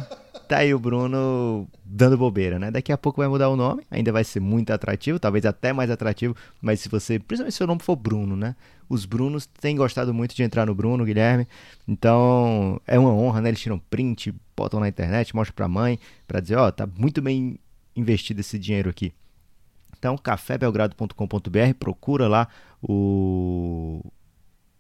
tá 0.46 0.58
aí 0.58 0.74
o 0.74 0.78
Bruno 0.78 1.66
dando 1.82 2.18
bobeira, 2.18 2.58
né? 2.58 2.70
Daqui 2.70 2.92
a 2.92 2.98
pouco 2.98 3.22
vai 3.22 3.28
mudar 3.28 3.48
o 3.48 3.56
nome, 3.56 3.82
ainda 3.90 4.12
vai 4.12 4.24
ser 4.24 4.40
muito 4.40 4.74
atrativo, 4.74 5.18
talvez 5.18 5.46
até 5.46 5.72
mais 5.72 5.90
atrativo, 5.90 6.36
mas 6.60 6.80
se 6.80 6.88
você, 6.90 7.18
principalmente 7.18 7.52
se 7.52 7.56
seu 7.56 7.66
nome 7.66 7.80
for 7.80 7.96
Bruno, 7.96 8.36
né? 8.36 8.54
Os 8.90 9.06
Brunos 9.06 9.46
têm 9.46 9.76
gostado 9.76 10.12
muito 10.12 10.34
de 10.34 10.42
entrar 10.42 10.66
no 10.66 10.74
Bruno, 10.74 11.04
Guilherme, 11.04 11.46
então 11.86 12.80
é 12.84 12.98
uma 12.98 13.14
honra, 13.14 13.40
né? 13.40 13.50
Eles 13.50 13.60
tiram 13.60 13.78
print, 13.78 14.34
botam 14.56 14.80
na 14.80 14.88
internet, 14.88 15.34
mostram 15.34 15.54
pra 15.54 15.68
mãe, 15.68 15.96
pra 16.26 16.40
dizer, 16.40 16.56
ó, 16.56 16.66
oh, 16.66 16.72
tá 16.72 16.88
muito 16.98 17.22
bem 17.22 17.56
investido 17.94 18.40
esse 18.40 18.58
dinheiro 18.58 18.90
aqui. 18.90 19.12
Então, 19.96 20.18
cafébelgrado.com.br, 20.18 21.74
procura 21.78 22.26
lá 22.26 22.48
o, 22.82 24.02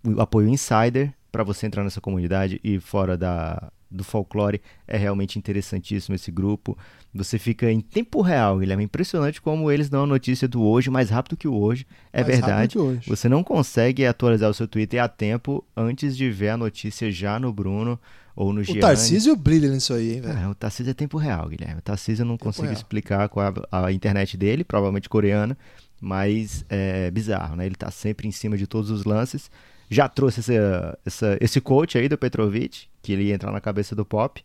o 0.04 0.20
apoio 0.20 0.48
Insider 0.48 1.14
para 1.30 1.44
você 1.44 1.66
entrar 1.66 1.84
nessa 1.84 2.00
comunidade 2.00 2.60
e 2.64 2.80
fora 2.80 3.16
da, 3.16 3.70
do 3.88 4.02
folclore. 4.02 4.60
É 4.88 4.96
realmente 4.96 5.38
interessantíssimo 5.38 6.16
esse 6.16 6.32
grupo. 6.32 6.76
Você 7.12 7.38
fica 7.38 7.70
em 7.70 7.80
tempo 7.80 8.20
real, 8.20 8.58
Guilherme. 8.58 8.84
É 8.84 8.86
impressionante 8.86 9.40
como 9.40 9.70
eles 9.70 9.88
dão 9.88 10.04
a 10.04 10.06
notícia 10.06 10.46
do 10.46 10.62
hoje 10.62 10.90
mais 10.90 11.10
rápido 11.10 11.36
que 11.36 11.48
o 11.48 11.54
hoje. 11.54 11.84
É 12.12 12.22
mais 12.22 12.34
verdade. 12.34 12.78
Hoje. 12.78 13.08
Você 13.08 13.28
não 13.28 13.42
consegue 13.42 14.06
atualizar 14.06 14.48
o 14.48 14.54
seu 14.54 14.68
Twitter 14.68 15.02
a 15.02 15.08
tempo 15.08 15.64
antes 15.76 16.16
de 16.16 16.30
ver 16.30 16.50
a 16.50 16.56
notícia 16.56 17.10
já 17.10 17.38
no 17.40 17.52
Bruno 17.52 17.98
ou 18.36 18.52
no 18.52 18.60
O 18.62 18.78
Tarcísio 18.78 19.34
brilha 19.34 19.68
nisso 19.68 19.92
aí, 19.92 20.14
hein, 20.14 20.20
velho? 20.20 20.38
É, 20.38 20.48
o 20.48 20.54
Tarcísio 20.54 20.90
é 20.90 20.94
tempo 20.94 21.18
real, 21.18 21.48
Guilherme. 21.48 21.80
O 21.80 21.82
Tarcísio 21.82 22.22
eu 22.22 22.26
não 22.26 22.34
tempo 22.34 22.44
consigo 22.44 22.66
real. 22.66 22.76
explicar 22.76 23.28
com 23.28 23.40
a, 23.40 23.52
a, 23.72 23.92
internet 23.92 24.36
dele, 24.36 24.62
provavelmente 24.62 25.08
coreana, 25.08 25.58
mas 26.00 26.64
é 26.68 27.10
bizarro, 27.10 27.56
né? 27.56 27.66
Ele 27.66 27.74
tá 27.74 27.90
sempre 27.90 28.28
em 28.28 28.32
cima 28.32 28.56
de 28.56 28.68
todos 28.68 28.88
os 28.88 29.04
lances. 29.04 29.50
Já 29.90 30.08
trouxe 30.08 30.40
essa, 30.40 30.98
essa, 31.04 31.38
esse 31.40 31.60
coach 31.60 31.98
aí 31.98 32.08
do 32.08 32.16
Petrovic, 32.16 32.86
que 33.02 33.12
ele 33.12 33.24
ia 33.24 33.34
entrar 33.34 33.50
na 33.50 33.60
cabeça 33.60 33.96
do 33.96 34.04
Pop. 34.04 34.42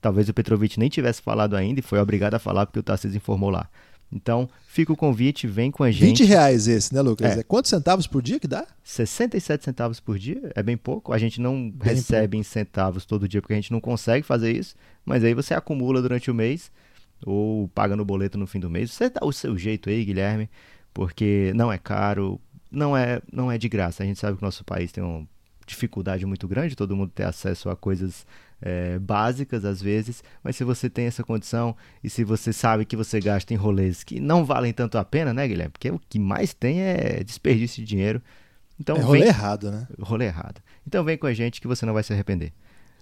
Talvez 0.00 0.28
o 0.28 0.34
Petrovic 0.34 0.78
nem 0.78 0.88
tivesse 0.88 1.20
falado 1.20 1.56
ainda 1.56 1.80
e 1.80 1.82
foi 1.82 1.98
obrigado 1.98 2.34
a 2.34 2.38
falar 2.38 2.66
porque 2.66 2.78
o 2.78 2.82
Tarcísio 2.82 3.16
informou 3.16 3.50
lá. 3.50 3.68
Então, 4.10 4.48
fica 4.66 4.92
o 4.92 4.96
convite, 4.96 5.46
vem 5.46 5.70
com 5.70 5.84
a 5.84 5.90
gente. 5.90 6.22
20 6.22 6.24
reais 6.24 6.66
esse, 6.66 6.94
né, 6.94 7.02
Lucas? 7.02 7.36
É. 7.36 7.40
é 7.40 7.42
quantos 7.42 7.68
centavos 7.68 8.06
por 8.06 8.22
dia 8.22 8.40
que 8.40 8.48
dá? 8.48 8.66
67 8.82 9.64
centavos 9.64 10.00
por 10.00 10.18
dia, 10.18 10.50
é 10.54 10.62
bem 10.62 10.76
pouco. 10.76 11.12
A 11.12 11.18
gente 11.18 11.40
não 11.40 11.70
bem 11.70 11.94
recebe 11.94 12.28
pouco. 12.28 12.36
em 12.36 12.42
centavos 12.42 13.04
todo 13.04 13.28
dia 13.28 13.42
porque 13.42 13.52
a 13.52 13.56
gente 13.56 13.70
não 13.70 13.80
consegue 13.80 14.24
fazer 14.24 14.56
isso, 14.56 14.74
mas 15.04 15.22
aí 15.22 15.34
você 15.34 15.52
acumula 15.52 16.00
durante 16.00 16.30
o 16.30 16.34
mês 16.34 16.70
ou 17.24 17.68
paga 17.68 17.96
no 17.96 18.04
boleto 18.04 18.38
no 18.38 18.46
fim 18.46 18.60
do 18.60 18.70
mês. 18.70 18.92
Você 18.92 19.10
dá 19.10 19.20
o 19.22 19.32
seu 19.32 19.58
jeito 19.58 19.90
aí, 19.90 20.04
Guilherme, 20.04 20.48
porque 20.94 21.52
não 21.54 21.70
é 21.70 21.76
caro, 21.76 22.40
não 22.70 22.96
é, 22.96 23.20
não 23.30 23.52
é 23.52 23.58
de 23.58 23.68
graça. 23.68 24.02
A 24.02 24.06
gente 24.06 24.18
sabe 24.18 24.38
que 24.38 24.42
o 24.42 24.46
nosso 24.46 24.64
país 24.64 24.90
tem 24.90 25.04
uma 25.04 25.26
dificuldade 25.66 26.24
muito 26.24 26.48
grande, 26.48 26.74
todo 26.74 26.96
mundo 26.96 27.12
ter 27.14 27.24
acesso 27.24 27.68
a 27.68 27.76
coisas 27.76 28.26
é, 28.60 28.98
básicas 28.98 29.64
às 29.64 29.80
vezes, 29.80 30.22
mas 30.42 30.56
se 30.56 30.64
você 30.64 30.90
tem 30.90 31.06
essa 31.06 31.22
condição 31.22 31.76
e 32.02 32.10
se 32.10 32.24
você 32.24 32.52
sabe 32.52 32.84
que 32.84 32.96
você 32.96 33.20
gasta 33.20 33.52
em 33.54 33.56
rolês 33.56 34.02
que 34.02 34.20
não 34.20 34.44
valem 34.44 34.72
tanto 34.72 34.98
a 34.98 35.04
pena, 35.04 35.32
né, 35.32 35.46
Guilherme? 35.46 35.72
Porque 35.72 35.90
o 35.90 36.00
que 36.08 36.18
mais 36.18 36.52
tem 36.52 36.80
é 36.80 37.22
desperdício 37.22 37.82
de 37.82 37.88
dinheiro. 37.88 38.22
Então, 38.80 38.96
é 38.96 39.00
rolê 39.00 39.20
vem... 39.20 39.28
errado, 39.28 39.70
né? 39.70 39.86
Rolê 40.00 40.26
errado. 40.26 40.60
Então 40.86 41.04
vem 41.04 41.18
com 41.18 41.26
a 41.26 41.34
gente 41.34 41.60
que 41.60 41.66
você 41.66 41.84
não 41.84 41.92
vai 41.92 42.02
se 42.02 42.12
arrepender. 42.12 42.52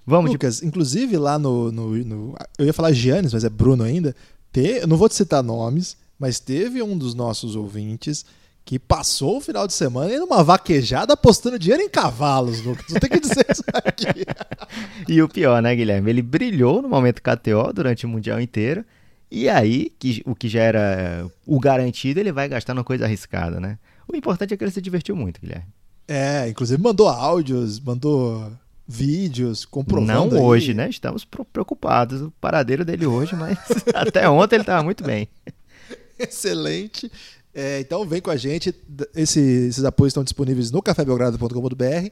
Vamos 0.07 0.31
Lucas, 0.31 0.59
de... 0.59 0.67
inclusive 0.67 1.17
lá 1.17 1.39
no, 1.39 1.73
no, 1.73 1.97
no, 2.05 2.35
Eu 2.59 2.67
ia 2.67 2.73
falar 2.73 2.93
Giannis, 2.93 3.33
mas 3.33 3.45
é 3.45 3.49
Bruno 3.49 3.83
ainda. 3.83 4.15
Te... 4.53 4.81
Eu 4.81 4.87
não 4.87 4.97
vou 4.97 5.09
te 5.09 5.15
citar 5.15 5.43
nomes, 5.43 5.97
mas 6.19 6.39
teve 6.39 6.83
um 6.83 6.97
dos 6.97 7.15
nossos 7.15 7.57
ouvintes 7.57 8.25
que 8.67 8.81
passou 8.81 9.37
o 9.37 9.41
final 9.41 9.65
de 9.65 9.73
semana 9.73 10.13
em 10.13 10.19
uma 10.19 10.43
vaquejada 10.43 11.13
apostando 11.13 11.57
dinheiro 11.57 11.85
em 11.85 11.89
cavalos, 11.89 12.61
Lucas. 12.63 12.87
Não 12.91 12.99
tem 12.99 13.09
que 13.09 13.21
dizer 13.21 13.47
isso 13.49 13.63
aqui. 13.73 14.27
e 15.09 15.23
o 15.23 15.29
pior, 15.29 15.63
né, 15.63 15.75
Guilherme? 15.77 16.11
Ele 16.11 16.21
brilhou 16.21 16.83
no 16.83 16.89
momento 16.89 17.23
KTO 17.23 17.73
durante 17.73 18.05
o 18.05 18.09
Mundial 18.09 18.41
inteiro. 18.41 18.85
E 19.31 19.49
aí, 19.49 19.93
que, 19.97 20.21
o 20.27 20.35
que 20.35 20.49
já 20.49 20.63
era 20.63 21.31
o 21.47 21.61
garantido, 21.61 22.19
ele 22.19 22.33
vai 22.33 22.49
gastar 22.49 22.75
numa 22.75 22.83
coisa 22.83 23.05
arriscada, 23.05 23.61
né? 23.61 23.79
O 24.13 24.17
importante 24.17 24.53
é 24.53 24.57
que 24.57 24.65
ele 24.65 24.73
se 24.73 24.83
divertiu 24.83 25.15
muito, 25.15 25.41
Guilherme. 25.41 25.69
É, 26.09 26.49
inclusive 26.49 26.83
mandou 26.83 27.09
áudios, 27.09 27.79
mandou 27.79 28.53
vídeos 28.87 29.65
comprovando. 29.65 30.35
Não 30.35 30.39
aí. 30.39 30.43
hoje, 30.43 30.75
né? 30.75 30.89
Estamos 30.91 31.25
preocupados. 31.25 32.21
O 32.21 32.33
paradeiro 32.41 32.85
dele 32.85 33.07
hoje, 33.07 33.37
mas 33.37 33.59
até 33.95 34.29
ontem 34.29 34.57
ele 34.57 34.63
estava 34.65 34.83
muito 34.83 35.05
bem. 35.05 35.29
Excelente. 36.19 37.11
É, 37.59 37.81
então 37.81 38.05
vem 38.05 38.21
com 38.21 38.31
a 38.31 38.37
gente. 38.37 38.75
Esse, 39.15 39.41
esses 39.41 39.83
apoios 39.83 40.11
estão 40.11 40.23
disponíveis 40.23 40.71
no 40.71 40.83
cafébelgrado.com.br 40.83 42.11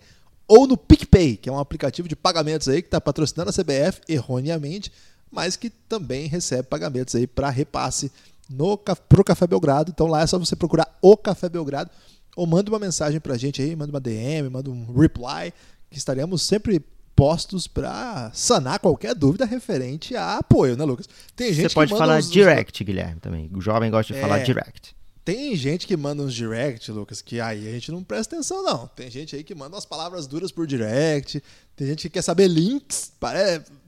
ou 0.49 0.67
no 0.67 0.75
PicPay, 0.75 1.37
que 1.37 1.51
é 1.51 1.53
um 1.53 1.59
aplicativo 1.59 2.09
de 2.09 2.17
pagamentos 2.17 2.67
aí 2.67 2.81
que 2.81 2.89
está 2.89 2.99
patrocinando 2.99 3.51
a 3.51 3.53
CBF 3.53 4.01
erroneamente, 4.09 4.91
mas 5.31 5.55
que 5.55 5.69
também 5.69 6.29
recebe 6.29 6.67
pagamentos 6.67 7.15
aí 7.15 7.27
para 7.27 7.51
repasse 7.51 8.11
no 8.49 8.79
pro 9.07 9.23
Café 9.23 9.47
Belgrado. 9.47 9.93
Então 9.95 10.07
lá 10.07 10.23
é 10.23 10.27
só 10.27 10.39
você 10.39 10.57
procurar 10.57 10.97
o 11.03 11.15
Café 11.15 11.51
Belgrado 11.51 11.91
ou 12.35 12.47
manda 12.47 12.71
uma 12.71 12.79
mensagem 12.79 13.21
para 13.21 13.35
a 13.35 13.39
gente 13.39 13.61
aí, 13.61 13.77
manda 13.77 13.93
uma 13.93 14.01
DM, 14.01 14.49
manda 14.49 14.71
um 14.71 14.99
reply, 14.99 15.53
que 15.91 15.99
estaremos 15.99 16.41
sempre 16.41 16.83
postos 17.15 17.67
para 17.67 18.31
sanar 18.33 18.79
qualquer 18.79 19.15
dúvida 19.15 19.45
referente 19.45 20.17
a 20.17 20.39
apoio, 20.39 20.75
né, 20.75 20.85
Lucas? 20.85 21.07
Tem 21.37 21.53
gente 21.53 21.69
Você 21.69 21.75
pode 21.75 21.95
falar 21.95 22.23
direct, 22.23 22.83
Guilherme, 22.83 23.21
também. 23.21 23.51
O 23.55 23.61
jovem 23.61 23.91
gosta 23.91 24.15
de 24.15 24.19
é... 24.19 24.23
falar 24.23 24.39
direct. 24.39 24.95
Tem 25.25 25.57
gente 25.57 25.87
que 25.87 25.97
manda 25.97 26.23
uns 26.23 26.35
direct, 26.35 26.93
Lucas, 26.93 27.23
que 27.23 27.41
aí 27.41 27.67
a 27.67 27.73
gente 27.73 27.91
não 27.91 28.05
presta 28.05 28.35
atenção, 28.35 28.63
não. 28.63 28.87
Tem 28.89 29.11
gente 29.11 29.35
aí 29.35 29.43
que 29.43 29.55
manda 29.55 29.75
umas 29.75 29.87
palavras 29.87 30.27
duras 30.27 30.53
por 30.53 30.67
direct. 30.67 31.43
Tem 31.75 31.87
gente 31.87 32.03
que 32.03 32.11
quer 32.11 32.23
saber 32.23 32.47
links. 32.47 33.11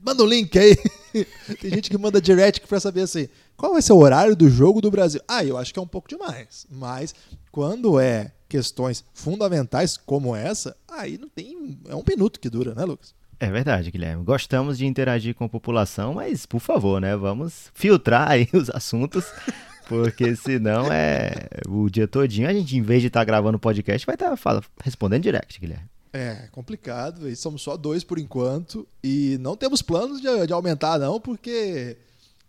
Manda 0.01 0.23
um 0.23 0.25
link 0.25 0.57
aí. 0.57 0.75
tem 1.61 1.69
gente 1.69 1.91
que 1.91 1.97
manda 1.97 2.19
direct 2.19 2.65
pra 2.67 2.79
saber 2.79 3.01
assim: 3.01 3.29
qual 3.55 3.73
vai 3.73 3.83
ser 3.83 3.93
o 3.93 3.97
horário 3.97 4.35
do 4.35 4.49
jogo 4.49 4.81
do 4.81 4.89
Brasil? 4.89 5.21
Ah, 5.27 5.45
eu 5.45 5.57
acho 5.57 5.71
que 5.71 5.77
é 5.77 5.81
um 5.81 5.87
pouco 5.87 6.09
demais. 6.09 6.65
Mas 6.71 7.13
quando 7.51 7.99
é 7.99 8.31
questões 8.49 9.03
fundamentais 9.13 9.95
como 9.95 10.35
essa, 10.35 10.75
aí 10.87 11.19
não 11.19 11.29
tem. 11.29 11.77
É 11.87 11.95
um 11.95 12.03
minuto 12.07 12.39
que 12.39 12.49
dura, 12.49 12.73
né, 12.73 12.83
Lucas? 12.83 13.13
É 13.39 13.51
verdade, 13.51 13.91
Guilherme. 13.91 14.23
Gostamos 14.23 14.79
de 14.79 14.87
interagir 14.87 15.35
com 15.35 15.43
a 15.43 15.49
população, 15.49 16.15
mas 16.15 16.47
por 16.47 16.59
favor, 16.59 16.99
né? 16.99 17.15
Vamos 17.15 17.69
filtrar 17.75 18.31
aí 18.31 18.49
os 18.51 18.71
assuntos 18.71 19.23
porque 19.87 20.35
senão 20.35 20.91
é 20.91 21.33
o 21.67 21.89
dia 21.89 22.07
todinho 22.07 22.47
a 22.47 22.53
gente, 22.53 22.77
em 22.77 22.81
vez 22.81 23.01
de 23.01 23.07
estar 23.07 23.21
tá 23.21 23.25
gravando 23.25 23.59
podcast, 23.59 24.05
vai 24.05 24.15
estar 24.15 24.35
tá 24.35 24.61
respondendo 24.83 25.23
direct, 25.23 25.59
Guilherme. 25.59 25.89
É, 26.13 26.47
complicado. 26.51 27.29
E 27.29 27.35
somos 27.35 27.61
só 27.61 27.77
dois 27.77 28.03
por 28.03 28.17
enquanto. 28.17 28.87
E 29.03 29.37
não 29.39 29.55
temos 29.55 29.81
planos 29.81 30.21
de, 30.21 30.47
de 30.47 30.53
aumentar, 30.53 30.97
não, 30.97 31.19
porque 31.19 31.97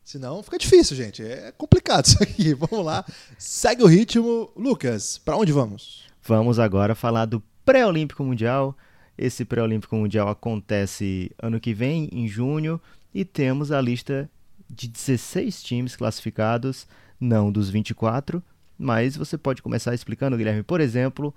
senão 0.05 0.43
fica 0.43 0.59
difícil, 0.59 0.97
gente. 0.97 1.23
É 1.23 1.53
complicado 1.53 2.07
isso 2.07 2.23
aqui. 2.23 2.55
Vamos 2.57 2.85
lá. 2.85 3.05
Segue 3.37 3.83
o 3.83 3.87
ritmo. 3.87 4.51
Lucas, 4.57 5.19
para 5.19 5.37
onde 5.37 5.53
vamos? 5.53 6.07
Vamos 6.23 6.59
agora 6.59 6.95
falar 6.95 7.27
do 7.27 7.43
Pré-Olímpico 7.65 8.25
Mundial. 8.25 8.77
Esse 9.17 9.45
Pré-Olímpico 9.45 9.97
Mundial 9.97 10.29
acontece 10.29 11.31
ano 11.43 11.61
que 11.61 11.75
vem, 11.75 12.09
em 12.13 12.29
junho, 12.29 12.81
e 13.13 13.25
temos 13.25 13.73
a 13.73 13.81
lista 13.81 14.31
de 14.71 14.87
16 14.87 15.63
times 15.63 15.97
classificados 15.97 16.87
não 17.21 17.51
dos 17.51 17.71
24, 17.71 18.43
mas 18.79 19.17
você 19.17 19.37
pode 19.37 19.63
começar 19.63 19.95
explicando, 19.95 20.37
Guilherme, 20.37 20.63
por 20.63 20.81
exemplo, 20.81 21.35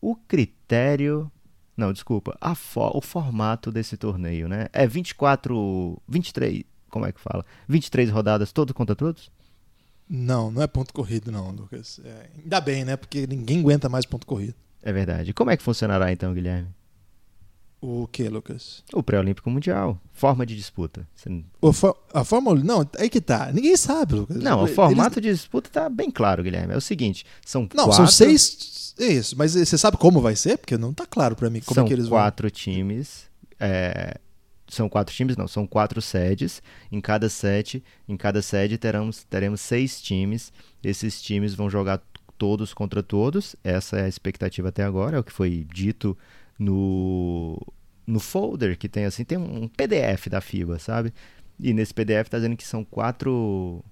o 0.00 0.14
critério. 0.14 1.30
Não, 1.76 1.92
desculpa, 1.92 2.38
fo 2.54 2.90
o 2.94 3.00
formato 3.00 3.70
desse 3.70 3.96
torneio, 3.96 4.48
né? 4.48 4.68
É 4.72 4.86
24. 4.86 6.00
23. 6.08 6.64
Como 6.88 7.04
é 7.04 7.12
que 7.12 7.20
fala? 7.20 7.44
23 7.68 8.10
rodadas, 8.10 8.52
todos 8.52 8.72
contra 8.72 8.94
todos? 8.94 9.30
Não, 10.08 10.50
não 10.50 10.62
é 10.62 10.66
ponto 10.66 10.94
corrido, 10.94 11.32
não, 11.32 11.50
Lucas. 11.50 12.00
É, 12.04 12.30
ainda 12.42 12.60
bem, 12.60 12.84
né? 12.84 12.96
Porque 12.96 13.26
ninguém 13.26 13.60
aguenta 13.60 13.88
mais 13.88 14.06
ponto 14.06 14.26
corrido. 14.26 14.54
É 14.80 14.92
verdade. 14.92 15.34
Como 15.34 15.50
é 15.50 15.56
que 15.56 15.62
funcionará 15.62 16.12
então, 16.12 16.32
Guilherme? 16.32 16.68
O 17.88 18.08
que, 18.08 18.28
Lucas? 18.28 18.82
O 18.92 19.00
pré-olímpico 19.00 19.48
mundial. 19.48 19.96
Forma 20.12 20.44
de 20.44 20.56
disputa. 20.56 21.06
For, 21.72 21.96
a 22.12 22.24
Fórmula. 22.24 22.60
Não, 22.60 22.84
aí 22.98 23.08
que 23.08 23.20
tá. 23.20 23.52
Ninguém 23.52 23.76
sabe, 23.76 24.16
Lucas. 24.16 24.36
Não, 24.38 24.64
o 24.64 24.66
formato 24.66 25.20
Eles... 25.20 25.36
de 25.36 25.42
disputa 25.42 25.70
tá 25.70 25.88
bem 25.88 26.10
claro, 26.10 26.42
Guilherme. 26.42 26.74
É 26.74 26.76
o 26.76 26.80
seguinte: 26.80 27.24
são 27.44 27.62
Não, 27.72 27.84
quatro... 27.84 27.94
são 27.94 28.06
seis. 28.08 28.92
É 28.98 29.06
isso, 29.06 29.38
mas 29.38 29.52
você 29.52 29.78
sabe 29.78 29.96
como 29.98 30.20
vai 30.20 30.34
ser? 30.34 30.58
Porque 30.58 30.76
não 30.76 30.92
tá 30.92 31.06
claro 31.06 31.36
para 31.36 31.48
mim 31.48 31.60
como 31.60 31.76
são 31.76 31.84
é 31.84 31.86
que 31.86 31.92
eles 31.92 32.08
vão. 32.08 32.18
quatro 32.18 32.50
times. 32.50 33.26
É... 33.60 34.18
são 34.68 34.88
quatro 34.88 35.14
times, 35.14 35.36
não, 35.36 35.46
são 35.46 35.64
quatro 35.64 36.02
sedes. 36.02 36.60
Em 36.90 37.00
cada 37.00 37.28
sete, 37.28 37.84
em 38.08 38.16
cada 38.16 38.42
sede 38.42 38.78
teremos, 38.78 39.22
teremos 39.30 39.60
seis 39.60 40.02
times. 40.02 40.52
Esses 40.82 41.22
times 41.22 41.54
vão 41.54 41.70
jogar 41.70 42.02
todos 42.36 42.74
contra 42.74 43.00
todos. 43.00 43.54
Essa 43.62 43.98
é 43.98 44.06
a 44.06 44.08
expectativa 44.08 44.70
até 44.70 44.82
agora, 44.82 45.18
é 45.18 45.20
o 45.20 45.24
que 45.24 45.32
foi 45.32 45.64
dito 45.72 46.18
no, 46.58 47.60
no 48.06 48.20
folder 48.20 48.78
que 48.78 48.88
tem 48.88 49.04
assim, 49.04 49.24
tem 49.24 49.38
um 49.38 49.68
PDF 49.68 50.28
da 50.28 50.40
FIBA, 50.40 50.78
sabe? 50.78 51.12
E 51.58 51.72
nesse 51.72 51.92
PDF 51.92 52.28
tá 52.28 52.38
dizendo 52.38 52.56
que 52.56 52.66
são 52.66 52.84
quatro 52.84 53.82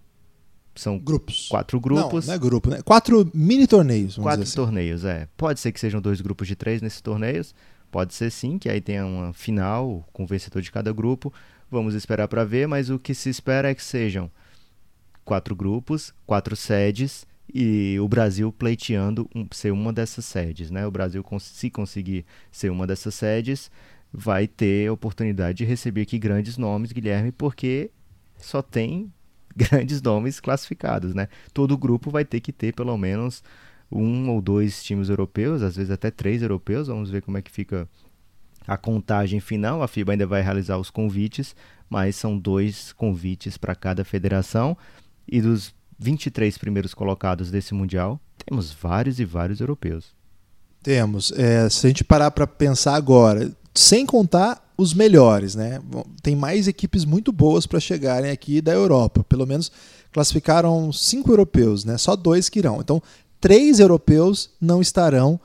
são 0.75 0.99
grupos. 0.99 1.49
Quatro 1.49 1.81
grupos. 1.81 2.27
Não, 2.27 2.33
não 2.33 2.35
é 2.35 2.39
grupo, 2.39 2.71
né? 2.71 2.83
Quatro 2.83 3.31
mini 3.33 3.67
torneios. 3.67 4.17
Quatro 4.17 4.43
assim. 4.43 4.57
torneios, 4.57 5.05
é. 5.05 5.29
Pode 5.37 5.61
ser 5.61 5.73
que 5.73 5.79
sejam 5.79 6.01
dois 6.01 6.21
grupos 6.21 6.49
de 6.49 6.57
três 6.57 6.83
nesses 6.83 7.01
torneios. 7.01 7.55
Pode 7.91 8.13
ser 8.13 8.31
sim, 8.31 8.59
que 8.59 8.69
aí 8.69 8.81
tenha 8.81 9.07
uma 9.07 9.33
final 9.33 10.05
com 10.13 10.25
o 10.25 10.27
vencedor 10.27 10.61
de 10.61 10.73
cada 10.73 10.93
grupo. 10.93 11.33
Vamos 11.71 11.95
esperar 11.95 12.27
para 12.27 12.45
ver, 12.45 12.67
mas 12.67 12.91
o 12.91 12.99
que 12.99 13.15
se 13.15 13.31
espera 13.31 13.71
é 13.71 13.75
que 13.75 13.85
sejam 13.85 14.31
quatro 15.25 15.55
grupos, 15.55 16.13
quatro 16.27 16.57
sedes 16.57 17.27
e 17.53 17.97
o 18.01 18.09
Brasil 18.09 18.53
pleiteando 18.53 19.29
um, 19.35 19.47
ser 19.53 19.73
uma 19.73 19.93
dessas 19.93 20.25
sedes, 20.25 20.71
né? 20.71 20.87
O 20.87 20.91
Brasil 20.91 21.25
se 21.41 21.71
conseguir 21.71 22.25
ser 22.51 22.71
uma 22.71 22.87
dessas 22.87 23.15
sedes, 23.15 23.71
vai 24.17 24.47
ter 24.47 24.89
oportunidade 24.91 25.59
de 25.59 25.65
receber 25.65 26.03
aqui 26.03 26.21
grandes 26.21 26.57
nomes, 26.57 26.93
Guilherme, 26.93 27.33
porque 27.33 27.91
só 28.39 28.63
tem 28.63 29.13
grandes 29.55 30.01
nomes 30.01 30.39
classificados, 30.39 31.13
né? 31.15 31.29
Todo 31.53 31.77
grupo 31.77 32.13
vai 32.13 32.25
ter 32.25 32.41
que 32.41 32.53
ter 32.53 32.73
pelo 32.73 32.97
menos 32.97 33.43
um 33.91 34.31
ou 34.31 34.41
dois 34.41 34.85
times 34.85 35.09
europeus, 35.09 35.63
às 35.63 35.75
vezes 35.75 35.91
até 35.91 36.13
três 36.13 36.43
europeus. 36.43 36.87
Vamos 36.87 37.11
ver 37.11 37.23
como 37.23 37.37
é 37.37 37.43
que 37.43 37.51
fica 37.51 37.89
a 38.67 38.77
contagem 38.77 39.41
final. 39.41 39.83
A 39.83 39.89
FIBA 39.89 40.13
ainda 40.13 40.27
vai 40.27 40.43
realizar 40.43 40.79
os 40.79 40.91
convites, 40.91 41.57
mas 41.91 42.15
são 42.15 42.39
dois 42.39 42.93
convites 42.93 43.59
para 43.59 43.75
cada 43.75 44.05
federação. 44.05 44.77
E 45.27 45.41
dos 45.41 45.75
23 45.99 46.57
primeiros 46.57 46.95
colocados 46.95 47.51
desse 47.51 47.75
Mundial, 47.75 48.21
temos 48.45 48.73
vários 48.73 49.19
e 49.19 49.25
vários 49.25 49.61
europeus. 49.61 50.15
Temos. 50.83 51.33
É, 51.33 51.69
se 51.69 51.87
a 51.87 51.89
gente 51.89 52.05
parar 52.05 52.31
para 52.31 52.47
pensar 52.47 52.95
agora, 52.95 53.51
sem 53.75 54.07
contar 54.07 54.73
os 54.77 54.95
melhores, 54.95 55.55
né? 55.55 55.81
Tem 56.23 56.35
mais 56.35 56.69
equipes 56.69 57.05
muito 57.05 57.33
boas 57.33 57.67
para 57.67 57.81
chegarem 57.81 58.31
aqui 58.31 58.61
da 58.61 58.73
Europa. 58.73 59.25
Pelo 59.25 59.47
menos 59.47 59.71
classificaram 60.13 60.93
cinco 60.93 61.31
europeus, 61.31 61.85
né? 61.85 61.99
Só 61.99 62.15
dois 62.15 62.49
que 62.49 62.59
irão. 62.59 62.81
Então, 62.81 63.03
três 63.41 63.81
europeus 63.81 64.51
não 64.61 64.81
estarão 64.81 65.41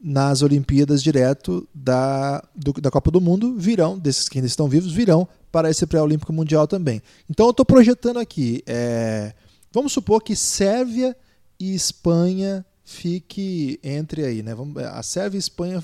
nas 0.00 0.42
Olimpíadas 0.42 1.02
direto 1.02 1.68
da, 1.74 2.42
do, 2.54 2.72
da 2.74 2.90
Copa 2.90 3.10
do 3.10 3.20
Mundo, 3.20 3.56
virão, 3.56 3.98
desses 3.98 4.28
que 4.28 4.38
ainda 4.38 4.46
estão 4.46 4.68
vivos, 4.68 4.92
virão 4.92 5.26
para 5.50 5.70
esse 5.70 5.84
pré-olímpico 5.86 6.32
mundial 6.32 6.68
também. 6.68 7.02
Então 7.28 7.46
eu 7.46 7.50
estou 7.50 7.66
projetando 7.66 8.18
aqui, 8.18 8.62
é, 8.66 9.32
vamos 9.72 9.92
supor 9.92 10.22
que 10.22 10.36
Sérvia 10.36 11.16
e 11.58 11.74
Espanha 11.74 12.64
fique 12.84 13.80
entre 13.82 14.24
aí, 14.24 14.42
né? 14.42 14.54
Vamos, 14.54 14.76
a 14.76 15.02
Sérvia 15.02 15.36
e 15.36 15.40
Espanha 15.40 15.82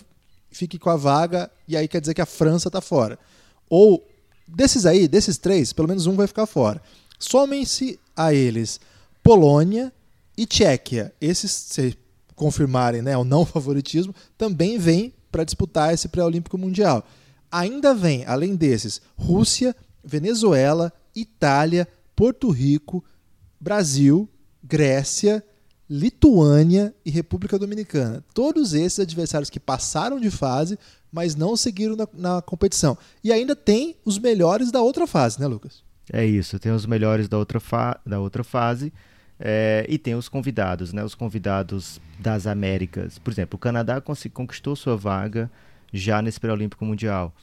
fique 0.54 0.78
com 0.78 0.88
a 0.88 0.96
vaga 0.96 1.50
e 1.68 1.76
aí 1.76 1.86
quer 1.88 2.00
dizer 2.00 2.14
que 2.14 2.22
a 2.22 2.26
França 2.26 2.68
está 2.68 2.80
fora. 2.80 3.18
Ou 3.68 4.06
desses 4.46 4.86
aí, 4.86 5.08
desses 5.08 5.36
três, 5.36 5.72
pelo 5.72 5.88
menos 5.88 6.06
um 6.06 6.16
vai 6.16 6.26
ficar 6.26 6.46
fora. 6.46 6.80
Somem-se 7.18 7.98
a 8.16 8.32
eles 8.32 8.80
Polônia, 9.22 9.92
e 10.36 10.46
Tchequia, 10.46 11.14
esses, 11.20 11.50
se 11.50 11.96
confirmarem 12.34 13.02
né, 13.02 13.16
o 13.16 13.24
não 13.24 13.44
favoritismo, 13.46 14.14
também 14.36 14.78
vem 14.78 15.14
para 15.30 15.44
disputar 15.44 15.92
esse 15.92 16.08
pré-olímpico 16.08 16.58
mundial. 16.58 17.04
Ainda 17.50 17.94
vem, 17.94 18.24
além 18.26 18.56
desses, 18.56 19.00
Rússia, 19.16 19.74
Venezuela, 20.02 20.92
Itália, 21.14 21.88
Porto 22.14 22.50
Rico, 22.50 23.04
Brasil, 23.60 24.28
Grécia, 24.62 25.44
Lituânia 25.88 26.94
e 27.04 27.10
República 27.10 27.58
Dominicana. 27.58 28.24
Todos 28.32 28.72
esses 28.72 29.00
adversários 29.00 29.50
que 29.50 29.60
passaram 29.60 30.18
de 30.18 30.30
fase, 30.30 30.78
mas 31.12 31.34
não 31.34 31.56
seguiram 31.56 31.94
na, 31.96 32.08
na 32.14 32.42
competição. 32.42 32.96
E 33.22 33.32
ainda 33.32 33.54
tem 33.54 33.96
os 34.04 34.18
melhores 34.18 34.70
da 34.70 34.80
outra 34.80 35.06
fase, 35.06 35.40
né, 35.40 35.46
Lucas? 35.46 35.82
É 36.12 36.24
isso, 36.24 36.58
tem 36.58 36.72
os 36.72 36.86
melhores 36.86 37.28
da 37.28 37.38
outra, 37.38 37.60
fa 37.60 38.00
da 38.04 38.18
outra 38.20 38.42
fase. 38.44 38.92
É, 39.38 39.84
e 39.88 39.98
tem 39.98 40.14
os 40.14 40.28
convidados, 40.28 40.92
né? 40.92 41.02
Os 41.02 41.14
convidados 41.14 42.00
das 42.18 42.46
Américas. 42.46 43.18
Por 43.18 43.32
exemplo, 43.32 43.56
o 43.56 43.58
Canadá 43.58 44.00
conquistou 44.00 44.76
sua 44.76 44.96
vaga 44.96 45.50
já 45.92 46.22
nesse 46.22 46.40
pré-olímpico 46.40 46.84
mundial. 46.84 47.34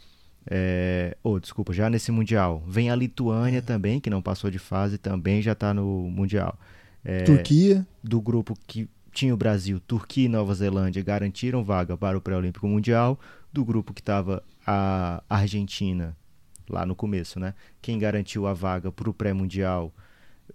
É, 0.50 1.16
ou, 1.22 1.36
oh, 1.36 1.40
desculpa, 1.40 1.74
já 1.74 1.90
nesse 1.90 2.12
mundial. 2.12 2.64
Vem 2.68 2.90
a 2.90 2.96
Lituânia 2.96 3.62
também, 3.62 4.00
que 4.00 4.10
não 4.10 4.22
passou 4.22 4.50
de 4.50 4.58
fase, 4.58 4.98
também 4.98 5.42
já 5.42 5.52
está 5.52 5.74
no 5.74 6.10
mundial. 6.10 6.58
É, 7.04 7.24
Turquia. 7.24 7.86
Do 8.04 8.22
grupo 8.22 8.58
que 8.68 8.90
tinha 9.12 9.34
o 9.34 9.38
Brasil, 9.38 9.80
Turquia 9.80 10.26
e 10.26 10.30
Nova 10.30 10.54
Zelândia 10.54 11.04
garantiram 11.04 11.64
vaga 11.64 11.98
para 11.98 12.18
o 12.18 12.22
pré-olímpico 12.22 12.68
mundial. 12.68 13.20
Do 13.52 13.66
grupo 13.66 13.94
que 13.94 14.02
estava 14.02 14.44
a 14.66 15.22
Argentina, 15.30 16.16
lá 16.70 16.86
no 16.86 16.96
começo, 16.96 17.40
né? 17.40 17.54
Quem 17.82 18.00
garantiu 18.00 18.48
a 18.48 18.54
vaga 18.54 18.92
para 18.92 19.10
o 19.10 19.14
pré-mundial 19.14 19.94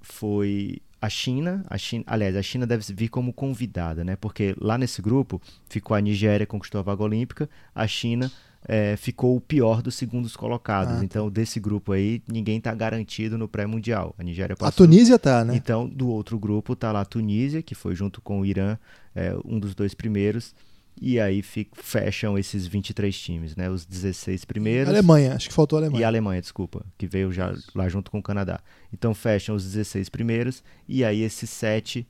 foi 0.01 0.81
a 1.01 1.09
China, 1.09 1.65
a 1.69 1.77
China, 1.77 2.05
aliás, 2.07 2.35
a 2.37 2.43
China 2.43 2.67
deve 2.67 2.93
vir 2.95 3.09
como 3.09 3.33
convidada, 3.33 4.03
né? 4.03 4.17
Porque 4.17 4.55
lá 4.59 4.79
nesse 4.79 5.03
grupo 5.03 5.41
ficou 5.69 5.95
a 5.95 6.01
Nigéria 6.01 6.47
conquistou 6.47 6.79
a 6.79 6.83
vaga 6.83 7.03
olímpica, 7.03 7.49
a 7.75 7.87
China 7.87 8.31
é, 8.69 8.97
ficou 8.97 9.37
o 9.37 9.41
pior 9.41 9.81
dos 9.81 9.95
segundos 9.95 10.37
colocados. 10.37 11.01
Ah, 11.01 11.05
então, 11.05 11.31
desse 11.31 11.61
grupo 11.61 11.93
aí, 11.93 12.21
ninguém 12.27 12.59
está 12.59 12.75
garantido 12.75 13.39
no 13.39 13.49
pré-mundial. 13.49 14.15
A 14.19 14.25
Nigéria 14.25 14.57
passou. 14.57 14.69
A 14.69 14.73
Tunísia 14.73 15.19
tá, 15.19 15.45
né? 15.45 15.55
Então, 15.55 15.89
do 15.89 16.09
outro 16.09 16.39
grupo 16.39 16.75
tá 16.75 16.91
lá 16.91 17.03
a 17.03 17.05
Tunísia, 17.05 17.63
que 17.63 17.75
foi 17.75 17.95
junto 17.95 18.21
com 18.21 18.41
o 18.41 18.47
Irã, 18.47 18.77
é, 19.15 19.35
um 19.45 19.59
dos 19.61 19.75
dois 19.75 19.95
primeiros. 19.95 20.55
E 21.01 21.21
aí 21.21 21.43
fecham 21.43 22.39
esses 22.39 22.67
23 22.67 23.17
times, 23.17 23.55
né? 23.55 23.69
Os 23.71 23.85
16 23.85 24.45
primeiros. 24.47 24.89
Alemanha, 24.89 25.35
acho 25.35 25.49
que 25.49 25.55
faltou 25.55 25.79
a 25.79 25.83
Alemanha. 25.83 26.01
E 26.01 26.05
a 26.05 26.09
Alemanha, 26.09 26.41
desculpa, 26.41 26.85
que 26.97 27.07
veio 27.07 27.31
já 27.31 27.55
lá 27.75 27.87
junto 27.87 28.11
com 28.11 28.19
o 28.19 28.23
Canadá. 28.23 28.61
Então 28.91 29.15
fecham 29.15 29.55
os 29.55 29.63
16 29.63 30.09
primeiros 30.09 30.65
e 30.89 31.05
aí 31.05 31.21
esses 31.21 31.51
sete 31.51 32.09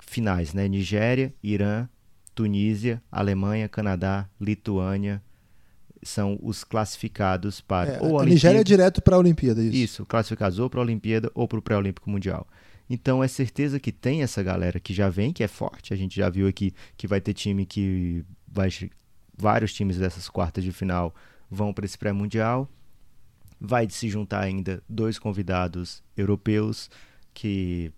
finais, 0.00 0.54
né? 0.54 0.66
Nigéria, 0.66 1.34
Irã, 1.42 1.86
Tunísia, 2.34 3.02
Alemanha, 3.12 3.68
Canadá, 3.68 4.26
Lituânia 4.40 5.22
são 6.02 6.38
os 6.42 6.64
classificados 6.64 7.60
para 7.60 7.92
é, 7.92 8.00
ou 8.00 8.18
a, 8.18 8.22
a 8.22 8.26
Nigéria 8.26 8.60
é 8.60 8.64
direto 8.64 9.02
para 9.02 9.16
a 9.16 9.18
Olimpíada, 9.18 9.62
isso. 9.62 9.76
Isso, 9.76 10.06
classificados 10.06 10.58
ou 10.58 10.70
para 10.70 10.80
a 10.80 10.82
Olimpíada 10.82 11.30
ou 11.34 11.46
para 11.46 11.58
o 11.58 11.62
pré-olímpico 11.62 12.08
mundial. 12.08 12.46
Então 12.88 13.22
é 13.22 13.28
certeza 13.28 13.78
que 13.78 13.92
tem 13.92 14.22
essa 14.22 14.42
galera 14.42 14.80
que 14.80 14.92
já 14.92 15.08
vem, 15.08 15.32
que 15.32 15.44
é 15.44 15.48
forte. 15.48 15.94
A 15.94 15.96
gente 15.96 16.16
já 16.16 16.28
viu 16.28 16.48
aqui 16.48 16.74
que 16.96 17.06
vai 17.06 17.20
ter 17.20 17.32
time 17.34 17.64
que 17.64 18.24
vai 18.48 18.68
vários 19.36 19.72
times 19.72 19.96
dessas 19.96 20.28
quartas 20.28 20.64
de 20.64 20.72
final 20.72 21.14
vão 21.48 21.72
para 21.72 21.84
esse 21.84 21.96
pré-mundial. 21.96 22.68
Vai 23.60 23.88
se 23.88 24.08
juntar 24.08 24.40
ainda 24.40 24.82
dois 24.88 25.18
convidados 25.18 26.02
europeus 26.16 26.90
que 27.32 27.92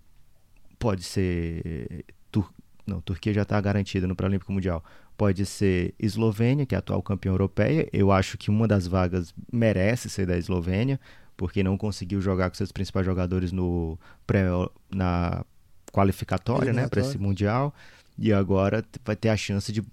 pode 0.78 1.04
ser 1.04 2.04
Tur... 2.30 2.52
não, 2.86 3.00
Turquia 3.00 3.32
já 3.32 3.42
está 3.42 3.58
garantida 3.60 4.06
no 4.06 4.14
pré-olímpico 4.14 4.52
mundial. 4.52 4.84
Pode 5.22 5.46
ser 5.46 5.94
Eslovênia, 6.00 6.66
que 6.66 6.74
é 6.74 6.78
a 6.78 6.80
atual 6.80 7.00
campeã 7.00 7.30
europeia. 7.30 7.88
Eu 7.92 8.10
acho 8.10 8.36
que 8.36 8.50
uma 8.50 8.66
das 8.66 8.88
vagas 8.88 9.32
merece 9.52 10.10
ser 10.10 10.26
da 10.26 10.36
Eslovênia 10.36 10.98
porque 11.36 11.62
não 11.62 11.78
conseguiu 11.78 12.20
jogar 12.20 12.50
com 12.50 12.56
seus 12.56 12.72
principais 12.72 13.06
jogadores 13.06 13.52
no 13.52 13.96
pré, 14.26 14.46
na 14.92 15.44
qualificatória, 15.92 16.72
né, 16.72 16.88
para 16.88 17.02
esse 17.02 17.18
mundial, 17.18 17.72
e 18.18 18.32
agora 18.32 18.84
vai 19.04 19.14
ter 19.14 19.28
a 19.28 19.36
chance 19.36 19.70
de 19.70 19.84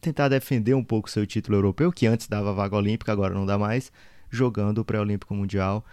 tentar 0.00 0.30
defender 0.30 0.72
um 0.72 0.82
pouco 0.82 1.10
seu 1.10 1.26
título 1.26 1.58
europeu, 1.58 1.92
que 1.92 2.06
antes 2.06 2.26
dava 2.26 2.50
vaga 2.54 2.76
olímpica, 2.76 3.12
agora 3.12 3.34
não 3.34 3.44
dá 3.44 3.58
mais, 3.58 3.92
jogando 4.30 4.78
o 4.78 4.84
pré-olímpico 4.86 5.34
mundial. 5.34 5.84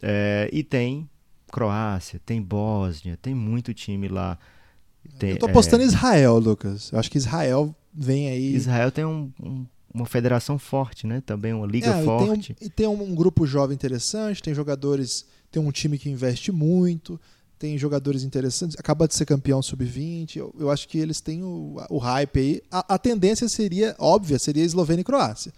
É, 0.00 0.48
e 0.52 0.62
tem 0.62 1.10
Croácia, 1.50 2.20
tem 2.24 2.40
Bósnia, 2.40 3.18
tem 3.20 3.34
muito 3.34 3.74
time 3.74 4.06
lá. 4.06 4.38
Tem, 5.18 5.30
Eu 5.30 5.38
tô 5.38 5.46
apostando 5.46 5.82
é... 5.82 5.86
em 5.86 5.88
Israel, 5.88 6.38
Lucas. 6.38 6.92
Eu 6.92 7.00
acho 7.00 7.10
que 7.10 7.18
Israel 7.18 7.74
vem 7.94 8.28
aí. 8.28 8.54
Israel 8.54 8.90
tem 8.90 9.04
um, 9.04 9.30
um 9.42 9.66
uma 9.94 10.06
federação 10.06 10.58
forte, 10.58 11.06
né? 11.06 11.22
Também 11.24 11.52
uma 11.52 11.66
liga 11.66 11.90
é, 11.90 12.02
forte. 12.02 12.56
E 12.60 12.68
tem, 12.68 12.86
um, 12.88 12.94
e 12.94 13.00
tem 13.00 13.08
um 13.12 13.14
grupo 13.14 13.46
jovem 13.46 13.76
interessante, 13.76 14.42
tem 14.42 14.52
jogadores, 14.52 15.24
tem 15.52 15.62
um 15.62 15.70
time 15.70 15.96
que 15.96 16.10
investe 16.10 16.50
muito, 16.50 17.18
tem 17.56 17.78
jogadores 17.78 18.24
interessantes, 18.24 18.76
acaba 18.76 19.06
de 19.06 19.14
ser 19.14 19.24
campeão 19.24 19.62
sub-20. 19.62 20.36
Eu, 20.36 20.52
eu, 20.58 20.70
acho 20.70 20.88
que 20.88 20.98
eles 20.98 21.20
têm 21.20 21.44
o, 21.44 21.76
o 21.88 21.98
hype 21.98 22.38
aí. 22.40 22.62
A, 22.72 22.94
a, 22.94 22.98
tendência 22.98 23.48
seria, 23.48 23.94
óbvia, 23.96 24.38
seria 24.40 24.64
Eslovênia 24.64 25.02
e 25.02 25.04
Croácia. 25.04 25.52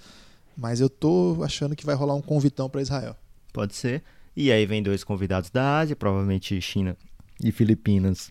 Mas 0.55 0.81
eu 0.81 0.91
tô 0.91 1.39
achando 1.43 1.75
que 1.75 1.87
vai 1.87 1.95
rolar 1.95 2.15
um 2.15 2.23
convitão 2.23 2.69
para 2.69 2.83
Israel. 2.83 3.17
Pode 3.55 3.75
ser. 3.75 4.03
E 4.37 4.53
aí 4.53 4.67
vem 4.67 4.83
dois 4.83 5.03
convidados 5.03 5.49
da 5.49 5.79
Ásia, 5.79 5.97
provavelmente 5.97 6.61
China 6.61 6.95
e 7.43 7.51
Filipinas 7.51 8.31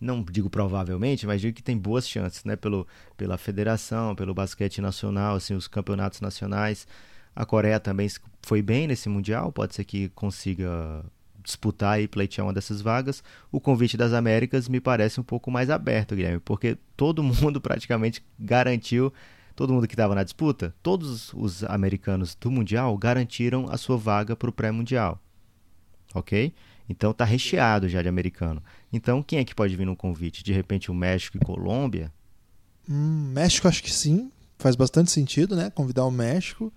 não 0.00 0.22
digo 0.22 0.48
provavelmente, 0.48 1.26
mas 1.26 1.40
digo 1.40 1.54
que 1.54 1.62
tem 1.62 1.76
boas 1.76 2.08
chances, 2.08 2.44
né? 2.44 2.56
Pelo, 2.56 2.86
pela 3.16 3.36
federação, 3.36 4.14
pelo 4.14 4.32
basquete 4.32 4.80
nacional, 4.80 5.36
assim, 5.36 5.54
os 5.54 5.68
campeonatos 5.68 6.20
nacionais. 6.20 6.86
A 7.36 7.44
Coreia 7.44 7.78
também 7.78 8.08
foi 8.42 8.62
bem 8.62 8.86
nesse 8.86 9.08
Mundial, 9.08 9.52
pode 9.52 9.74
ser 9.74 9.84
que 9.84 10.08
consiga 10.10 11.04
disputar 11.42 12.00
e 12.00 12.08
pleitear 12.08 12.46
uma 12.46 12.52
dessas 12.52 12.80
vagas. 12.80 13.22
O 13.52 13.60
convite 13.60 13.96
das 13.96 14.12
Américas 14.12 14.68
me 14.68 14.80
parece 14.80 15.20
um 15.20 15.24
pouco 15.24 15.50
mais 15.50 15.70
aberto, 15.70 16.14
Guilherme, 16.14 16.40
porque 16.40 16.78
todo 16.96 17.22
mundo 17.22 17.60
praticamente 17.60 18.22
garantiu, 18.38 19.12
todo 19.54 19.72
mundo 19.72 19.86
que 19.86 19.94
estava 19.94 20.14
na 20.14 20.24
disputa, 20.24 20.74
todos 20.82 21.32
os 21.34 21.62
americanos 21.64 22.34
do 22.34 22.50
Mundial 22.50 22.96
garantiram 22.96 23.68
a 23.70 23.76
sua 23.76 23.96
vaga 23.96 24.34
para 24.34 24.50
o 24.50 24.52
pré-mundial. 24.52 25.20
Ok? 26.14 26.52
Então 26.90 27.12
tá 27.12 27.24
recheado 27.24 27.88
já 27.88 28.02
de 28.02 28.08
americano. 28.08 28.60
Então 28.92 29.22
quem 29.22 29.38
é 29.38 29.44
que 29.44 29.54
pode 29.54 29.76
vir 29.76 29.86
no 29.86 29.94
convite? 29.94 30.42
De 30.42 30.52
repente 30.52 30.90
o 30.90 30.94
México 30.94 31.36
e 31.36 31.40
Colômbia? 31.40 32.12
Hum, 32.88 33.30
México 33.32 33.68
acho 33.68 33.80
que 33.80 33.92
sim. 33.92 34.32
Faz 34.58 34.74
bastante 34.74 35.10
sentido, 35.10 35.54
né? 35.54 35.70
Convidar 35.70 36.04
o 36.04 36.10
México. 36.10 36.72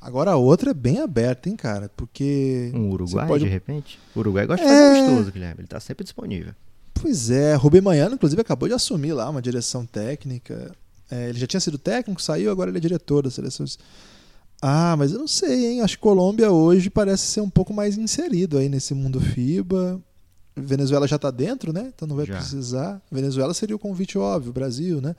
Agora 0.00 0.32
a 0.32 0.36
outra 0.36 0.72
é 0.72 0.74
bem 0.74 0.98
aberta, 0.98 1.48
hein, 1.48 1.54
cara? 1.54 1.88
Porque. 1.96 2.72
Um 2.74 2.90
Uruguai, 2.90 3.28
pode... 3.28 3.44
de 3.44 3.50
repente? 3.50 4.00
O 4.16 4.18
Uruguai 4.18 4.46
gosta 4.46 4.66
de 4.66 4.70
fazer 4.70 4.82
é... 4.82 4.98
amistoso, 4.98 5.30
Guilherme. 5.30 5.60
Ele 5.60 5.68
tá 5.68 5.78
sempre 5.78 6.02
disponível. 6.02 6.52
Pois 6.92 7.30
é, 7.30 7.54
Rubem 7.54 7.80
Manhano, 7.80 8.16
inclusive, 8.16 8.42
acabou 8.42 8.68
de 8.68 8.74
assumir 8.74 9.12
lá 9.12 9.30
uma 9.30 9.40
direção 9.40 9.86
técnica. 9.86 10.74
É, 11.08 11.28
ele 11.28 11.38
já 11.38 11.46
tinha 11.46 11.60
sido 11.60 11.78
técnico, 11.78 12.20
saiu, 12.20 12.50
agora 12.50 12.70
ele 12.70 12.78
é 12.78 12.80
diretor 12.80 13.22
das 13.22 13.34
seleções. 13.34 13.78
Ah, 14.64 14.94
mas 14.96 15.12
eu 15.12 15.18
não 15.18 15.26
sei, 15.26 15.72
hein? 15.72 15.80
Acho 15.80 15.96
que 15.96 16.02
Colômbia 16.02 16.52
hoje 16.52 16.88
parece 16.88 17.24
ser 17.24 17.40
um 17.40 17.50
pouco 17.50 17.74
mais 17.74 17.98
inserido 17.98 18.58
aí 18.58 18.68
nesse 18.68 18.94
mundo 18.94 19.20
FIBA. 19.20 20.00
Venezuela 20.54 21.08
já 21.08 21.16
está 21.16 21.32
dentro, 21.32 21.72
né? 21.72 21.90
Então 21.92 22.06
não 22.06 22.14
vai 22.14 22.26
já. 22.26 22.36
precisar. 22.36 23.02
Venezuela 23.10 23.52
seria 23.54 23.74
o 23.74 23.78
convite 23.78 24.16
óbvio, 24.16 24.52
Brasil, 24.52 25.00
né? 25.00 25.16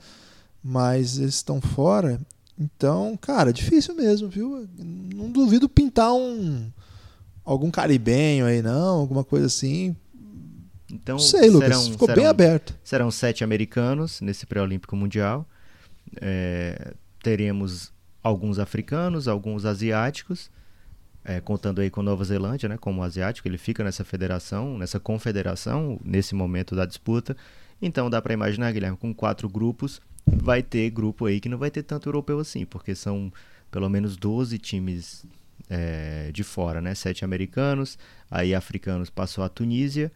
Mas 0.62 1.18
eles 1.18 1.34
estão 1.34 1.60
fora. 1.60 2.18
Então, 2.58 3.18
cara, 3.20 3.52
difícil 3.52 3.94
mesmo, 3.94 4.30
viu? 4.30 4.66
Não 4.78 5.30
duvido 5.30 5.68
pintar 5.68 6.14
um 6.14 6.70
algum 7.44 7.70
caribenho 7.70 8.46
aí, 8.46 8.62
não, 8.62 9.00
alguma 9.00 9.22
coisa 9.22 9.46
assim. 9.46 9.94
Então, 10.90 11.16
não 11.16 11.22
sei, 11.22 11.50
Lucas, 11.50 11.68
serão, 11.68 11.92
ficou 11.92 12.08
serão, 12.08 12.22
bem 12.22 12.26
aberto. 12.26 12.74
Serão 12.82 13.10
sete 13.10 13.44
americanos 13.44 14.22
nesse 14.22 14.46
pré-olímpico 14.46 14.96
mundial. 14.96 15.46
É, 16.20 16.94
teremos 17.22 17.92
alguns 18.24 18.58
africanos, 18.58 19.28
alguns 19.28 19.64
asiáticos, 19.64 20.50
é, 21.24 21.40
contando 21.40 21.80
aí 21.80 21.90
com 21.90 22.02
Nova 22.02 22.24
Zelândia, 22.24 22.68
né, 22.68 22.76
como 22.76 23.02
asiático, 23.02 23.46
ele 23.46 23.58
fica 23.58 23.84
nessa 23.84 24.04
federação, 24.04 24.76
nessa 24.76 24.98
confederação, 24.98 26.00
nesse 26.04 26.34
momento 26.34 26.74
da 26.74 26.84
disputa. 26.84 27.36
Então 27.80 28.10
dá 28.10 28.20
para 28.20 28.34
imaginar, 28.34 28.72
Guilherme, 28.72 28.96
com 28.96 29.14
quatro 29.14 29.48
grupos 29.48 30.00
vai 30.26 30.62
ter 30.62 30.90
grupo 30.90 31.26
aí 31.26 31.40
que 31.40 31.48
não 31.48 31.58
vai 31.58 31.70
ter 31.70 31.82
tanto 31.82 32.08
europeu 32.08 32.38
assim, 32.38 32.64
porque 32.64 32.94
são 32.94 33.32
pelo 33.70 33.88
menos 33.88 34.16
12 34.16 34.58
times 34.58 35.26
é, 35.68 36.30
de 36.32 36.42
fora, 36.42 36.80
né? 36.80 36.94
Sete 36.94 37.24
americanos, 37.24 37.98
aí 38.30 38.54
africanos 38.54 39.10
passou 39.10 39.44
a 39.44 39.48
Tunísia 39.48 40.12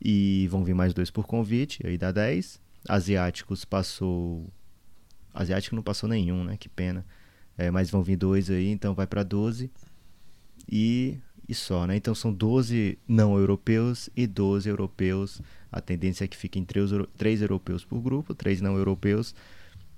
e 0.00 0.46
vão 0.48 0.64
vir 0.64 0.74
mais 0.74 0.94
dois 0.94 1.10
por 1.10 1.26
convite, 1.26 1.84
aí 1.86 1.98
dá 1.98 2.12
10. 2.12 2.60
Asiáticos 2.88 3.64
passou. 3.64 4.48
Asiático 5.34 5.76
não 5.76 5.82
passou 5.82 6.08
nenhum, 6.08 6.44
né? 6.44 6.56
Que 6.56 6.68
pena. 6.68 7.04
É, 7.58 7.70
mas 7.70 7.90
vão 7.90 8.02
vir 8.02 8.16
dois 8.16 8.50
aí, 8.50 8.68
então 8.68 8.94
vai 8.94 9.06
para 9.06 9.22
12. 9.22 9.70
E, 10.70 11.18
e 11.48 11.54
só, 11.54 11.86
né? 11.86 11.96
Então 11.96 12.14
são 12.14 12.32
12 12.32 12.98
não 13.06 13.38
europeus 13.38 14.08
e 14.16 14.26
12 14.26 14.68
europeus 14.68 15.42
a 15.72 15.80
tendência 15.80 16.24
é 16.24 16.28
que 16.28 16.36
fiquem 16.36 16.64
três, 16.64 16.90
três 17.16 17.42
europeus 17.42 17.84
por 17.84 18.00
grupo, 18.00 18.34
três 18.34 18.60
não 18.60 18.76
europeus. 18.76 19.34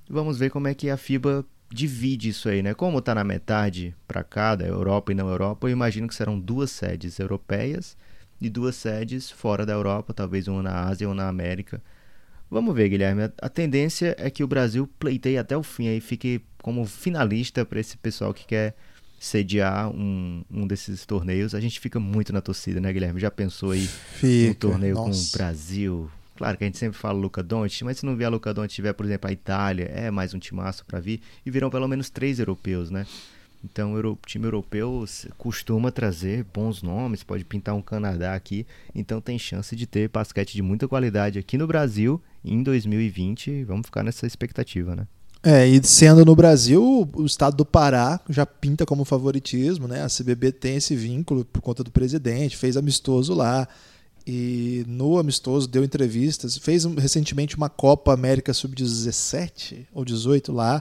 Vamos 0.09 0.38
ver 0.38 0.50
como 0.50 0.68
é 0.68 0.74
que 0.74 0.90
a 0.90 0.96
FIBA 0.96 1.44
divide 1.72 2.28
isso 2.28 2.48
aí, 2.48 2.62
né? 2.62 2.74
Como 2.74 2.98
está 2.98 3.14
na 3.14 3.24
metade 3.24 3.94
para 4.07 4.22
cada, 4.22 4.66
Europa 4.66 5.12
e 5.12 5.14
não 5.14 5.28
Europa, 5.28 5.66
eu 5.66 5.72
imagino 5.72 6.07
que 6.07 6.14
serão 6.14 6.38
duas 6.38 6.70
sedes 6.70 7.18
europeias 7.18 7.96
e 8.40 8.50
duas 8.50 8.76
sedes 8.76 9.30
fora 9.30 9.64
da 9.64 9.72
Europa, 9.72 10.12
talvez 10.12 10.46
uma 10.48 10.62
na 10.62 10.84
Ásia 10.84 11.09
ou 11.09 11.14
na 11.14 11.28
América. 11.28 11.82
Vamos 12.53 12.74
ver, 12.74 12.90
Guilherme. 12.90 13.32
A 13.40 13.48
tendência 13.48 14.14
é 14.18 14.28
que 14.28 14.44
o 14.44 14.46
Brasil 14.46 14.86
pleiteie 14.98 15.38
até 15.38 15.57
o 15.57 15.62
fim 15.62 15.88
aí, 15.88 16.03
fique 16.03 16.42
como 16.61 16.84
finalista 16.84 17.64
para 17.64 17.80
esse 17.80 17.96
pessoal 17.96 18.34
que 18.34 18.44
quer 18.44 18.76
sediar 19.18 19.88
um, 19.88 20.44
um 20.50 20.66
desses 20.66 21.07
torneios, 21.07 21.55
a 21.55 21.61
gente 21.61 21.80
fica 21.80 21.98
muito 21.98 22.30
na 22.30 22.42
torcida, 22.42 22.78
né, 22.78 22.92
Guilherme? 22.92 23.18
Já 23.18 23.30
pensou 23.30 23.70
aí 23.70 23.86
fica, 23.86 24.66
um 24.66 24.70
torneio 24.70 24.94
nossa. 24.96 25.11
com 25.11 25.16
o 25.16 25.38
Brasil? 25.38 26.11
Claro 26.36 26.59
que 26.59 26.64
a 26.64 26.66
gente 26.66 26.76
sempre 26.76 26.98
fala 26.98 27.18
Luca 27.18 27.42
Doncic, 27.42 27.84
mas 27.84 27.98
se 27.98 28.05
não 28.05 28.16
vier 28.16 28.26
a 28.26 28.30
Luca 28.30 28.53
Doncic, 28.53 28.74
tiver, 28.74 28.92
por 28.92 29.07
exemplo, 29.07 29.30
a 29.30 29.32
Itália, 29.32 29.84
é 29.84 30.11
mais 30.11 30.34
um 30.34 30.38
timaço 30.38 30.84
para 30.84 31.00
vir, 31.00 31.22
e 31.46 31.50
virão 31.50 31.70
pelo 31.70 31.88
menos 31.88 32.11
três 32.11 32.38
europeus, 32.38 32.90
né? 32.90 33.07
Então, 33.65 33.95
o 33.95 34.19
time 34.27 34.47
europeu 34.47 35.05
costuma 35.39 35.93
trazer 35.93 36.45
bons 36.53 36.83
nomes, 36.83 37.23
pode 37.23 37.45
pintar 37.45 37.75
um 37.75 37.83
Canadá 37.83 38.35
aqui, 38.35 38.67
então 38.95 39.21
tem 39.21 39.39
chance 39.39 39.77
de 39.77 39.87
ter 39.87 40.09
basquete 40.09 40.55
de 40.55 40.63
muita 40.63 40.89
qualidade 40.89 41.39
aqui 41.39 41.57
no 41.57 41.67
Brasil 41.67 42.21
em 42.45 42.63
2020. 42.63 43.65
Vamos 43.65 43.87
ficar 43.87 44.03
nessa 44.03 44.27
expectativa, 44.27 44.97
né? 44.97 45.07
É, 45.45 45.67
e 45.67 45.83
sendo 45.85 46.25
no 46.25 46.37
Brasil, 46.37 47.09
o 47.13 47.27
estado 47.27 47.57
do 47.57 47.65
Pará 47.65 48.21
já 48.29 48.47
pinta 48.47 48.87
como 48.87 49.05
favoritismo, 49.05 49.89
né? 49.89 50.03
A 50.03 50.07
CBB 50.07 50.53
tem 50.53 50.77
esse 50.77 50.95
vínculo 50.95 51.45
por 51.45 51.61
conta 51.61 51.83
do 51.83 51.91
presidente, 51.91 52.57
fez 52.57 52.77
amistoso 52.77 53.35
lá. 53.35 53.67
E 54.25 54.85
no 54.87 55.19
amistoso 55.19 55.67
deu 55.67 55.83
entrevistas, 55.83 56.57
fez 56.57 56.85
recentemente 56.85 57.57
uma 57.57 57.69
Copa 57.69 58.15
América 58.15 58.55
Sub-17 58.55 59.87
ou 59.93 60.05
18 60.05 60.53
lá. 60.53 60.81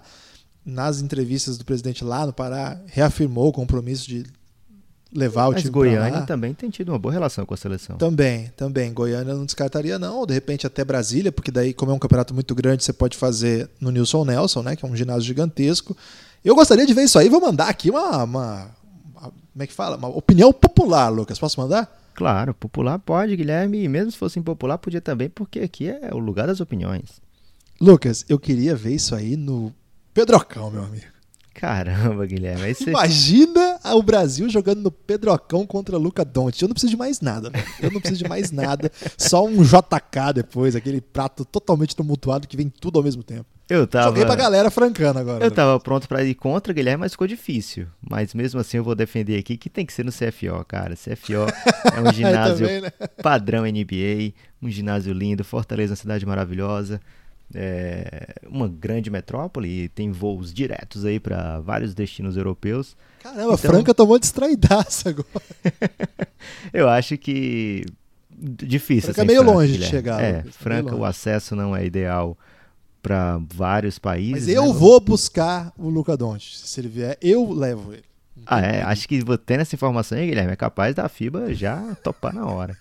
Nas 0.65 1.01
entrevistas 1.01 1.57
do 1.57 1.65
presidente 1.65 2.03
lá 2.03 2.25
no 2.25 2.33
Pará, 2.33 2.79
reafirmou 2.85 3.47
o 3.47 3.51
compromisso 3.51 4.07
de 4.07 4.25
levar 5.13 5.49
Mas 5.49 5.59
o 5.59 5.61
time 5.61 5.71
Goiânia 5.71 6.21
também 6.21 6.53
tem 6.53 6.69
tido 6.69 6.89
uma 6.89 6.99
boa 6.99 7.11
relação 7.11 7.45
com 7.45 7.53
a 7.53 7.57
seleção. 7.57 7.97
Também, 7.97 8.51
também. 8.55 8.93
Goiânia 8.93 9.33
não 9.33 9.45
descartaria 9.45 9.99
não, 9.99 10.19
ou 10.19 10.25
de 10.25 10.33
repente 10.33 10.65
até 10.65 10.85
Brasília, 10.85 11.31
porque 11.31 11.51
daí 11.51 11.73
como 11.73 11.91
é 11.91 11.93
um 11.93 11.99
campeonato 11.99 12.33
muito 12.33 12.55
grande, 12.55 12.83
você 12.83 12.93
pode 12.93 13.17
fazer 13.17 13.69
no 13.79 13.91
Nilson 13.91 14.23
Nelson, 14.23 14.61
né, 14.61 14.75
que 14.75 14.85
é 14.85 14.87
um 14.87 14.95
ginásio 14.95 15.23
gigantesco. 15.23 15.95
Eu 16.43 16.55
gostaria 16.55 16.85
de 16.85 16.93
ver 16.93 17.03
isso 17.03 17.19
aí, 17.19 17.29
vou 17.29 17.41
mandar 17.41 17.67
aqui 17.67 17.89
uma, 17.89 18.23
uma, 18.23 18.71
uma 19.13 19.21
como 19.21 19.63
é 19.63 19.67
que 19.67 19.73
fala? 19.73 19.97
Uma 19.97 20.07
opinião 20.07 20.53
popular, 20.53 21.09
Lucas. 21.09 21.37
Posso 21.37 21.59
mandar? 21.59 21.99
Claro, 22.13 22.53
popular 22.53 22.99
pode, 22.99 23.35
Guilherme, 23.35 23.83
e 23.83 23.87
mesmo 23.87 24.11
se 24.11 24.17
fosse 24.17 24.39
impopular, 24.39 24.77
podia 24.77 25.01
também, 25.01 25.29
porque 25.29 25.59
aqui 25.59 25.87
é 25.87 26.09
o 26.13 26.17
lugar 26.17 26.47
das 26.47 26.59
opiniões. 26.59 27.21
Lucas, 27.79 28.25
eu 28.29 28.37
queria 28.37 28.75
ver 28.75 28.93
isso 28.93 29.15
aí 29.15 29.35
no 29.35 29.73
Pedrocão, 30.13 30.69
meu 30.69 30.83
amigo. 30.83 31.05
Caramba, 31.53 32.25
Guilherme. 32.25 32.73
Você... 32.73 32.89
Imagina 32.89 33.79
o 33.93 34.01
Brasil 34.01 34.49
jogando 34.49 34.81
no 34.81 34.91
Pedrocão 34.91 35.65
contra 35.65 35.97
Luca 35.97 36.25
Doncic. 36.25 36.61
Eu 36.61 36.67
não 36.67 36.73
preciso 36.73 36.91
de 36.91 36.97
mais 36.97 37.21
nada. 37.21 37.51
Eu 37.79 37.91
não 37.91 37.99
preciso 37.99 38.23
de 38.23 38.29
mais 38.29 38.51
nada. 38.51 38.91
Só 39.17 39.45
um 39.45 39.61
JK 39.61 40.33
depois, 40.33 40.75
aquele 40.75 40.99
prato 40.99 41.45
totalmente 41.45 41.95
tumultuado 41.95 42.47
que 42.47 42.57
vem 42.57 42.67
tudo 42.67 42.97
ao 42.97 43.03
mesmo 43.03 43.21
tempo. 43.21 43.45
Eu 43.69 43.85
tava... 43.85 44.07
Joguei 44.07 44.25
pra 44.25 44.35
galera 44.35 44.71
francando 44.71 45.19
agora. 45.19 45.45
Eu 45.45 45.49
né? 45.49 45.55
tava 45.55 45.79
pronto 45.79 46.07
para 46.07 46.23
ir 46.23 46.35
contra, 46.35 46.73
Guilherme, 46.73 47.01
mas 47.01 47.13
ficou 47.13 47.27
difícil. 47.27 47.87
Mas 48.01 48.33
mesmo 48.33 48.59
assim 48.59 48.77
eu 48.77 48.83
vou 48.83 48.95
defender 48.95 49.37
aqui 49.37 49.55
que 49.55 49.69
tem 49.69 49.85
que 49.85 49.93
ser 49.93 50.03
no 50.03 50.11
CFO, 50.11 50.65
cara. 50.67 50.95
CFO 50.95 51.45
é 51.95 52.01
um 52.01 52.11
ginásio 52.13 52.67
também, 52.67 52.81
né? 52.81 52.91
padrão 53.21 53.63
NBA, 53.63 54.33
um 54.61 54.69
ginásio 54.69 55.13
lindo, 55.13 55.43
Fortaleza, 55.43 55.91
uma 55.91 55.97
cidade 55.97 56.25
maravilhosa 56.25 56.99
é 57.55 58.35
uma 58.47 58.67
grande 58.67 59.09
metrópole 59.09 59.67
e 59.67 59.89
tem 59.89 60.11
voos 60.11 60.53
diretos 60.53 61.05
aí 61.05 61.19
para 61.19 61.59
vários 61.59 61.93
destinos 61.93 62.37
europeus. 62.37 62.95
Caramba, 63.21 63.43
então, 63.43 63.57
Franca 63.57 63.93
tomou 63.93 64.17
distraidaça 64.17 65.09
agora. 65.09 65.45
eu 66.73 66.89
acho 66.89 67.17
que 67.17 67.85
difícil. 68.29 69.13
Franca 69.13 69.21
é 69.21 69.25
meio 69.25 69.39
Franca, 69.43 69.57
longe 69.57 69.77
de 69.77 69.85
chegar. 69.85 70.21
É, 70.21 70.43
Franca 70.51 70.95
o 70.95 71.05
acesso 71.05 71.55
não 71.55 71.75
é 71.75 71.85
ideal 71.85 72.37
para 73.01 73.39
vários 73.53 73.97
países. 73.97 74.45
Mas 74.45 74.47
eu 74.47 74.67
né? 74.67 74.73
vou 74.73 74.99
buscar 74.99 75.73
o 75.77 75.89
Luca 75.89 76.15
Doncic. 76.15 76.67
Se 76.67 76.79
ele 76.79 76.87
vier, 76.87 77.17
eu 77.21 77.51
levo 77.51 77.93
ele. 77.93 78.03
Ah, 78.45 78.61
é? 78.61 78.81
Acho 78.81 79.07
que 79.07 79.23
tendo 79.45 79.61
essa 79.61 79.75
informação 79.75 80.17
aí, 80.17 80.27
Guilherme, 80.27 80.53
é 80.53 80.55
capaz 80.55 80.95
da 80.95 81.07
FIBA 81.07 81.53
já 81.53 81.95
topar 82.03 82.33
na 82.33 82.45
hora. 82.45 82.75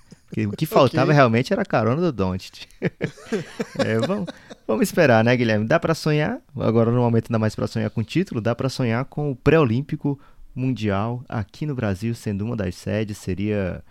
O 0.47 0.57
que 0.57 0.66
faltava 0.66 1.07
okay. 1.07 1.14
realmente 1.14 1.53
era 1.53 1.62
a 1.62 1.64
carona 1.66 2.01
do 2.01 2.12
Doncic. 2.12 2.66
é, 3.78 3.99
vamos, 4.07 4.26
vamos 4.66 4.83
esperar, 4.83 5.24
né, 5.24 5.37
Guilherme? 5.37 5.66
Dá 5.66 5.81
para 5.81 5.95
sonhar, 5.95 6.39
agora 6.57 6.91
no 6.91 7.01
momento 7.01 7.26
ainda 7.28 7.39
mais 7.39 7.55
para 7.55 7.66
sonhar 7.66 7.91
com 7.91 8.03
título, 8.03 8.41
dá 8.41 8.55
para 8.55 8.68
sonhar 8.68 9.05
com 9.07 9.31
o 9.31 9.37
pré-olímpico 9.37 10.18
mundial 10.55 11.24
aqui 11.28 11.66
no 11.66 11.74
Brasil, 11.74 12.14
sendo 12.14 12.45
uma 12.45 12.57
das 12.57 12.74
sedes, 12.74 13.18
seria 13.18 13.83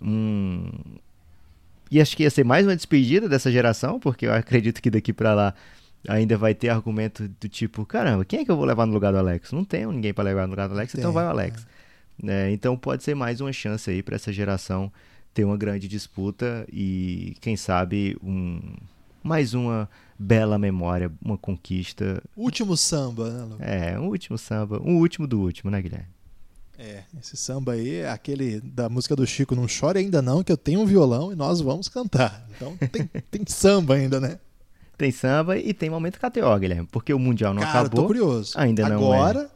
um 0.00 0.70
e 1.90 2.00
acho 2.00 2.16
que 2.16 2.24
ia 2.24 2.30
ser 2.30 2.44
mais 2.44 2.66
uma 2.66 2.74
despedida 2.74 3.28
dessa 3.28 3.50
geração, 3.50 4.00
porque 4.00 4.26
eu 4.26 4.34
acredito 4.34 4.82
que 4.82 4.90
daqui 4.90 5.12
para 5.12 5.34
lá 5.34 5.54
ainda 6.08 6.36
vai 6.36 6.54
ter 6.54 6.68
argumento 6.68 7.28
do 7.40 7.48
tipo, 7.48 7.84
caramba, 7.84 8.24
quem 8.24 8.40
é 8.40 8.44
que 8.44 8.50
eu 8.50 8.56
vou 8.56 8.64
levar 8.64 8.86
no 8.86 8.92
lugar 8.92 9.12
do 9.12 9.18
Alex? 9.18 9.52
Não 9.52 9.64
tem 9.64 9.86
ninguém 9.86 10.12
para 10.12 10.24
levar 10.24 10.46
no 10.46 10.50
lugar 10.50 10.68
do 10.68 10.74
Alex, 10.74 10.94
então 10.94 11.02
tem, 11.02 11.10
então 11.10 11.12
vai 11.12 11.24
o 11.24 11.28
Alex. 11.28 11.66
É. 12.22 12.46
É, 12.48 12.50
então 12.50 12.76
pode 12.76 13.02
ser 13.02 13.14
mais 13.14 13.40
uma 13.40 13.52
chance 13.52 13.90
aí 13.90 14.02
para 14.02 14.16
essa 14.16 14.32
geração 14.32 14.90
ter 15.36 15.44
uma 15.44 15.58
grande 15.58 15.86
disputa 15.86 16.66
e, 16.72 17.36
quem 17.42 17.58
sabe, 17.58 18.16
um, 18.24 18.58
mais 19.22 19.52
uma 19.52 19.86
bela 20.18 20.56
memória, 20.56 21.12
uma 21.22 21.36
conquista. 21.36 22.22
Último 22.34 22.74
samba, 22.74 23.30
né, 23.30 23.42
Lucas? 23.42 23.68
É, 23.68 24.00
um 24.00 24.06
último 24.06 24.38
samba, 24.38 24.80
um 24.82 24.96
último 24.96 25.26
do 25.26 25.38
último, 25.38 25.70
né, 25.70 25.82
Guilherme? 25.82 26.08
É, 26.78 27.02
esse 27.20 27.36
samba 27.36 27.72
aí 27.72 27.96
é 27.96 28.08
aquele 28.08 28.62
da 28.62 28.88
música 28.88 29.14
do 29.14 29.26
Chico, 29.26 29.54
não 29.54 29.68
chore 29.68 29.98
ainda 29.98 30.22
não, 30.22 30.42
que 30.42 30.50
eu 30.50 30.56
tenho 30.56 30.80
um 30.80 30.86
violão 30.86 31.30
e 31.30 31.36
nós 31.36 31.60
vamos 31.60 31.86
cantar. 31.86 32.48
Então 32.56 32.74
tem, 32.90 33.04
tem 33.30 33.42
samba 33.46 33.96
ainda, 33.96 34.18
né? 34.18 34.38
Tem 34.96 35.12
samba 35.12 35.58
e 35.58 35.74
tem 35.74 35.90
momento 35.90 36.18
KTO, 36.18 36.58
Guilherme, 36.58 36.88
porque 36.90 37.12
o 37.12 37.18
Mundial 37.18 37.52
não 37.52 37.60
Cara, 37.60 37.80
acabou. 37.80 38.00
tô 38.00 38.06
curioso. 38.06 38.54
Ainda 38.56 38.88
não 38.88 38.96
Agora, 38.96 39.40
é. 39.42 39.55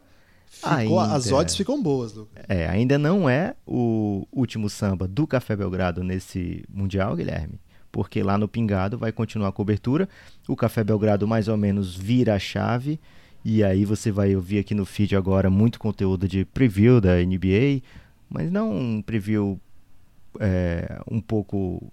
Ficou- 0.50 1.00
Ainda. 1.00 1.14
as 1.14 1.30
odds 1.32 1.56
ficam 1.56 1.82
boas, 1.82 2.12
Lucas. 2.12 2.44
É, 2.48 2.68
ainda 2.68 2.98
não 2.98 3.28
é 3.30 3.54
o 3.66 4.26
último 4.32 4.68
samba 4.68 5.06
do 5.08 5.26
Café 5.26 5.54
Belgrado 5.56 6.02
nesse 6.04 6.64
Mundial, 6.68 7.16
Guilherme. 7.16 7.60
Porque 7.92 8.22
lá 8.22 8.36
no 8.36 8.46
Pingado 8.46 8.98
vai 8.98 9.10
continuar 9.12 9.48
a 9.48 9.52
cobertura. 9.52 10.08
O 10.48 10.54
Café 10.54 10.84
Belgrado 10.84 11.26
mais 11.26 11.48
ou 11.48 11.56
menos 11.56 11.96
vira 11.96 12.34
a 12.34 12.38
chave. 12.38 13.00
E 13.44 13.64
aí 13.64 13.84
você 13.84 14.12
vai 14.12 14.36
ouvir 14.36 14.58
aqui 14.58 14.74
no 14.74 14.84
feed 14.84 15.16
agora 15.16 15.48
muito 15.48 15.78
conteúdo 15.80 16.28
de 16.28 16.44
preview 16.44 17.00
da 17.00 17.16
NBA. 17.24 17.80
Mas 18.28 18.50
não 18.52 18.70
um 18.76 19.02
preview 19.02 19.58
é, 20.38 21.00
um 21.10 21.20
pouco 21.20 21.90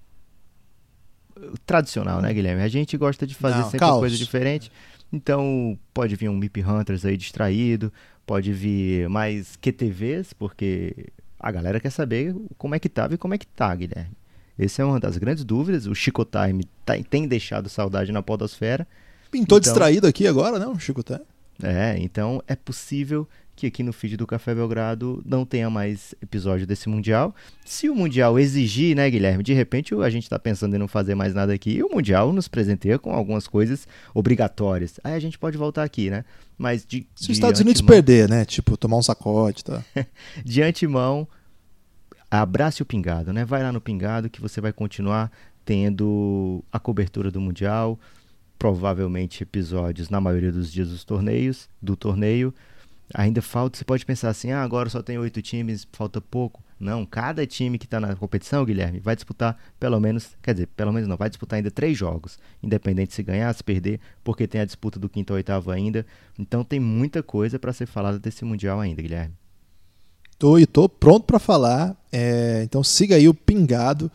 tradicional, 1.66 2.22
né, 2.22 2.34
Guilherme? 2.34 2.62
A 2.64 2.68
gente 2.68 2.98
gosta 2.98 3.26
de 3.26 3.34
fazer 3.36 3.58
Não, 3.58 3.64
sempre 3.66 3.80
caos. 3.80 4.00
coisa 4.00 4.18
diferente. 4.18 4.72
Então 5.12 5.78
pode 5.94 6.16
vir 6.16 6.30
um 6.30 6.36
Mip 6.36 6.62
Hunters 6.64 7.06
aí 7.06 7.16
distraído, 7.16 7.92
pode 8.28 8.52
vir 8.54 9.10
mais 9.10 9.56
QTVs, 9.56 10.34
porque 10.34 11.08
a 11.40 11.52
galera 11.52 11.80
quer 11.80 11.90
saber 11.90 12.36
como 12.58 12.76
é 12.76 12.80
que 12.80 12.90
tava 12.90 13.16
e 13.16 13.18
como 13.18 13.34
é 13.34 13.38
que 13.40 13.48
tá, 13.48 13.74
Guilherme. 13.74 14.12
Essa 14.60 14.82
é 14.82 14.86
uma 14.86 15.00
das 15.00 15.18
grandes 15.18 15.44
dúvidas. 15.44 15.86
O 15.88 15.96
Chico 15.96 16.26
Time 16.26 16.64
tá- 16.86 16.98
tem 17.10 17.28
deixado 17.28 17.70
saudade 17.70 18.12
na 18.12 18.22
podosfera. 18.22 18.86
Pintou 19.32 19.58
Então- 19.58 19.60
distraído 19.60 20.06
aqui 20.08 20.28
agora, 20.28 20.60
né, 20.60 20.68
o 20.68 20.78
Chico 20.80 21.02
tá? 21.04 21.20
É, 21.64 21.98
então 22.00 22.42
é 22.48 22.56
possível 22.56 23.28
que 23.58 23.66
aqui 23.66 23.82
no 23.82 23.92
feed 23.92 24.16
do 24.16 24.28
Café 24.28 24.54
Belgrado 24.54 25.22
não 25.26 25.44
tenha 25.44 25.68
mais 25.68 26.14
episódio 26.22 26.68
desse 26.68 26.88
Mundial. 26.88 27.36
Se 27.66 27.90
o 27.90 27.96
Mundial 27.96 28.38
exigir, 28.38 28.96
né, 28.96 29.10
Guilherme? 29.10 29.44
De 29.44 29.52
repente 29.52 29.96
a 29.96 30.10
gente 30.12 30.30
tá 30.30 30.38
pensando 30.38 30.76
em 30.76 30.80
não 30.80 30.88
fazer 30.88 31.16
mais 31.16 31.34
nada 31.34 31.52
aqui 31.52 31.72
e 31.72 31.84
o 31.84 31.90
Mundial 31.90 32.32
nos 32.32 32.48
presenteia 32.48 33.00
com 33.00 33.12
algumas 33.12 33.48
coisas 33.48 33.88
obrigatórias. 34.14 35.00
Aí 35.04 35.14
a 35.14 35.20
gente 35.20 35.40
pode 35.40 35.58
voltar 35.58 35.84
aqui, 35.84 36.12
né? 36.12 36.24
Mas 36.56 36.86
de, 36.86 37.08
Se 37.16 37.32
os 37.32 37.38
Estados 37.38 37.60
Unidos 37.60 37.82
perder, 37.82 38.30
né? 38.30 38.46
Tipo, 38.46 38.78
tomar 38.78 38.98
um 38.98 39.02
sacode, 39.02 39.64
tá? 39.64 39.84
de 40.46 40.62
antemão, 40.62 41.28
abrace 42.30 42.84
o 42.84 42.86
Pingado, 42.86 43.34
né? 43.34 43.44
Vai 43.44 43.64
lá 43.64 43.72
no 43.72 43.82
Pingado 43.82 44.30
que 44.30 44.40
você 44.40 44.62
vai 44.62 44.72
continuar 44.72 45.32
tendo 45.66 46.64
a 46.72 46.80
cobertura 46.80 47.32
do 47.32 47.42
Mundial, 47.42 48.00
provavelmente 48.60 49.42
episódios 49.42 50.12
na 50.12 50.22
maioria 50.22 50.52
dos 50.52 50.72
dias 50.72 50.90
dos 50.90 51.04
torneios, 51.04 51.68
do 51.82 51.96
torneio. 51.96 52.54
Ainda 53.14 53.42
falta, 53.42 53.78
você 53.78 53.86
pode 53.86 54.06
pensar 54.06 54.30
assim, 54.30 54.52
ah, 54.52 54.62
agora 54.62 54.90
só 54.90 55.02
tem 55.02 55.18
oito 55.18 55.42
times, 55.42 55.88
falta 55.94 56.20
pouco. 56.20 56.62
Não, 56.80 57.06
cada 57.06 57.48
time 57.48 57.78
que 57.78 57.86
está 57.86 58.00
na 58.00 58.16
competição, 58.16 58.66
Guilherme, 58.66 59.00
vai 59.00 59.16
disputar 59.16 59.58
pelo 59.80 60.00
menos, 60.00 60.36
quer 60.42 60.54
dizer, 60.54 60.68
pelo 60.68 60.92
menos 60.92 61.08
não, 61.08 61.16
vai 61.16 61.30
disputar 61.30 61.58
ainda 61.58 61.72
três 61.72 61.98
jogos, 61.98 62.38
independente 62.62 63.14
se 63.14 63.24
ganhar, 63.24 63.52
se 63.54 63.64
perder, 63.64 64.00
porque 64.24 64.48
tem 64.48 64.62
a 64.62 64.66
disputa 64.66 65.00
do 65.00 65.10
quinto 65.10 65.32
ao 65.32 65.38
oitavo 65.38 65.72
ainda. 65.72 66.06
Então 66.38 66.64
tem 66.64 66.80
muita 66.80 67.24
coisa 67.24 67.58
para 67.58 67.74
ser 67.74 67.86
falada 67.86 68.20
desse 68.20 68.44
Mundial 68.44 68.80
ainda, 68.80 69.02
Guilherme. 69.02 69.34
Tô 70.38 70.60
e 70.60 70.68
tô 70.68 70.88
pronto 70.88 71.26
pra 71.26 71.40
falar. 71.40 71.96
é, 72.12 72.62
então 72.64 72.84
siga 72.84 73.16
aí 73.16 73.28
o 73.28 73.34
Pingado. 73.34 74.12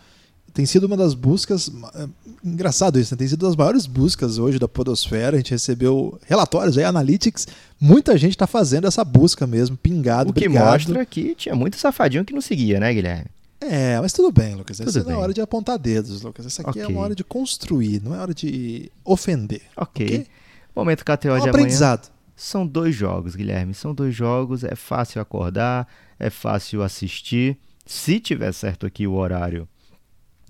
Tem 0.55 0.67
sido 0.67 0.85
uma 0.85 0.97
das 0.97 1.15
buscas. 1.15 1.71
é, 1.95 2.07
Engraçado 2.45 2.99
isso, 2.99 3.15
né? 3.15 3.19
Tem 3.19 3.27
sido 3.29 3.43
uma 3.45 3.49
das 3.51 3.57
maiores 3.57 3.87
buscas 3.87 4.37
hoje 4.39 4.59
da 4.59 4.69
Podosfera. 4.69 5.37
A 5.37 5.39
gente 5.39 5.53
recebeu 5.53 6.19
relatórios 6.27 6.77
aí, 6.77 6.85
analytics. 6.85 7.47
Muita 7.81 8.17
gente 8.19 8.37
tá 8.37 8.47
fazendo 8.47 8.87
essa 8.87 9.05
busca 9.05 9.47
mesmo. 9.47 9.77
Pingado, 9.77 10.31
O 10.31 10.33
que 10.33 10.47
obrigado. 10.47 10.73
mostra 10.73 11.07
que 11.07 11.35
tinha 11.35 11.55
muito 11.55 11.77
safadinho 11.79 12.25
que 12.25 12.35
não 12.35 12.41
seguia, 12.41 12.79
né, 12.79 12.93
Guilherme? 12.93 13.27
É, 13.61 13.99
mas 14.01 14.13
tudo 14.13 14.33
bem, 14.33 14.57
Lucas. 14.57 14.81
Essa 14.81 14.91
Tudo 14.93 15.05
não 15.05 15.11
é 15.13 15.15
bem. 15.15 15.23
hora 15.23 15.33
de 15.35 15.41
apontar 15.41 15.79
dedos, 15.79 16.21
Lucas. 16.23 16.45
Essa 16.45 16.63
aqui 16.63 16.81
é 16.81 16.85
Ok. 16.85 16.95
uma 16.97 17.05
hora 17.05 17.15
de 17.15 17.23
construir, 17.23 18.03
não 18.03 18.13
é 18.15 18.19
hora 18.19 18.35
de 18.35 18.91
ofender. 19.05 19.63
Ok. 19.77 20.05
Ok? 20.05 20.27
Momento 20.75 21.05
KTO 21.05 21.11
É 21.13 21.15
um 21.15 21.17
de 21.17 21.29
amanhã. 21.29 21.49
aprendizado. 21.51 22.11
São 22.35 22.67
dois 22.67 22.95
jogos, 22.95 23.37
Guilherme. 23.37 23.73
São 23.73 23.95
dois 23.95 24.15
jogos. 24.15 24.65
É 24.65 24.75
fácil 24.75 25.21
acordar, 25.23 25.87
é 26.19 26.29
fácil 26.29 26.83
assistir. 26.83 27.57
Se 27.87 28.19
tiver 28.19 28.53
certo 28.53 28.85
aqui 28.85 29.07
o 29.07 29.15
horário 29.15 29.69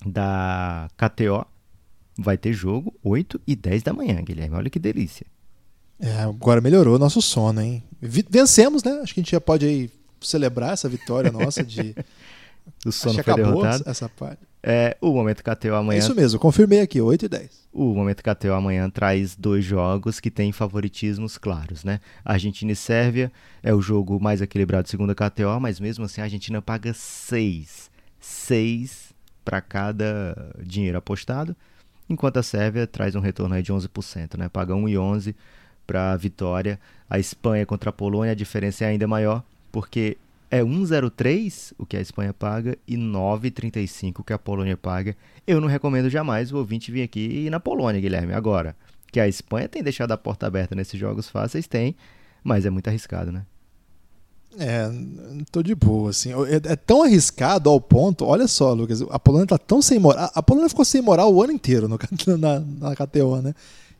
da 0.04 0.88
KTO, 0.96 1.46
vai 2.18 2.36
ter 2.36 2.52
jogo 2.52 2.94
8 3.02 3.40
e 3.46 3.56
10 3.56 3.82
da 3.82 3.92
manhã, 3.92 4.22
Guilherme. 4.22 4.56
Olha 4.56 4.70
que 4.70 4.78
delícia. 4.78 5.26
É, 6.00 6.22
agora 6.22 6.60
melhorou 6.60 6.96
o 6.96 6.98
nosso 6.98 7.22
sono, 7.22 7.60
hein? 7.60 7.82
Vencemos, 8.00 8.82
né? 8.82 9.00
Acho 9.02 9.14
que 9.14 9.20
a 9.20 9.22
gente 9.22 9.32
já 9.32 9.40
pode 9.40 9.64
aí 9.64 9.90
celebrar 10.20 10.72
essa 10.72 10.88
vitória 10.88 11.30
nossa 11.30 11.62
de. 11.62 11.94
O 12.86 12.90
Acho 12.90 12.98
sono 12.98 13.16
que 13.16 13.24
foi 13.24 13.32
acabou 13.32 13.62
derrotado. 13.62 13.90
essa 13.90 14.08
parte. 14.08 14.38
É, 14.62 14.96
o 15.00 15.12
Momento 15.12 15.42
KTO 15.42 15.68
É 15.68 15.76
amanhã 15.76 15.98
isso 15.98 16.14
mesmo, 16.14 16.38
confirmei 16.38 16.80
aqui, 16.80 17.00
8 17.00 17.24
e 17.24 17.28
10. 17.28 17.50
O 17.72 17.92
Momento 17.92 18.22
KTO 18.22 18.52
amanhã 18.52 18.88
traz 18.88 19.34
dois 19.34 19.64
jogos 19.64 20.20
que 20.20 20.30
têm 20.30 20.52
favoritismos 20.52 21.36
claros, 21.36 21.82
né? 21.82 21.98
Argentina 22.24 22.70
e 22.70 22.76
Sérvia 22.76 23.32
é 23.64 23.74
o 23.74 23.82
jogo 23.82 24.20
mais 24.20 24.40
equilibrado 24.40 24.88
segundo 24.88 25.10
a 25.10 25.14
KTO, 25.14 25.58
mas 25.60 25.80
mesmo 25.80 26.04
assim 26.04 26.20
a 26.20 26.24
Argentina 26.24 26.62
paga 26.62 26.92
6. 26.94 27.90
6 28.20 29.11
para 29.44 29.60
cada 29.60 30.54
dinheiro 30.62 30.98
apostado, 30.98 31.56
enquanto 32.08 32.38
a 32.38 32.42
Sérvia 32.42 32.86
traz 32.86 33.14
um 33.14 33.20
retorno 33.20 33.54
aí 33.54 33.62
de 33.62 33.72
11%, 33.72 34.36
né? 34.38 34.48
Paga 34.48 34.74
1,11 34.74 35.34
para 35.86 36.12
a 36.12 36.16
vitória. 36.16 36.78
A 37.08 37.18
Espanha 37.18 37.66
contra 37.66 37.90
a 37.90 37.92
Polônia, 37.92 38.32
a 38.32 38.36
diferença 38.36 38.84
é 38.84 38.88
ainda 38.88 39.06
maior, 39.06 39.42
porque 39.70 40.16
é 40.50 40.60
1,03 40.60 41.72
o 41.78 41.86
que 41.86 41.96
a 41.96 42.00
Espanha 42.00 42.32
paga 42.34 42.76
e 42.86 42.96
9,35 42.96 44.20
o 44.20 44.24
que 44.24 44.32
a 44.32 44.38
Polônia 44.38 44.76
paga. 44.76 45.16
Eu 45.46 45.60
não 45.60 45.68
recomendo 45.68 46.10
jamais 46.10 46.52
o 46.52 46.58
ouvinte 46.58 46.92
vir 46.92 47.02
aqui 47.02 47.20
e 47.20 47.46
ir 47.46 47.50
na 47.50 47.58
Polônia, 47.58 48.00
Guilherme. 48.00 48.34
Agora, 48.34 48.76
que 49.10 49.18
a 49.20 49.28
Espanha 49.28 49.68
tem 49.68 49.82
deixado 49.82 50.12
a 50.12 50.16
porta 50.16 50.46
aberta 50.46 50.74
nesses 50.74 50.98
jogos 50.98 51.28
fáceis, 51.28 51.66
tem, 51.66 51.96
mas 52.42 52.66
é 52.66 52.70
muito 52.70 52.88
arriscado, 52.88 53.32
né? 53.32 53.44
É, 54.58 54.90
tô 55.50 55.62
de 55.62 55.74
boa, 55.74 56.10
assim. 56.10 56.30
É, 56.32 56.72
é 56.72 56.76
tão 56.76 57.02
arriscado 57.02 57.70
ao 57.70 57.80
ponto. 57.80 58.24
Olha 58.24 58.46
só, 58.46 58.72
Lucas, 58.72 59.02
a 59.10 59.18
Polônia 59.18 59.46
tá 59.46 59.58
tão 59.58 59.80
sem 59.80 59.98
moral. 59.98 60.30
A 60.34 60.42
Polônia 60.42 60.68
ficou 60.68 60.84
sem 60.84 61.00
moral 61.00 61.32
o 61.32 61.42
ano 61.42 61.52
inteiro 61.52 61.88
no, 61.88 61.98
na, 62.38 62.60
na 62.60 62.94
KTO, 62.94 63.40
né? 63.40 63.54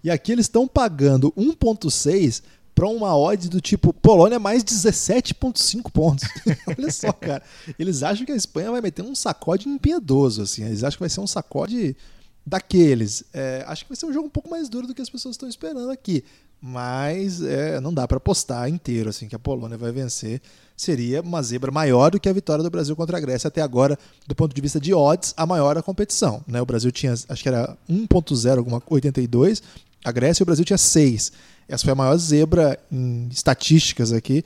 E 0.04 0.10
aqui 0.10 0.32
eles 0.32 0.46
estão 0.46 0.66
pagando 0.66 1.32
1,6 1.32 2.42
para 2.74 2.88
uma 2.88 3.16
odd 3.16 3.48
do 3.48 3.60
tipo 3.60 3.92
Polônia 3.92 4.38
mais 4.38 4.64
17,5 4.64 5.90
pontos. 5.90 6.24
Olha 6.66 6.90
só, 6.90 7.12
cara. 7.12 7.42
Eles 7.78 8.02
acham 8.02 8.26
que 8.26 8.32
a 8.32 8.36
Espanha 8.36 8.70
vai 8.70 8.80
meter 8.80 9.02
um 9.02 9.14
sacode 9.14 9.68
impiedoso, 9.68 10.42
assim. 10.42 10.64
Eles 10.64 10.82
acham 10.82 10.96
que 10.96 11.02
vai 11.02 11.10
ser 11.10 11.20
um 11.20 11.26
sacode 11.26 11.96
daqueles. 12.44 13.24
É, 13.32 13.64
acho 13.68 13.84
que 13.84 13.90
vai 13.90 13.96
ser 13.96 14.06
um 14.06 14.12
jogo 14.12 14.26
um 14.26 14.30
pouco 14.30 14.50
mais 14.50 14.68
duro 14.68 14.86
do 14.86 14.94
que 14.94 15.02
as 15.02 15.10
pessoas 15.10 15.34
estão 15.34 15.48
esperando 15.48 15.90
aqui. 15.90 16.24
Mas 16.64 17.42
é, 17.42 17.80
não 17.80 17.92
dá 17.92 18.06
para 18.06 18.18
apostar 18.18 18.68
inteiro 18.68 19.10
assim 19.10 19.26
que 19.26 19.34
a 19.34 19.38
Polônia 19.38 19.76
vai 19.76 19.90
vencer. 19.90 20.40
Seria 20.76 21.20
uma 21.20 21.42
zebra 21.42 21.72
maior 21.72 22.12
do 22.12 22.20
que 22.20 22.28
a 22.28 22.32
vitória 22.32 22.62
do 22.62 22.70
Brasil 22.70 22.94
contra 22.94 23.16
a 23.16 23.20
Grécia 23.20 23.48
até 23.48 23.60
agora, 23.60 23.98
do 24.28 24.34
ponto 24.34 24.54
de 24.54 24.60
vista 24.60 24.80
de 24.80 24.94
odds, 24.94 25.34
a 25.36 25.44
maior 25.44 25.74
da 25.74 25.82
competição. 25.82 26.40
Né? 26.46 26.62
O 26.62 26.66
Brasil 26.66 26.92
tinha, 26.92 27.12
acho 27.12 27.42
que 27.42 27.48
era 27.48 27.76
1.0, 27.90 28.58
alguma 28.58 28.80
82, 28.88 29.60
a 30.04 30.12
Grécia 30.12 30.42
e 30.42 30.44
o 30.44 30.46
Brasil 30.46 30.64
tinha 30.64 30.78
6. 30.78 31.32
Essa 31.68 31.82
foi 31.82 31.92
a 31.92 31.96
maior 31.96 32.16
zebra 32.16 32.78
em 32.90 33.28
estatísticas 33.28 34.12
aqui 34.12 34.44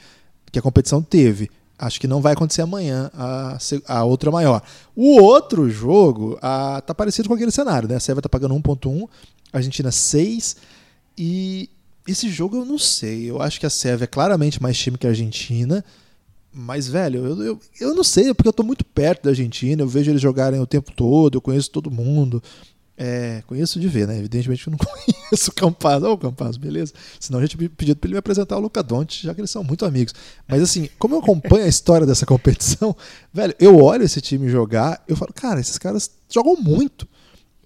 que 0.51 0.59
a 0.59 0.63
competição 0.63 1.03
teve. 1.03 1.51
Acho 1.79 2.01
que 2.01 2.09
não 2.09 2.23
vai 2.23 2.33
acontecer 2.33 2.63
amanhã 2.63 3.11
a, 3.13 3.59
a 3.87 4.05
outra 4.05 4.31
maior. 4.31 4.63
O 4.95 5.21
outro 5.21 5.69
jogo 5.69 6.39
a, 6.41 6.81
tá 6.81 6.95
parecido 6.95 7.29
com 7.29 7.35
aquele 7.35 7.51
cenário, 7.51 7.87
né? 7.87 7.97
A 7.97 8.01
Sérvia 8.01 8.23
tá 8.23 8.29
pagando 8.29 8.55
1.1, 8.55 9.07
a 9.53 9.59
Argentina 9.59 9.93
6 9.93 10.57
e 11.19 11.69
esse 12.07 12.29
jogo 12.29 12.57
eu 12.57 12.65
não 12.65 12.79
sei. 12.79 13.31
Eu 13.31 13.41
acho 13.41 13.59
que 13.59 13.67
a 13.67 13.71
Sérvia 13.71 14.05
é 14.05 14.09
claramente 14.09 14.63
mais 14.63 14.79
time 14.79 14.99
que 14.99 15.07
a 15.07 15.11
Argentina. 15.11 15.85
Mas, 16.53 16.89
velho, 16.89 17.27
eu, 17.27 17.43
eu, 17.43 17.61
eu 17.81 17.95
não 17.95 18.03
sei, 18.03 18.33
porque 18.33 18.49
eu 18.49 18.53
tô 18.53 18.63
muito 18.63 18.85
perto 18.85 19.25
da 19.25 19.31
Argentina, 19.31 19.83
eu 19.83 19.89
vejo 19.89 20.11
eles 20.11 20.23
jogarem 20.23 20.59
o 20.59 20.67
tempo 20.67 20.91
todo, 20.91 21.37
eu 21.37 21.41
conheço 21.41 21.71
todo 21.71 21.91
mundo. 21.91 22.43
É, 22.99 23.43
conheço 23.47 23.79
de 23.79 23.87
ver, 23.89 24.09
né? 24.09 24.19
Evidentemente 24.19 24.63
que 24.63 24.71
eu 24.71 24.73
não 24.73 24.79
conheço 24.81 25.51
o 25.51 25.55
Campaz. 25.55 26.03
Ô, 26.03 26.17
Campaz, 26.17 26.57
beleza? 26.57 26.95
Senão 27.21 27.39
a 27.39 27.43
gente 27.43 27.57
tinha 27.59 27.69
pedido 27.69 27.99
pra 27.99 28.09
ele 28.09 28.15
me 28.15 28.19
apresentar 28.19 28.57
o 28.57 28.61
Luca 28.61 28.83
Doncic, 28.83 29.23
já 29.25 29.35
que 29.35 29.41
eles 29.41 29.51
são 29.51 29.63
muito 29.63 29.85
amigos. 29.85 30.15
Mas 30.49 30.63
assim, 30.63 30.89
como 30.99 31.15
eu 31.15 31.19
acompanho 31.19 31.67
a 31.67 31.69
história 31.69 32.07
dessa 32.07 32.25
competição, 32.25 32.97
velho, 33.33 33.55
eu 33.61 33.77
olho 33.77 34.05
esse 34.05 34.23
time 34.23 34.49
jogar, 34.49 35.05
eu 35.07 35.15
falo, 35.15 35.33
cara, 35.35 35.61
esses 35.61 35.77
caras 35.77 36.11
jogam 36.31 36.57
muito. 36.57 37.07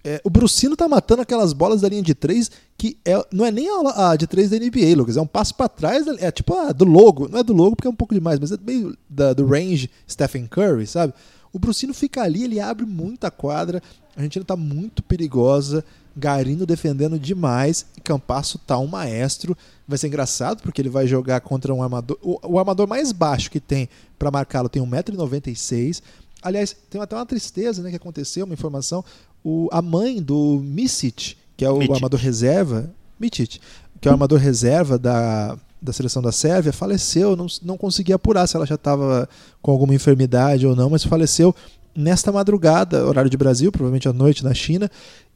É, 0.03 0.19
o 0.23 0.29
Brucino 0.29 0.75
tá 0.75 0.87
matando 0.87 1.21
aquelas 1.21 1.53
bolas 1.53 1.81
da 1.81 1.89
linha 1.89 2.01
de 2.01 2.15
três 2.15 2.49
que 2.77 2.97
é, 3.05 3.23
não 3.31 3.45
é 3.45 3.51
nem 3.51 3.67
a, 3.69 4.11
a 4.11 4.15
de 4.15 4.25
três 4.25 4.49
da 4.49 4.57
NBA, 4.57 4.95
Lucas. 4.97 5.15
É 5.17 5.21
um 5.21 5.27
passo 5.27 5.53
pra 5.53 5.69
trás, 5.69 6.07
é 6.07 6.31
tipo 6.31 6.53
a 6.55 6.71
do 6.71 6.85
logo. 6.85 7.27
Não 7.27 7.39
é 7.39 7.43
do 7.43 7.53
logo 7.53 7.75
porque 7.75 7.87
é 7.87 7.91
um 7.91 7.95
pouco 7.95 8.13
demais, 8.13 8.39
mas 8.39 8.51
é 8.51 8.57
meio 8.65 8.97
da- 9.09 9.33
do 9.33 9.45
range 9.45 9.89
Stephen 10.09 10.47
Curry, 10.47 10.87
sabe? 10.87 11.13
O 11.53 11.59
Brucino 11.59 11.93
fica 11.93 12.23
ali, 12.23 12.43
ele 12.43 12.59
abre 12.59 12.85
muita 12.85 13.29
quadra. 13.29 13.81
A 14.15 14.19
Argentina 14.19 14.43
tá 14.43 14.55
muito 14.55 15.03
perigosa. 15.03 15.83
Garino 16.13 16.65
defendendo 16.65 17.17
demais 17.17 17.85
e 17.95 18.01
Campasso 18.01 18.57
tá 18.57 18.77
um 18.77 18.87
maestro. 18.87 19.55
Vai 19.87 19.97
ser 19.97 20.07
engraçado 20.07 20.61
porque 20.61 20.81
ele 20.81 20.89
vai 20.89 21.07
jogar 21.07 21.39
contra 21.41 21.73
um 21.73 21.81
armador. 21.81 22.17
O, 22.21 22.37
o 22.43 22.59
armador 22.59 22.85
mais 22.87 23.11
baixo 23.13 23.49
que 23.49 23.59
tem 23.61 23.87
para 24.19 24.29
marcá-lo 24.31 24.67
tem 24.67 24.81
1,96m. 24.83 26.01
Aliás, 26.41 26.75
tem 26.89 26.99
até 26.99 27.15
uma 27.15 27.25
tristeza 27.25 27.81
né, 27.83 27.91
que 27.91 27.95
aconteceu, 27.95 28.45
uma 28.45 28.53
informação. 28.53 29.05
O, 29.43 29.67
a 29.71 29.81
mãe 29.81 30.21
do 30.21 30.61
Misic, 30.63 31.35
que 31.57 31.65
é 31.65 31.69
o 31.69 31.77
Mitic. 31.77 31.95
armador 31.95 32.19
reserva, 32.19 32.89
Mitic, 33.19 33.59
que 33.99 34.07
é 34.07 34.11
o 34.11 34.13
armador 34.13 34.39
reserva 34.39 34.97
da, 34.97 35.57
da 35.81 35.93
seleção 35.93 36.21
da 36.21 36.31
Sérvia, 36.31 36.71
faleceu. 36.71 37.35
Não, 37.35 37.47
não 37.63 37.77
consegui 37.77 38.13
apurar 38.13 38.47
se 38.47 38.55
ela 38.55 38.65
já 38.65 38.75
estava 38.75 39.27
com 39.61 39.71
alguma 39.71 39.95
enfermidade 39.95 40.65
ou 40.65 40.75
não, 40.75 40.89
mas 40.89 41.03
faleceu 41.03 41.55
nesta 41.95 42.31
madrugada, 42.31 43.05
horário 43.05 43.29
de 43.29 43.37
Brasil, 43.37 43.71
provavelmente 43.71 44.07
à 44.07 44.13
noite 44.13 44.43
na 44.43 44.53
China. 44.53 44.89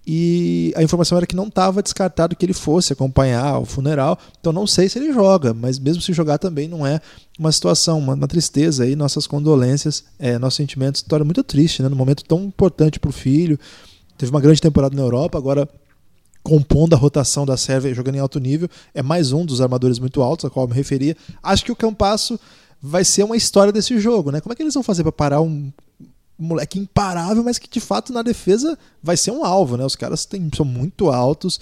E 0.07 0.71
a 0.75 0.83
informação 0.83 1.17
era 1.17 1.25
que 1.25 1.35
não 1.35 1.47
estava 1.47 1.81
descartado 1.81 2.35
que 2.35 2.45
ele 2.45 2.53
fosse 2.53 2.93
acompanhar 2.93 3.57
o 3.57 3.65
funeral. 3.65 4.19
Então 4.39 4.53
não 4.53 4.67
sei 4.67 4.87
se 4.87 4.99
ele 4.99 5.11
joga, 5.11 5.51
mas 5.51 5.79
mesmo 5.79 6.01
se 6.01 6.13
jogar 6.13 6.37
também 6.37 6.67
não 6.67 6.85
é 6.85 7.01
uma 7.39 7.51
situação, 7.51 7.97
uma, 7.97 8.13
uma 8.13 8.27
tristeza 8.27 8.83
aí. 8.83 8.95
Nossas 8.95 9.25
condolências, 9.25 10.03
é, 10.19 10.37
nossos 10.37 10.57
sentimentos. 10.57 11.01
História 11.01 11.25
muito 11.25 11.43
triste, 11.43 11.81
né? 11.81 11.89
Num 11.89 11.95
momento 11.95 12.23
tão 12.23 12.43
importante 12.43 12.99
para 12.99 13.09
o 13.09 13.13
filho. 13.13 13.59
Teve 14.17 14.31
uma 14.31 14.41
grande 14.41 14.61
temporada 14.61 14.95
na 14.95 15.01
Europa, 15.01 15.37
agora 15.37 15.67
compondo 16.41 16.93
a 16.93 16.97
rotação 16.97 17.45
da 17.45 17.57
Sérvia 17.57 17.93
jogando 17.93 18.15
em 18.15 18.19
alto 18.19 18.39
nível. 18.39 18.69
É 18.93 19.01
mais 19.01 19.31
um 19.31 19.45
dos 19.45 19.61
armadores 19.61 19.97
muito 19.97 20.21
altos 20.21 20.45
a 20.45 20.49
qual 20.49 20.65
eu 20.65 20.69
me 20.69 20.75
referia. 20.75 21.17
Acho 21.41 21.65
que 21.65 21.71
o 21.71 21.75
Campasso 21.75 22.39
vai 22.81 23.03
ser 23.03 23.23
uma 23.23 23.35
história 23.35 23.73
desse 23.73 23.99
jogo, 23.99 24.31
né? 24.31 24.39
Como 24.39 24.53
é 24.53 24.55
que 24.55 24.61
eles 24.61 24.73
vão 24.73 24.83
fazer 24.83 25.01
para 25.01 25.11
parar 25.11 25.41
um 25.41 25.71
moleque 26.37 26.77
imparável, 26.77 27.43
mas 27.43 27.57
que 27.57 27.67
de 27.67 27.79
fato 27.79 28.13
na 28.13 28.21
defesa 28.21 28.77
vai 29.01 29.17
ser 29.17 29.31
um 29.31 29.43
alvo, 29.43 29.75
né? 29.75 29.85
Os 29.85 29.95
caras 29.95 30.25
têm, 30.25 30.49
são 30.55 30.65
muito 30.65 31.09
altos. 31.09 31.59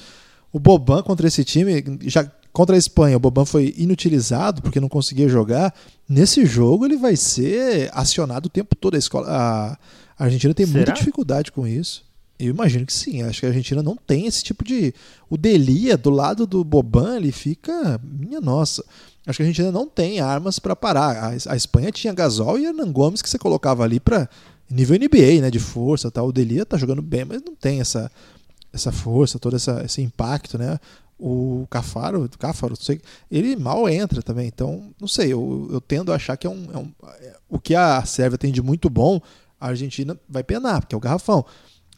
O 0.52 0.60
Boban 0.60 1.02
contra 1.02 1.28
esse 1.28 1.44
time, 1.44 1.84
já 2.02 2.30
contra 2.52 2.76
a 2.76 2.78
Espanha, 2.78 3.18
o 3.18 3.20
Boban 3.20 3.46
foi 3.46 3.74
inutilizado 3.78 4.62
porque 4.62 4.80
não 4.80 4.90
conseguia 4.90 5.30
jogar. 5.30 5.74
Nesse 6.10 6.46
jogo 6.46 6.86
ele 6.86 6.98
vai 6.98 7.16
ser 7.16 7.90
acionado 7.94 8.48
o 8.48 8.50
tempo 8.50 8.76
todo. 8.76 8.96
A, 8.96 9.00
escola, 9.00 9.28
a 9.30 9.78
Argentina 10.18 10.54
tem 10.54 10.66
Será? 10.66 10.78
muita 10.78 10.92
dificuldade 10.92 11.52
com 11.52 11.66
isso. 11.66 12.04
Eu 12.46 12.54
imagino 12.54 12.86
que 12.86 12.94
sim. 12.94 13.22
Acho 13.24 13.42
que 13.42 13.46
a 13.46 13.50
Argentina 13.50 13.84
não 13.84 13.96
tem 13.96 14.26
esse 14.26 14.44
tipo 14.44 14.64
de. 14.64 14.94
O 15.30 15.38
Delia 15.38 15.98
do 15.98 16.10
lado 16.10 16.46
do 16.46 16.64
Boban, 16.64 17.18
ele 17.18 17.32
fica. 17.32 18.00
Minha 18.04 18.42
nossa. 18.42 18.84
Acho 19.26 19.38
que 19.38 19.44
a 19.44 19.46
Argentina 19.46 19.72
não 19.72 19.88
tem 19.88 20.20
armas 20.20 20.60
para 20.60 20.76
parar. 20.76 21.34
A, 21.48 21.56
Espanha 21.56 21.92
tinha 21.92 22.14
Gasol 22.14 22.60
e 22.60 22.66
Hernan 22.66 22.92
Gomes 22.92 23.22
que 23.22 23.30
você 23.30 23.40
colocava 23.40 23.84
ali 23.84 24.00
para 24.00 24.30
nível 24.70 24.98
NBA, 24.98 25.42
né, 25.42 25.52
de 25.52 25.60
força, 25.60 26.12
tal. 26.12 26.28
O 26.28 26.34
Delia 26.34 26.66
tá 26.66 26.78
jogando 26.78 27.02
bem, 27.02 27.24
mas 27.26 27.42
não 27.42 27.56
tem 27.56 27.80
essa 27.80 28.12
essa 28.74 28.92
força, 28.92 29.38
todo 29.38 29.56
essa, 29.56 29.84
esse 29.86 30.02
impacto, 30.02 30.58
né? 30.58 30.80
O 31.20 31.68
Cafaro, 31.70 32.28
Cáfaro, 32.40 32.76
sei, 32.76 33.00
ele 33.30 33.56
mal 33.56 33.88
entra 33.88 34.22
também. 34.24 34.48
Então, 34.48 34.92
não 35.00 35.08
sei, 35.08 35.32
eu, 35.32 35.70
eu 35.72 35.80
tendo 35.80 36.12
a 36.12 36.16
achar 36.16 36.36
que 36.36 36.48
é 36.48 36.50
um, 36.50 36.68
é 36.74 36.78
um 36.78 36.92
é, 37.20 37.36
o 37.48 37.60
que 37.60 37.76
a 37.76 38.04
Sérvia 38.04 38.38
tem 38.38 38.52
de 38.52 38.64
muito 38.64 38.90
bom, 38.90 39.22
a 39.62 39.68
Argentina 39.68 40.20
vai 40.28 40.44
penar, 40.44 40.82
porque 40.82 40.96
é 40.96 40.98
o 40.98 41.02
garrafão. 41.02 41.46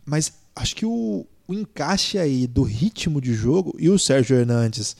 Mas 0.05 0.31
acho 0.55 0.75
que 0.75 0.85
o, 0.85 1.25
o 1.47 1.53
encaixe 1.53 2.17
aí 2.17 2.47
do 2.47 2.63
ritmo 2.63 3.19
de 3.19 3.33
jogo 3.33 3.75
e 3.79 3.89
o 3.89 3.97
Sérgio 3.97 4.37
Hernandes, 4.37 4.95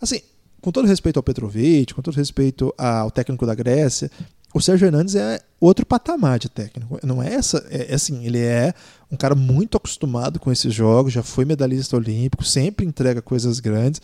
assim, 0.00 0.20
com 0.60 0.70
todo 0.70 0.86
respeito 0.86 1.18
ao 1.18 1.22
Petrovic, 1.22 1.94
com 1.94 2.02
todo 2.02 2.14
respeito 2.14 2.74
ao 2.76 3.10
técnico 3.10 3.46
da 3.46 3.54
Grécia, 3.54 4.10
o 4.52 4.60
Sérgio 4.60 4.86
Hernandes 4.86 5.14
é 5.14 5.40
outro 5.60 5.86
patamar 5.86 6.38
de 6.38 6.48
técnico. 6.48 6.98
Não 7.04 7.22
é 7.22 7.34
essa, 7.34 7.64
é, 7.70 7.92
é 7.92 7.94
assim, 7.94 8.24
ele 8.26 8.38
é 8.38 8.74
um 9.10 9.16
cara 9.16 9.34
muito 9.34 9.76
acostumado 9.76 10.40
com 10.40 10.50
esses 10.50 10.72
jogos, 10.74 11.12
já 11.12 11.22
foi 11.22 11.44
medalhista 11.44 11.96
olímpico, 11.96 12.44
sempre 12.44 12.84
entrega 12.84 13.22
coisas 13.22 13.60
grandes. 13.60 14.00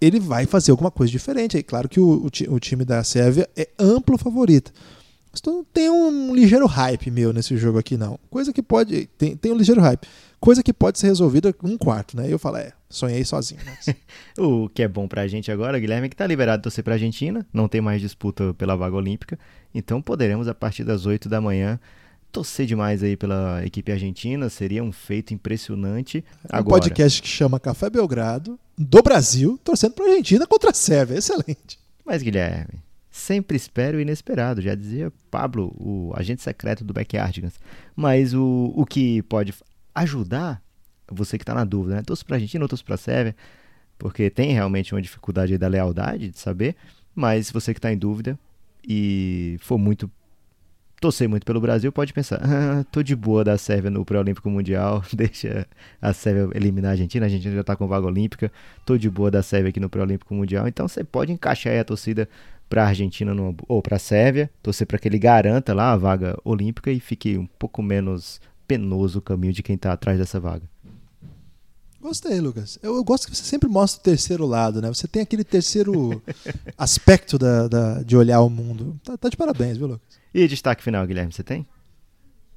Ele 0.00 0.20
vai 0.20 0.46
fazer 0.46 0.70
alguma 0.70 0.90
coisa 0.90 1.10
diferente. 1.10 1.56
É 1.56 1.62
claro 1.62 1.88
que 1.88 1.98
o, 1.98 2.26
o, 2.26 2.54
o 2.54 2.60
time 2.60 2.84
da 2.84 3.02
Sérvia 3.02 3.48
é 3.56 3.68
amplo 3.78 4.16
favorito. 4.18 4.72
Mas 5.34 5.42
não 5.44 5.64
tem 5.64 5.90
um 5.90 6.32
ligeiro 6.32 6.64
hype 6.64 7.10
meu 7.10 7.32
nesse 7.32 7.56
jogo 7.56 7.76
aqui, 7.76 7.96
não. 7.96 8.20
Coisa 8.30 8.52
que 8.52 8.62
pode. 8.62 9.06
Tem, 9.18 9.36
tem 9.36 9.50
um 9.50 9.56
ligeiro 9.56 9.80
hype. 9.80 10.06
Coisa 10.38 10.62
que 10.62 10.72
pode 10.72 10.98
ser 10.98 11.08
resolvida 11.08 11.52
com 11.52 11.66
um 11.66 11.76
quarto, 11.76 12.16
né? 12.16 12.32
Eu 12.32 12.38
falo, 12.38 12.58
é, 12.58 12.72
sonhei 12.88 13.24
sozinho. 13.24 13.60
Né? 13.64 13.96
O 14.38 14.68
que 14.68 14.82
é 14.82 14.88
bom 14.88 15.08
pra 15.08 15.26
gente 15.26 15.50
agora, 15.50 15.78
Guilherme, 15.78 16.06
é 16.06 16.08
que 16.08 16.14
tá 16.14 16.26
liberado 16.26 16.58
de 16.58 16.64
torcer 16.64 16.84
pra 16.84 16.94
Argentina, 16.94 17.44
não 17.52 17.66
tem 17.66 17.80
mais 17.80 18.00
disputa 18.00 18.54
pela 18.54 18.76
vaga 18.76 18.94
olímpica, 18.94 19.38
então 19.74 20.02
poderemos, 20.02 20.46
a 20.46 20.54
partir 20.54 20.84
das 20.84 21.06
8 21.06 21.28
da 21.28 21.40
manhã, 21.40 21.80
torcer 22.30 22.66
demais 22.66 23.02
aí 23.02 23.16
pela 23.16 23.64
equipe 23.64 23.90
argentina, 23.90 24.48
seria 24.48 24.84
um 24.84 24.92
feito 24.92 25.32
impressionante. 25.32 26.24
Um 26.44 26.56
Agora, 26.56 26.82
podcast 26.82 27.22
que 27.22 27.28
chama 27.28 27.58
Café 27.58 27.88
Belgrado, 27.88 28.58
do 28.76 29.02
Brasil, 29.02 29.58
torcendo 29.64 29.94
pra 29.94 30.04
Argentina 30.04 30.46
contra 30.46 30.70
a 30.70 30.74
Sérvia. 30.74 31.16
Excelente. 31.16 31.78
Mas, 32.04 32.22
Guilherme, 32.22 32.82
sempre 33.14 33.56
espero 33.56 33.96
o 33.96 34.00
inesperado, 34.00 34.60
já 34.60 34.74
dizia 34.74 35.12
Pablo, 35.30 35.72
o 35.78 36.12
agente 36.16 36.42
secreto 36.42 36.82
do 36.82 36.92
Backyardigans. 36.92 37.60
Mas 37.94 38.34
o, 38.34 38.72
o 38.74 38.84
que 38.84 39.22
pode 39.22 39.54
ajudar, 39.94 40.60
você 41.08 41.38
que 41.38 41.44
está 41.44 41.54
na 41.54 41.64
dúvida, 41.64 41.94
né? 41.94 42.02
Torço 42.02 42.26
pra 42.26 42.34
Argentina 42.34 42.64
ou 42.64 42.68
torço 42.68 42.84
pra 42.84 42.96
Sérvia, 42.96 43.36
porque 43.96 44.28
tem 44.28 44.52
realmente 44.52 44.92
uma 44.92 45.00
dificuldade 45.00 45.56
da 45.56 45.68
lealdade, 45.68 46.28
de 46.28 46.38
saber, 46.40 46.74
mas 47.14 47.52
você 47.52 47.72
que 47.72 47.78
está 47.78 47.92
em 47.92 47.96
dúvida 47.96 48.36
e 48.82 49.58
for 49.60 49.78
muito 49.78 50.10
torcer 51.00 51.28
muito 51.28 51.44
pelo 51.44 51.60
Brasil, 51.60 51.92
pode 51.92 52.12
pensar, 52.12 52.40
ah, 52.42 52.84
tô 52.90 53.02
de 53.02 53.14
boa 53.14 53.44
da 53.44 53.56
Sérvia 53.58 53.90
no 53.90 54.04
pré-olímpico 54.04 54.50
mundial, 54.50 55.04
deixa 55.14 55.66
a 56.02 56.12
Sérvia 56.12 56.48
eliminar 56.56 56.88
a 56.88 56.92
Argentina, 56.92 57.26
a 57.26 57.28
Argentina 57.28 57.54
já 57.54 57.62
tá 57.62 57.76
com 57.76 57.86
vaga 57.86 58.06
olímpica, 58.06 58.50
tô 58.84 58.96
de 58.96 59.08
boa 59.08 59.30
da 59.30 59.42
Sérvia 59.42 59.68
aqui 59.68 59.78
no 59.78 59.88
pré-olímpico 59.88 60.34
mundial, 60.34 60.66
então 60.66 60.88
você 60.88 61.04
pode 61.04 61.30
encaixar 61.30 61.74
aí 61.74 61.78
a 61.78 61.84
torcida 61.84 62.28
pra 62.74 62.88
Argentina 62.88 63.32
no, 63.32 63.54
ou 63.68 63.80
pra 63.80 64.00
Sérvia, 64.00 64.50
torcer 64.60 64.84
para 64.84 64.98
que 64.98 65.06
ele 65.06 65.16
garanta 65.16 65.72
lá 65.72 65.92
a 65.92 65.96
vaga 65.96 66.36
olímpica 66.44 66.90
e 66.90 66.98
fique 66.98 67.38
um 67.38 67.46
pouco 67.46 67.80
menos 67.80 68.40
penoso 68.66 69.20
o 69.20 69.22
caminho 69.22 69.52
de 69.52 69.62
quem 69.62 69.78
tá 69.78 69.92
atrás 69.92 70.18
dessa 70.18 70.40
vaga. 70.40 70.64
Gostei, 72.00 72.40
Lucas. 72.40 72.76
Eu, 72.82 72.96
eu 72.96 73.04
gosto 73.04 73.28
que 73.28 73.36
você 73.36 73.44
sempre 73.44 73.68
mostra 73.68 74.00
o 74.00 74.02
terceiro 74.04 74.44
lado, 74.44 74.82
né? 74.82 74.88
Você 74.88 75.06
tem 75.06 75.22
aquele 75.22 75.44
terceiro 75.44 76.20
aspecto 76.76 77.38
da, 77.38 77.68
da- 77.68 78.02
de 78.02 78.16
olhar 78.16 78.40
o 78.40 78.50
mundo. 78.50 78.98
Tá, 79.04 79.16
tá 79.16 79.28
de 79.28 79.36
parabéns, 79.36 79.78
viu, 79.78 79.86
Lucas? 79.86 80.18
E 80.34 80.48
destaque 80.48 80.82
final, 80.82 81.06
Guilherme, 81.06 81.32
você 81.32 81.44
tem? 81.44 81.64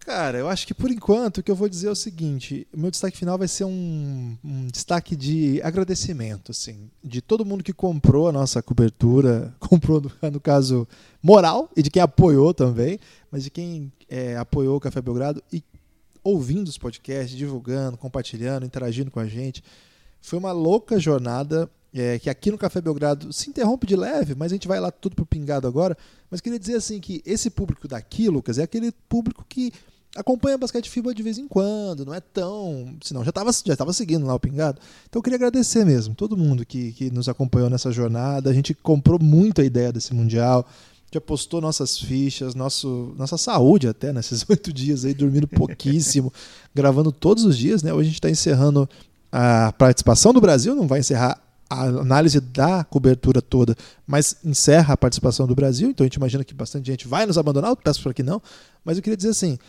Cara, 0.08 0.38
eu 0.38 0.48
acho 0.48 0.66
que 0.66 0.74
por 0.74 0.90
enquanto 0.90 1.40
o 1.40 1.44
que 1.44 1.52
eu 1.52 1.56
vou 1.56 1.68
dizer 1.68 1.88
é 1.88 1.92
o 1.92 1.96
seguinte: 1.96 2.66
o 2.74 2.80
meu 2.80 2.90
destaque 2.90 3.18
final 3.18 3.38
vai 3.38 3.50
ser 3.50 3.66
um, 3.66 4.38
um 4.42 4.68
destaque 4.68 5.18
de 5.18 5.62
agradecimento, 5.62 6.52
assim, 6.52 6.90
de 7.04 7.22
todo 7.22 7.44
mundo 7.44 7.62
que 7.62 7.74
comprou 7.74 8.30
a 8.30 8.32
nossa 8.32 8.64
cobertura, 8.64 9.54
comprou 9.60 10.00
no, 10.00 10.10
no 10.32 10.40
caso 10.40 10.88
moral 11.22 11.70
e 11.76 11.84
de 11.84 11.90
quem 11.90 12.02
apoiou 12.02 12.54
também, 12.54 12.98
mas 13.30 13.44
de 13.44 13.50
quem 13.50 13.92
é, 14.08 14.38
apoiou 14.38 14.78
o 14.78 14.80
Café 14.80 15.02
Belgrado 15.02 15.44
e 15.52 15.62
ouvindo 16.24 16.70
os 16.70 16.78
podcasts, 16.78 17.38
divulgando, 17.38 17.98
compartilhando, 17.98 18.66
interagindo 18.66 19.12
com 19.12 19.20
a 19.20 19.28
gente. 19.28 19.62
Foi 20.22 20.40
uma 20.40 20.54
louca 20.54 20.98
jornada 20.98 21.70
é, 21.94 22.18
que 22.18 22.30
aqui 22.30 22.50
no 22.50 22.58
Café 22.58 22.80
Belgrado 22.80 23.34
se 23.34 23.50
interrompe 23.50 23.86
de 23.86 23.98
leve, 23.98 24.36
mas 24.36 24.54
a 24.54 24.56
gente 24.56 24.70
vai 24.70 24.80
lá 24.80 24.90
tudo 24.90 25.18
pro 25.18 25.26
pingado 25.26 25.68
agora. 25.68 25.98
Mas 26.32 26.40
queria 26.40 26.60
dizer 26.60 26.76
assim 26.76 27.02
que 27.02 27.22
esse 27.26 27.50
público 27.50 27.90
daqui, 27.90 28.30
Lucas, 28.30 28.58
é 28.58 28.64
aquele 28.64 28.94
público 29.10 29.46
que 29.48 29.74
acompanha 30.16 30.58
basquete 30.58 30.90
FIBA 30.90 31.14
de 31.14 31.24
vez 31.24 31.38
em 31.38 31.48
quando, 31.48 32.06
não 32.06 32.14
é 32.14 32.20
tão. 32.20 32.96
Senão 33.02 33.24
já 33.24 33.30
estava 33.30 33.52
já 33.52 33.76
tava 33.76 33.94
seguindo 33.94 34.26
lá 34.26 34.34
o 34.34 34.40
Pingado. 34.40 34.80
Então 35.10 35.20
eu 35.20 35.24
queria 35.24 35.38
agradecer 35.38 35.86
mesmo, 35.86 36.16
todo 36.16 36.38
mundo 36.38 36.66
que, 36.66 36.92
que 36.94 37.12
nos 37.12 37.30
acompanhou 37.30 37.70
nessa 37.70 37.92
jornada. 37.92 38.50
A 38.50 38.54
gente 38.54 38.74
comprou 38.74 39.20
muito 39.22 39.62
a 39.62 39.64
ideia 39.64 39.92
desse 39.92 40.14
Mundial, 40.14 40.68
já 41.14 41.22
postou 41.22 41.62
nossas 41.62 41.98
fichas, 41.98 42.54
nosso, 42.54 43.14
nossa 43.18 43.38
saúde 43.38 43.88
até 43.88 44.12
nesses 44.12 44.46
oito 44.50 44.74
dias 44.74 45.06
aí, 45.06 45.14
dormindo 45.14 45.48
pouquíssimo, 45.48 46.32
gravando 46.74 47.12
todos 47.12 47.44
os 47.44 47.58
dias, 47.58 47.84
né? 47.84 47.94
Hoje 47.94 48.02
a 48.02 48.10
gente 48.10 48.16
está 48.16 48.30
encerrando 48.30 48.90
a 49.32 49.74
participação 49.78 50.34
do 50.34 50.42
Brasil, 50.42 50.76
não 50.76 50.88
vai 50.88 51.00
encerrar 51.00 51.42
a 51.70 51.84
análise 51.84 52.40
da 52.40 52.84
cobertura 52.84 53.42
toda, 53.42 53.76
mas 54.06 54.38
encerra 54.44 54.94
a 54.94 54.98
participação 54.98 55.46
do 55.46 55.54
Brasil, 55.54 55.90
então 55.90 56.06
a 56.06 56.08
gente 56.08 56.16
imagina 56.16 56.44
que 56.44 56.54
bastante 56.54 56.88
gente 56.88 57.08
vai 57.08 57.26
nos 57.26 57.38
abandonar, 57.38 57.72
eu 57.72 57.76
peço 57.76 58.02
para 58.02 58.14
que 58.14 58.24
não, 58.24 58.42
mas 58.86 58.98
eu 58.98 59.04
queria 59.04 59.18
dizer 59.18 59.30
assim, 59.30 59.60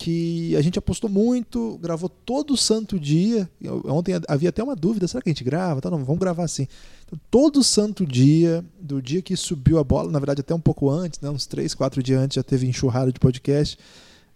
que 0.00 0.56
a 0.56 0.62
gente 0.62 0.78
apostou 0.78 1.10
muito, 1.10 1.78
gravou 1.78 2.08
todo 2.08 2.56
santo 2.56 2.98
dia. 2.98 3.46
Ontem 3.84 4.14
havia 4.26 4.48
até 4.48 4.64
uma 4.64 4.74
dúvida: 4.74 5.06
será 5.06 5.22
que 5.22 5.28
a 5.28 5.32
gente 5.32 5.44
grava? 5.44 5.78
Tá, 5.82 5.90
não, 5.90 6.02
vamos 6.02 6.18
gravar 6.18 6.44
assim. 6.44 6.66
Então, 7.04 7.20
todo 7.30 7.62
santo 7.62 8.06
dia, 8.06 8.64
do 8.80 9.02
dia 9.02 9.20
que 9.20 9.36
subiu 9.36 9.78
a 9.78 9.84
bola, 9.84 10.10
na 10.10 10.18
verdade, 10.18 10.40
até 10.40 10.54
um 10.54 10.60
pouco 10.60 10.88
antes, 10.88 11.20
né, 11.20 11.28
uns 11.28 11.44
três, 11.44 11.74
quatro 11.74 12.02
dias 12.02 12.18
antes, 12.18 12.36
já 12.36 12.42
teve 12.42 12.66
enxurrada 12.66 13.12
de 13.12 13.20
podcast. 13.20 13.78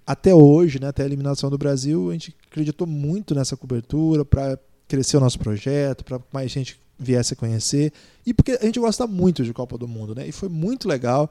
Até 0.07 0.35
hoje, 0.35 0.79
né, 0.79 0.89
até 0.89 1.03
a 1.03 1.07
eliminação 1.07 1.49
do 1.49 1.57
Brasil, 1.57 2.11
a 2.11 2.13
gente 2.13 2.37
acreditou 2.47 2.87
muito 2.87 3.35
nessa 3.35 3.57
cobertura 3.57 4.23
para 4.23 4.59
crescer 4.87 5.17
o 5.17 5.21
nosso 5.21 5.39
projeto, 5.39 6.05
para 6.05 6.21
mais 6.31 6.51
gente 6.51 6.79
viesse 6.99 7.33
a 7.33 7.37
conhecer. 7.37 7.91
E 8.27 8.35
porque 8.35 8.53
a 8.53 8.67
gente 8.67 8.79
gosta 8.79 9.07
muito 9.07 9.43
de 9.43 9.55
Copa 9.55 9.79
do 9.79 9.89
Mundo, 9.89 10.15
né? 10.15 10.29
E 10.29 10.33
foi 10.33 10.51
muito 10.51 10.87
legal 10.87 11.31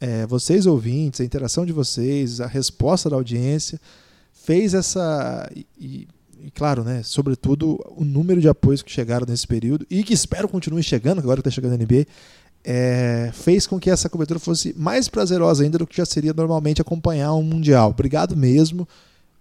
é, 0.00 0.26
vocês 0.26 0.66
ouvintes, 0.66 1.20
a 1.20 1.24
interação 1.24 1.64
de 1.64 1.72
vocês, 1.72 2.40
a 2.40 2.46
resposta 2.46 3.08
da 3.08 3.16
audiência, 3.16 3.80
fez 4.32 4.74
essa. 4.74 5.50
E, 5.54 5.66
e 5.78 6.50
claro, 6.54 6.84
né, 6.84 7.02
sobretudo 7.02 7.80
o 7.96 8.04
número 8.04 8.40
de 8.40 8.48
apoios 8.48 8.82
que 8.82 8.90
chegaram 8.90 9.26
nesse 9.26 9.46
período 9.46 9.86
e 9.90 10.02
que 10.04 10.12
espero 10.12 10.48
continue 10.48 10.82
chegando, 10.82 11.20
agora 11.20 11.40
que 11.40 11.48
está 11.48 11.54
chegando 11.54 11.72
a 11.72 11.76
NBA, 11.76 12.06
é, 12.62 13.30
fez 13.32 13.66
com 13.66 13.78
que 13.78 13.90
essa 13.90 14.08
cobertura 14.08 14.38
fosse 14.38 14.74
mais 14.76 15.08
prazerosa 15.08 15.64
ainda 15.64 15.78
do 15.78 15.86
que 15.86 15.96
já 15.96 16.06
seria 16.06 16.32
normalmente 16.32 16.80
acompanhar 16.80 17.34
um 17.34 17.42
Mundial. 17.42 17.90
Obrigado 17.90 18.36
mesmo. 18.36 18.88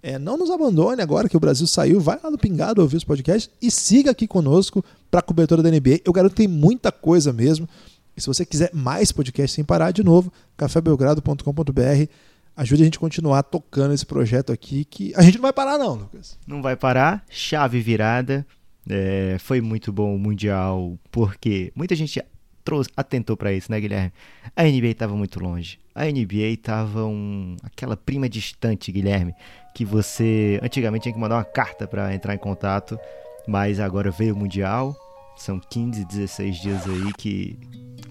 É, 0.02 0.20
não 0.20 0.38
nos 0.38 0.52
abandone 0.52 1.02
agora 1.02 1.30
que 1.30 1.38
o 1.38 1.40
Brasil 1.40 1.66
saiu, 1.66 2.02
vai 2.02 2.20
lá 2.22 2.30
no 2.30 2.38
Pingado 2.38 2.82
ouvir 2.82 2.98
os 2.98 3.06
podcasts 3.06 3.50
e 3.62 3.72
siga 3.72 4.12
aqui 4.12 4.28
conosco 4.28 4.84
para 5.10 5.22
a 5.22 5.24
cobertura 5.24 5.64
da 5.64 5.72
NBA. 5.72 6.02
Eu 6.04 6.12
garanto 6.12 6.32
que 6.32 6.44
tem 6.44 6.48
muita 6.48 6.92
coisa 6.92 7.32
mesmo. 7.32 7.68
E 8.16 8.22
se 8.22 8.28
você 8.28 8.46
quiser 8.46 8.72
mais 8.74 9.12
podcasts 9.12 9.54
sem 9.56 9.64
parar, 9.64 9.92
de 9.92 10.04
novo, 10.04 10.32
cafébelgrado.com.br 10.56 12.08
ajude 12.56 12.84
a 12.84 12.86
gente 12.86 12.98
a 12.98 13.02
continuar 13.02 13.44
tocando 13.44 13.94
esse 13.94 14.06
projeto 14.06 14.52
aqui, 14.52 14.86
que 14.86 15.14
a 15.16 15.22
gente 15.22 15.36
não 15.36 15.42
vai 15.42 15.54
parar 15.54 15.78
não, 15.78 15.96
Lucas. 15.96 16.38
Não 16.46 16.62
vai 16.62 16.76
parar, 16.76 17.26
chave 17.30 17.80
virada. 17.82 18.46
É, 18.90 19.38
foi 19.40 19.62
muito 19.62 19.92
bom 19.92 20.16
o 20.16 20.20
Mundial, 20.20 20.98
porque 21.10 21.72
muita 21.76 21.96
gente 21.96 22.22
trouxe, 22.64 22.90
atentou 22.96 23.36
para 23.36 23.54
isso, 23.54 23.72
né, 23.72 23.80
Guilherme? 23.80 24.12
A 24.56 24.64
NBA 24.64 24.88
estava 24.88 25.16
muito 25.16 25.40
longe. 25.40 25.80
A 25.96 26.06
NBA 26.06 26.54
estava 26.54 27.06
um, 27.06 27.56
aquela 27.64 27.96
prima 27.96 28.28
distante, 28.28 28.92
Guilherme, 28.92 29.34
que 29.74 29.86
você 29.86 30.60
antigamente 30.62 31.04
tinha 31.04 31.14
que 31.14 31.20
mandar 31.20 31.36
uma 31.36 31.46
carta 31.46 31.88
para 31.88 32.14
entrar 32.14 32.34
em 32.34 32.40
contato, 32.40 33.00
mas 33.48 33.80
agora 33.80 34.12
veio 34.12 34.36
o 34.36 34.38
Mundial. 34.38 34.96
São 35.38 35.60
15, 35.60 36.06
16 36.06 36.58
dias 36.58 36.88
aí 36.88 37.14
que 37.14 37.58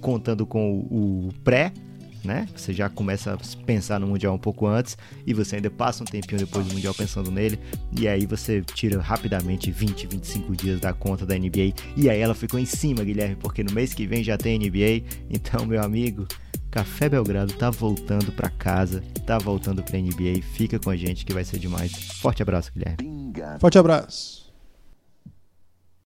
contando 0.03 0.45
com 0.45 0.81
o, 0.91 1.29
o 1.29 1.33
pré 1.43 1.73
né? 2.25 2.47
Você 2.55 2.73
já 2.73 2.89
começa 2.89 3.35
a 3.35 3.65
pensar 3.65 3.99
no 3.99 4.07
Mundial 4.07 4.35
um 4.35 4.39
pouco 4.39 4.67
antes 4.67 4.97
e 5.27 5.35
você 5.35 5.57
ainda 5.57 5.71
passa 5.71 6.03
um 6.03 6.07
tempinho 6.07 6.39
depois 6.39 6.67
do 6.67 6.75
Mundial 6.75 6.95
pensando 6.95 7.31
nele. 7.31 7.59
E 7.99 8.07
aí 8.07 8.27
você 8.27 8.63
tira 8.63 9.01
rapidamente 9.01 9.71
20, 9.71 10.07
25 10.07 10.57
dias 10.57 10.81
da 10.81 10.93
conta 10.93 11.27
da 11.27 11.37
NBA. 11.37 11.75
E 11.97 12.09
aí 12.09 12.21
ela 12.21 12.35
ficou 12.35 12.59
em 12.59 12.67
cima, 12.67 13.05
Guilherme, 13.05 13.37
porque 13.37 13.63
no 13.63 13.73
mês 13.73 13.93
que 13.93 14.07
vem 14.07 14.23
já 14.23 14.37
tem 14.37 14.59
NBA. 14.59 15.05
Então, 15.31 15.67
meu 15.67 15.83
amigo, 15.83 16.27
Café 16.71 17.09
Belgrado 17.09 17.53
tá 17.55 17.71
voltando 17.71 18.33
para 18.33 18.49
casa, 18.49 19.03
tá 19.27 19.39
voltando 19.39 19.83
pra 19.83 19.99
NBA. 19.99 20.43
Fica 20.55 20.79
com 20.79 20.91
a 20.91 20.97
gente 20.97 21.25
que 21.25 21.33
vai 21.33 21.45
ser 21.45 21.59
demais. 21.59 21.93
Forte 22.21 22.43
abraço, 22.43 22.73
Guilherme. 22.73 23.33
Forte 23.61 23.79
abraço. 23.79 24.42